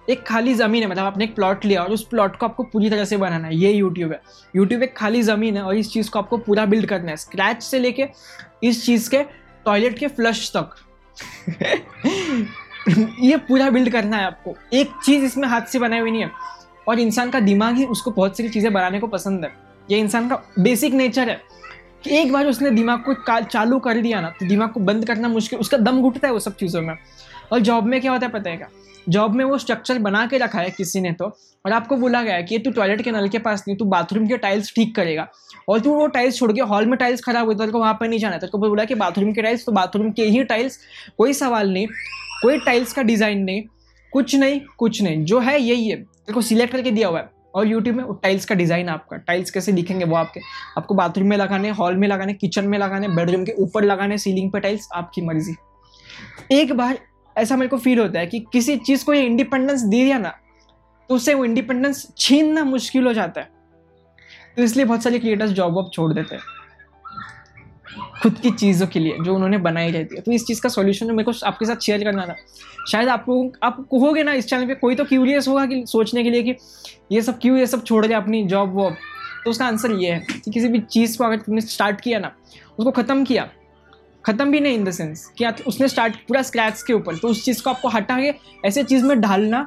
एक 0.07 0.25
खाली 0.27 0.53
ज़मीन 0.53 0.83
है 0.83 0.89
मतलब 0.89 1.05
आपने 1.05 1.23
एक 1.23 1.36
प्लॉट 1.36 1.65
लिया 1.65 1.81
और 1.83 1.91
उस 1.91 2.07
प्लॉट 2.07 2.36
को 2.36 2.45
आपको 2.45 2.63
पूरी 2.63 2.89
तरह 2.89 3.05
से 3.05 3.17
बनाना 3.17 3.47
है 3.47 3.55
ये 3.55 3.71
यूट्यूब 3.71 4.12
है। 4.12 4.21
यूट्यूब 4.55 4.83
एक 4.83 4.95
खाली 4.97 5.21
ज़मीन 5.23 5.57
है 5.57 5.63
और 5.63 5.77
इस 5.77 5.91
चीज़ 5.93 6.10
को 6.10 6.19
आपको 6.19 6.38
पूरा 6.38 6.65
बिल्ड 6.65 6.86
करना 6.86 7.12
है 7.12 7.17
स्क्रैच 7.17 7.63
से 7.63 7.79
लेके 7.79 8.07
इस 8.63 8.86
चीज़ 8.86 9.10
के 9.10 9.23
टॉयलेट 9.65 9.97
के 9.99 10.07
फ्लश 10.07 10.51
तक। 10.55 10.75
ये 13.21 13.38
पूरा 13.39 13.69
बिल्ड 13.69 13.91
करना 13.91 14.17
है 14.17 14.25
आपको। 14.25 14.56
एक 14.73 14.91
चीज़ 15.06 15.23
इसमें 15.25 15.47
हाथ 15.47 15.62
से 15.62 15.80
बनाई 15.80 15.99
हुई 15.99 16.12
नहीं 16.12 16.21
है। 16.21 16.32
और 16.88 16.99
इंसान 16.99 17.30
का 17.30 17.39
दिमाग 17.39 17.75
ही 17.75 17.86
उसको 17.86 18.12
बहुत 18.12 18.38
सारी 18.38 18.49
चीज़ें 18.49 18.71
बनाने 18.73 18.99
को 18.99 19.08
पसंद 19.08 19.43
है। 19.45 19.51
ये 19.89 19.99
इंसान 19.99 20.30
का 20.30 20.41
बेसिक 20.60 20.93
नेचर 20.93 21.30
है 21.30 21.41
कि 22.03 22.17
एक 22.17 22.32
बार 22.34 22.47
उसने 22.47 22.69
दिमाग 22.71 23.03
को 23.06 23.41
चालू 23.41 23.80
कर 23.80 23.97
दिया 23.97 24.21
ना 24.21 24.30
तो 24.30 24.47
दिमाग 24.47 24.69
को 24.69 24.80
बंद 24.80 25.06
करना 25.06 25.27
मुश्किल, 25.27 25.60
उसका 25.60 25.77
दम 25.77 26.01
घुटता 26.01 26.27
है 26.27 26.34
वो 26.34 26.39
सब 26.39 26.56
चीज़ों 26.56 26.82
में। 26.82 26.95
और 27.51 27.60
जॉब 27.60 27.86
में 27.86 27.99
क्या 28.01 28.12
होता 28.12 28.25
है 28.25 28.32
पता 28.32 28.49
है 28.49 28.58
क्या? 28.58 28.67
जॉब 29.08 29.36
में 29.36 29.43
वो 29.46 29.58
स्ट्रक्चर 29.58 30.00
बना 30.00 30.26
के 30.28 30.38
रखा 30.38 30.60
है 30.60 30.70
किसी 30.70 31.02
ने 31.02 31.12
तो। 31.12 31.26
और 31.65 31.72
आपको 31.72 31.96
बोला 31.98 32.22
गया 32.24 32.41
कि 32.41 32.58
तू 32.60 32.72
टॉयलेट 32.72 33.02
के 33.02 33.12
नल 33.12 33.28
के 33.30 33.39
पास 33.39 33.63
नहीं, 33.67 33.78
तू 33.78 33.86
बाथरूम 33.86 34.28
के 34.28 34.38
टाइल्स 34.38 34.74
ठीक 34.76 34.96
करेगा। 34.96 35.28
और 35.70 35.80
तू 35.80 35.93
वो 35.93 36.08
टाइल्स 36.10 36.38
छोड़ 36.38 36.52
के 36.52 36.62
हॉल 36.63 36.86
में 36.86 36.98
टाइल्स 37.00 37.22
खराब 37.22 37.46
हुई 37.46 37.56
तो 37.58 37.80
वहाँ 37.80 37.93
पर 37.93 38.08
नहीं 38.08 38.20
जाना 38.20 38.38
तेरे 38.38 38.52
को 38.52 38.58
बोला 38.60 38.86
कि 38.86 38.96
बाथरूम 38.96 39.32
के 39.34 39.41
टाइल्स 39.41 39.65
तो 39.65 39.72
बाथरूम 39.72 40.12
के 40.12 40.26
ही 40.26 40.43
टाइल्स 40.46 40.80
कोई 41.17 41.34
सवाल 41.36 41.72
नहीं, 41.72 41.88
कोई 42.41 42.60
टाइल्स 42.60 42.93
का 42.93 43.02
डिज़ाइन 43.04 43.43
नहीं, 43.43 43.63
कुछ 44.13 44.36
नहीं 44.36 44.60
कुछ 44.78 45.02
नहीं, 45.02 45.24
जो 45.26 45.39
है 45.39 45.60
यही 45.62 45.88
है। 45.88 45.96
तेरे 45.96 46.34
को 46.34 46.41
सिलेक्ट 46.43 46.74
करके 46.74 46.91
दिया 46.91 47.08
हुआ 47.08 47.20
है। 47.20 47.30
और 47.56 47.67
यूट्यूब 47.67 47.96
में 47.96 48.06
टाइल्स 48.13 48.46
का 48.46 48.56
डिज़ाइन 48.56 48.89
आपका। 48.89 49.17
टाइल्स 49.17 49.52
कैसे 49.52 49.72
दिखेंगे 49.72 50.06
वो 50.06 50.15
आपके? 50.15 50.39
आपको 50.78 50.96
बाथरूम 50.96 51.28
में 51.28 51.38
लगाने 51.38 51.70
हॉल 51.72 51.96
में 51.96 52.08
लगाने 52.08 52.34
किचन 52.34 52.65
में 52.65 52.78
लगाने 52.78 53.08
बेडरूम 53.10 53.43
के 53.46 53.52
ऊपर 53.60 53.84
लगाने 53.84 54.17
सीलिंग 54.17 54.52
पे 54.52 54.60
टाइल्स 54.60 54.88
आपकी 54.96 55.22
मर्ज़ी। 55.22 55.56
एक 56.52 56.74
बार 56.74 56.98
ऐसा 57.38 57.56
मेरे 57.56 57.69
को 57.69 57.78
फील 57.78 58.00
होता 58.00 58.19
है 58.19 58.28
कि 58.28 58.39
किसी 58.54 58.76
चीज़ 58.78 59.06
को 59.06 59.13
ये 59.13 59.26
इंडिपेंडेंस 59.26 59.82
दे 59.82 60.04
दिया 60.04 60.17
ना 60.17 60.34
तो 61.10 61.15
उससे 61.15 61.34
वो 61.34 61.45
इंडिपेंडेंस 61.45 62.08
छीनना 62.17 62.63
मुश्किल 62.63 63.06
हो 63.08 63.13
जाता 63.13 63.41
है। 63.41 63.50
तो 64.56 64.63
इसलिए 64.63 64.86
बहुत 64.86 65.04
सारे 65.04 65.19
क्रिएटर्स 65.19 65.52
जॉब 65.52 65.73
वॉब 65.73 65.89
छोड़ 65.93 66.13
देते 66.13 66.36
हैं। 66.36 66.43
खुद 68.21 68.39
की 68.39 68.52
चीज़ों 68.52 68.88
के 68.88 69.00
लिए, 69.00 69.17
जो 69.23 69.36
उन्होंने 69.36 69.58
बनाई 69.58 69.91
रहती 69.91 70.15
है। 70.15 70.21
तो 70.21 70.32
इस 70.32 70.45
चीज़ 70.45 70.62
का 70.62 70.69
सोल्यूशन 70.69 71.12
मेरे 71.12 71.23
को 71.23 71.45
आपके 71.45 71.65
साथ 71.65 71.86
शेयर 71.86 72.04
करना 72.04 72.26
था। 72.26 72.36
शायद 72.91 73.10
आपको 73.10 73.52
आप 73.63 73.78
कहोगे 73.91 74.23
ना 74.23 74.34
इस 74.34 74.47
चैनल 74.47 74.67
पे, 74.67 74.76
कोई 74.76 74.95
तो 74.95 75.06
क्यूरियस 75.06 75.47
होगा 75.47 75.65
कि 75.65 75.84
सोचने 75.88 76.23
के 76.23 76.30
लिए 76.30 76.43
कि 76.43 76.56
ये 77.12 77.21
सब 77.21 77.39
क्यों, 77.39 77.58
ये 77.58 77.67
सब 77.67 77.84
छोड़ 77.84 78.06
दिया 78.06 78.17
अपनी 78.17 78.43
जॉब 78.45 78.73
वॉब। 78.76 78.95
तो 79.43 79.50
उसका 79.50 79.65
आंसर 79.65 79.91
ये 79.93 80.12
है 80.12 80.19
कि 80.19 80.52
किसी 80.52 80.67
भी 80.67 80.80
चीज़ 80.82 81.17
को 81.17 81.23
अगर 81.23 81.38
तुमने 81.38 81.62
स्टार्ट 81.62 82.02
किया 82.02 82.19
ना, 82.19 82.32
उसको 82.80 82.91
ख़त्म 82.91 83.23
किया 83.23 83.50
ख़त्म 84.27 84.51
भी 84.51 84.59
नहीं 84.59 84.73
इन 84.73 84.83
द 84.83 84.91
सेंस 84.91 85.25
कि 85.37 85.45
उसने 85.63 85.87
स्टार्ट 85.87 86.15
पूरा 86.27 86.41
स्क्रैच 86.41 86.81
के 86.87 86.93
ऊपर। 86.93 87.17
तो 87.17 87.27
उस 87.27 87.43
चीज़ 87.45 87.61
को 87.63 87.69
आपको 87.69 87.89
हटा 87.89 88.19
के 88.21 88.33
ऐसे 88.67 88.83
चीज़ 88.83 89.03
में 89.05 89.19
ढालना 89.21 89.61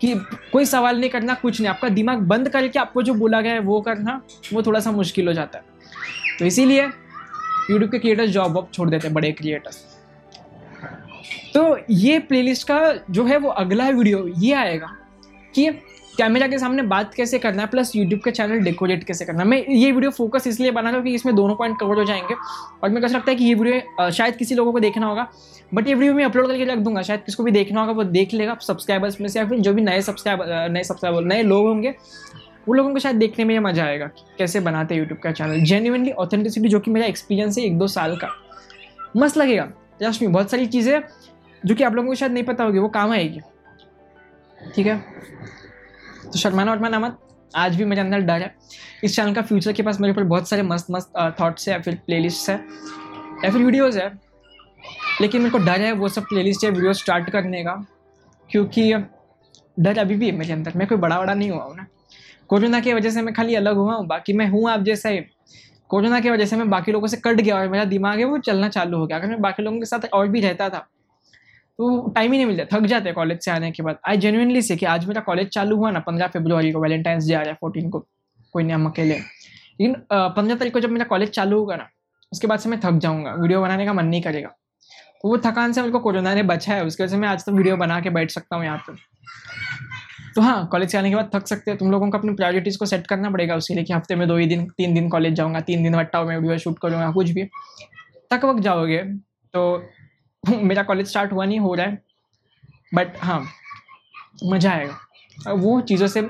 कि 0.00 0.14
कोई 0.52 0.64
सवाल 0.64 1.00
नहीं 1.00 1.10
करना, 1.10 1.34
कुछ 1.34 1.60
नहीं। 1.60 1.68
आपका 1.70 1.88
दिमाग 1.90 2.18
बंद 2.28 2.48
करके 2.48 2.78
आपको 2.78 3.02
जो 3.02 3.14
बोला 3.14 3.40
गया 3.40 3.52
है, 3.52 3.60
वो 3.60 3.80
करना, 3.80 4.20
वो 4.52 4.62
थोड़ा 4.62 4.80
सा 4.80 4.90
मुश्किल 4.92 5.28
हो 5.28 5.32
जाता 5.32 5.58
है। 5.58 5.64
तो 6.38 6.44
इसीलिए 6.44 6.82
यूट्यूब 6.82 7.90
के 7.90 7.98
क्रिएटर्स 7.98 8.30
जॉब 8.30 8.52
वॉब 8.52 8.68
छोड़ 8.74 8.88
देते 8.90 9.06
हैं, 9.06 9.14
बड़े 9.14 9.32
क्रिएटर्स 9.32 9.82
तो 11.54 11.78
ये 11.90 12.18
प्लेलिस्ट 12.20 12.66
का 12.68 12.78
जो 13.10 13.24
है, 13.24 13.36
वो 13.38 13.48
अगला 13.50 13.88
वीडियो 13.88 14.26
ये 14.38 14.52
आएगा 14.54 14.86
कि 15.54 15.70
कैमरा 16.18 16.46
के 16.48 16.58
सामने 16.58 16.82
बात 16.84 17.14
कैसे 17.14 17.38
करना 17.38 17.62
है 17.62 17.68
प्लस 17.68 17.94
यूट्यूब 17.96 18.20
का 18.20 18.30
चैनल 18.30 18.58
डेकोरेट 18.64 19.02
कैसे 19.04 19.24
करना 19.24 19.44
मैं 19.44 19.56
ये 19.66 19.90
वीडियो 19.92 20.10
फोकस 20.10 20.46
इसलिए 20.46 20.70
बना 20.70 20.90
रहा 20.90 20.98
हूँ 20.98 21.04
कि 21.04 21.14
इसमें 21.14 21.34
दोनों 21.34 21.54
पॉइंट 21.56 21.78
कवर 21.80 21.96
हो 21.96 22.04
जाएँगे। 22.04 22.34
और 22.82 22.88
मेरे 22.88 23.06
को 23.06 23.12
लगता 23.14 23.30
है 23.30 23.36
कि 23.36 23.44
ये 23.44 23.54
वीडियो 23.54 24.10
शायद 24.10 24.36
किसी 24.36 24.54
लोगों 24.54 24.72
को 24.72 24.80
देखना 24.80 25.06
होगा। 25.06 25.26
बट 25.74 25.88
ये 25.88 25.94
वीडियो 25.94 26.14
मैं 26.14 26.24
अपलोड 26.24 26.46
करके 26.48 26.64
रख 26.64 26.78
दूँगा, 26.78 27.02
शायद 27.02 27.20
किसको 27.20 27.42
भी 27.42 27.50
देखना 27.50 27.80
होगा, 27.80 27.92
वो 27.92 28.04
देख 28.04 28.34
लेगा 28.34 28.56
सब्सक्राइबर्स 28.62 29.20
में 29.20 29.28
से 29.28 29.38
या 29.38 29.46
फिर 29.48 29.60
जो 29.60 29.72
भी 29.74 29.82
नए 29.82 30.02
सब्सक्राइबर 30.02 30.68
नए 30.70 30.82
सब्सक्राइबर 30.82 31.24
नए 31.24 31.42
लोग 31.42 31.66
होंगे 31.66 31.94
वो 32.68 32.74
लोगों 32.74 32.92
को 32.92 32.98
शायद 32.98 33.16
देखने 33.16 33.44
में 33.44 33.58
मज़ा 33.60 33.84
आएगा 33.84 34.06
कैसे 34.38 34.60
बनाते 34.60 34.94
हैं 34.94 35.00
यूट्यूब 35.00 35.20
का 35.20 35.32
चैनल 35.32 35.64
जेन्यूनली 35.64 36.10
ऑथेंटिसिटी 36.12 36.68
जो 36.68 36.80
कि 36.80 36.90
मेरा 36.90 37.06
एक्सपीरियंस 37.06 37.58
है 37.58 37.64
एक 37.64 37.78
दो 37.78 37.86
साल 37.88 38.16
का, 38.16 38.28
मस्त 39.16 39.36
लगेगा। 39.36 39.68
जस्ट 40.02 40.22
में 40.22 40.32
बहुत 40.32 40.50
सारी 40.50 40.66
चीज़ें 40.66 41.02
जो 41.62 41.74
कि 41.74 41.84
आप 41.84 41.94
लोगों 41.94 42.08
को 42.08 42.14
शायद 42.14 42.32
नहीं 42.32 42.44
पता 42.44 42.64
होगी, 42.64 42.78
वो 42.78 42.88
काम 42.90 43.12
आएगी। 43.12 43.40
ठीक 44.74 44.86
है? 44.86 45.02
तो 46.24 46.38
शर्माना 46.38 46.72
वर्माना 46.72 46.98
मत 46.98 47.18
आज 47.54 47.76
भी 47.76 47.84
मेरे 47.84 48.00
अंदर 48.00 48.20
डर 48.20 48.42
है। 48.42 48.54
इस 49.04 49.16
चैनल 49.16 49.34
का 49.34 49.42
फ्यूचर 49.42 49.72
के 49.72 49.82
पास 49.82 50.00
मेरे 50.00 50.12
ऊपर 50.12 50.24
बहुत 50.24 50.48
सारे 50.48 50.62
मस्त 50.62 50.86
मस्त 50.90 51.12
थाट्स 51.40 51.68
है 51.68 51.74
या 51.74 51.80
फिर 51.80 51.94
प्ले 52.06 52.16
है, 52.16 52.56
या 53.44 53.50
फिर 53.50 53.62
वीडियोज़ 53.62 53.98
है। 53.98 54.08
लेकिन 55.20 55.42
मेरे 55.42 55.50
को 55.50 55.58
डर 55.60 55.80
है 55.80 55.92
वो 55.92 56.08
सब 56.08 56.22
प्ले 56.22 56.42
लिस्ट 56.42 56.64
या 56.64 56.70
वीडियो 56.70 56.92
स्टार्ट 56.92 57.30
करने 57.30 57.62
का, 57.64 57.74
क्योंकि 58.50 58.92
डर 59.76 59.98
अभी 59.98 60.14
भी 60.14 60.26
है 60.26 60.36
मेरे 60.36 60.52
अंदर। 60.52 60.72
मैं 60.76 60.86
कोई 60.88 60.98
बड़ा 60.98 61.18
बड़ा 61.18 61.34
नहीं 61.34 61.50
हुआ 61.50 61.64
हूँ 61.64 61.76
ना। 61.76 61.86
कोरोना 62.48 62.80
की 62.80 62.92
वजह 62.92 63.10
से 63.10 63.22
मैं 63.22 63.34
खाली 63.34 63.54
अलग 63.54 63.76
हुआ 63.76 63.94
हूँ, 63.94 64.06
बाकी 64.06 64.32
मैं 64.32 64.48
हूँ 64.48 64.68
आप 64.70 64.80
जैसा 64.80 65.08
ही। 65.08 65.20
कोरोना 65.90 66.20
की 66.20 66.30
वजह 66.30 66.46
से 66.46 66.56
मैं 66.56 66.68
बाकी 66.70 66.92
लोगों 66.92 67.06
से 67.06 67.16
कट 67.16 67.40
गया 67.40 67.56
और 67.56 67.68
मेरा 67.68 67.84
दिमाग 67.84 68.18
है 68.18 68.24
वो 68.24 68.38
चलना 68.40 68.68
चालू 68.68 68.98
हो 68.98 69.06
गया। 69.06 69.18
अगर 69.18 69.28
मैं 69.28 69.40
बाकी 69.40 69.62
लोगों 69.62 69.78
के 69.78 69.86
साथ 69.86 70.08
और 70.12 70.28
भी 70.28 70.40
रहता 70.40 70.68
था 70.68 70.86
तो 71.78 72.08
टाइम 72.14 72.32
ही 72.32 72.38
नहीं 72.38 72.46
मिलता, 72.46 72.64
थक 72.72 72.86
जाते 72.86 73.08
हैं 73.08 73.14
कॉलेज 73.14 73.40
से 73.44 73.50
आने 73.50 73.70
के 73.70 73.82
बाद। 73.82 73.98
आई 74.08 74.16
जेनुअनली 74.16 74.62
से 74.62 74.76
कि 74.76 74.86
आज 74.86 75.06
मेरा 75.06 75.20
कॉलेज 75.22 75.48
चालू 75.50 75.76
हुआ 75.76 75.90
ना, 75.90 76.00
पंद्रह 76.00 76.26
फेब्रुआरी 76.28 76.72
को 76.72 76.80
वैलेंटाइंस 76.80 77.26
डे 77.28 77.34
आ 77.34 77.40
रहा 77.40 77.50
है 77.50 77.56
फोर्टीन 77.60 77.88
को, 77.90 77.98
कोई 78.54 78.62
नहीं, 78.62 78.74
हम 78.74 78.86
अकेले 78.86 79.14
लेकिन 79.14 79.94
पंद्रह 80.12 80.54
तारीख 80.54 80.72
को 80.72 80.80
जब 80.80 80.90
मेरा 80.90 81.04
कॉलेज 81.06 81.30
चालू 81.30 81.58
होगा 81.58 81.76
ना, 81.76 81.88
उसके 82.32 82.46
बाद 82.46 82.58
से 82.58 82.68
मैं 82.68 82.78
थक 82.80 82.98
जाऊँगा 82.98 83.32
वीडियो 83.34 83.60
बनाने 83.60 83.86
का 83.86 83.92
मन 83.92 84.06
नहीं 84.06 84.22
करेगा। 84.22 84.48
तो 85.22 85.28
वो 85.28 85.38
थकान 85.40 85.72
से 85.72 85.80
मेरे 85.80 85.92
को 85.92 85.98
कोरोना 86.00 86.34
ने 86.34 86.42
बचा 86.44 86.74
है 86.74 86.84
उसकी 86.84 87.02
वजह 87.02 87.10
से 87.10 87.18
मैं 87.18 87.28
आज 87.28 87.44
तो 87.44 87.52
वीडियो 87.52 87.76
बना 87.76 88.00
के 88.00 88.10
बैठ 88.10 88.30
सकता 88.30 88.56
हूँ 88.56 88.64
यहाँ 88.64 88.78
पर 88.78 88.96
तो 90.34 90.42
हाँ 90.42 90.66
कॉलेज 90.68 90.90
से 90.90 90.98
आने 90.98 91.10
के 91.10 91.16
बाद 91.16 91.30
थक 91.34 91.46
सकते 91.46 91.70
हैं, 91.70 91.78
तुम 91.78 91.90
लोगों 91.90 92.10
को 92.10 92.18
अपनी 92.18 92.32
प्रायोरिटीज़ 92.34 92.78
को 92.78 92.86
सेट 92.86 93.06
करना 93.06 93.30
पड़ेगा 93.30 93.56
उसके 93.56 93.74
लिए 93.74 93.84
कि 93.84 93.92
हफ़्ते 93.92 94.14
में 94.14 94.26
दो 94.28 94.36
ही 94.36 94.46
दिन, 94.46 94.66
तीन 94.68 94.94
दिन 94.94 95.08
कॉलेज 95.08 95.34
जाऊँगा, 95.34 95.60
तीन 95.60 95.82
दिन 95.82 95.94
हट्टा 95.94 96.22
मैं 96.24 96.36
वीडियो 96.38 96.58
शूट 96.58 96.78
करूँगा, 96.78 97.10
कुछ 97.10 97.30
भी। 97.30 97.44
थक 98.32 98.44
वक्त 98.44 98.62
जाओगे 98.62 98.98
तो 99.54 99.78
मेरा 100.62 100.82
कॉलेज 100.82 101.08
स्टार्ट 101.08 101.32
हुआ 101.32 101.44
नहीं, 101.44 101.58
हो 101.58 101.74
रहा 101.74 101.86
है 101.86 102.02
बट 102.94 103.18
हाँ 103.18 103.44
मज़ा 104.44 104.70
आएगा। 104.70 105.52
वो 105.52 105.80
चीज़ों 105.80 106.06
से, 106.06 106.22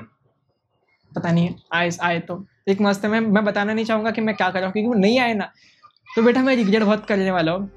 पता 1.11 1.31
नहीं, 1.31 1.53
आए 1.73 1.89
आए 2.01 2.19
तो। 2.19 2.45
एक 2.67 2.81
मस्त 2.81 3.05
में, 3.05 3.19
मैं 3.19 3.43
बताना 3.45 3.73
नहीं 3.73 3.85
चाहूँगा 3.85 4.11
कि 4.11 4.21
मैं 4.21 4.35
क्या 4.35 4.49
कर 4.49 4.59
रहा 4.59 4.65
हूँ, 4.65 4.73
क्योंकि 4.73 4.87
वो 4.87 4.93
नहीं 4.93 5.19
आए 5.19 5.33
ना। 5.33 5.49
तो 6.07 6.21
बेटा, 6.23 6.41
मैं 6.41 6.55
रिग्रेट 6.55 6.83
बहुत 6.83 7.05
करने 7.05 7.31
वाला 7.31 7.51
हूँ 7.51 7.69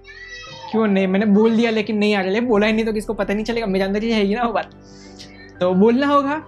क्यों 0.70 0.86
नहीं, 0.86 1.06
मैंने 1.06 1.26
बोल 1.26 1.56
दिया, 1.56 1.70
लेकिन 1.70 1.98
नहीं 1.98 2.14
आ 2.14 2.20
रहा। 2.20 2.40
बोला 2.46 2.66
ही 2.66 2.72
नहीं 2.72 2.84
तो 2.84 2.92
किसको 2.92 3.14
पता 3.14 3.34
नहीं 3.34 3.44
चलेगा, 3.44 3.66
मेरे 3.66 3.84
अंदर 3.84 4.02
ही 4.02 4.10
है 4.12 4.34
ना 4.34 4.42
वो 4.42 4.52
बात। 4.52 4.74
तो 5.60 5.72
बोलना 5.74 6.06
होगा 6.06 6.38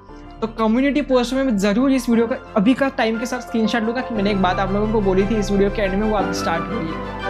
तो 0.41 0.47
कम्युनिटी 0.49 1.03
पोस्ट 1.03 1.33
में 1.35 1.57
ज़रूर 1.59 1.93
इस 1.93 2.09
वीडियो 2.09 2.27
का, 2.27 2.37
अभी 2.57 2.75
का 2.75 2.89
टाइम 2.89 3.19
के 3.19 3.27
साथ 3.27 3.41
स्क्रीनशॉट 3.41 3.83
लूँगा 3.83 4.01
कि 4.01 4.15
मैंने 4.15 4.31
एक 4.31 4.43
बात 4.43 4.59
आप 4.59 4.73
लोगों 4.73 4.93
को 4.93 5.01
बोली 5.01 5.27
थी, 5.27 5.37
इस 5.39 5.51
वीडियो 5.51 5.71
के 5.71 5.83
एंड 5.83 5.95
में 5.95 6.07
वो 6.09 6.17
आप 6.17 6.33
स्टार्ट 6.35 6.63
हुई। 6.65 6.87
है 6.87 7.30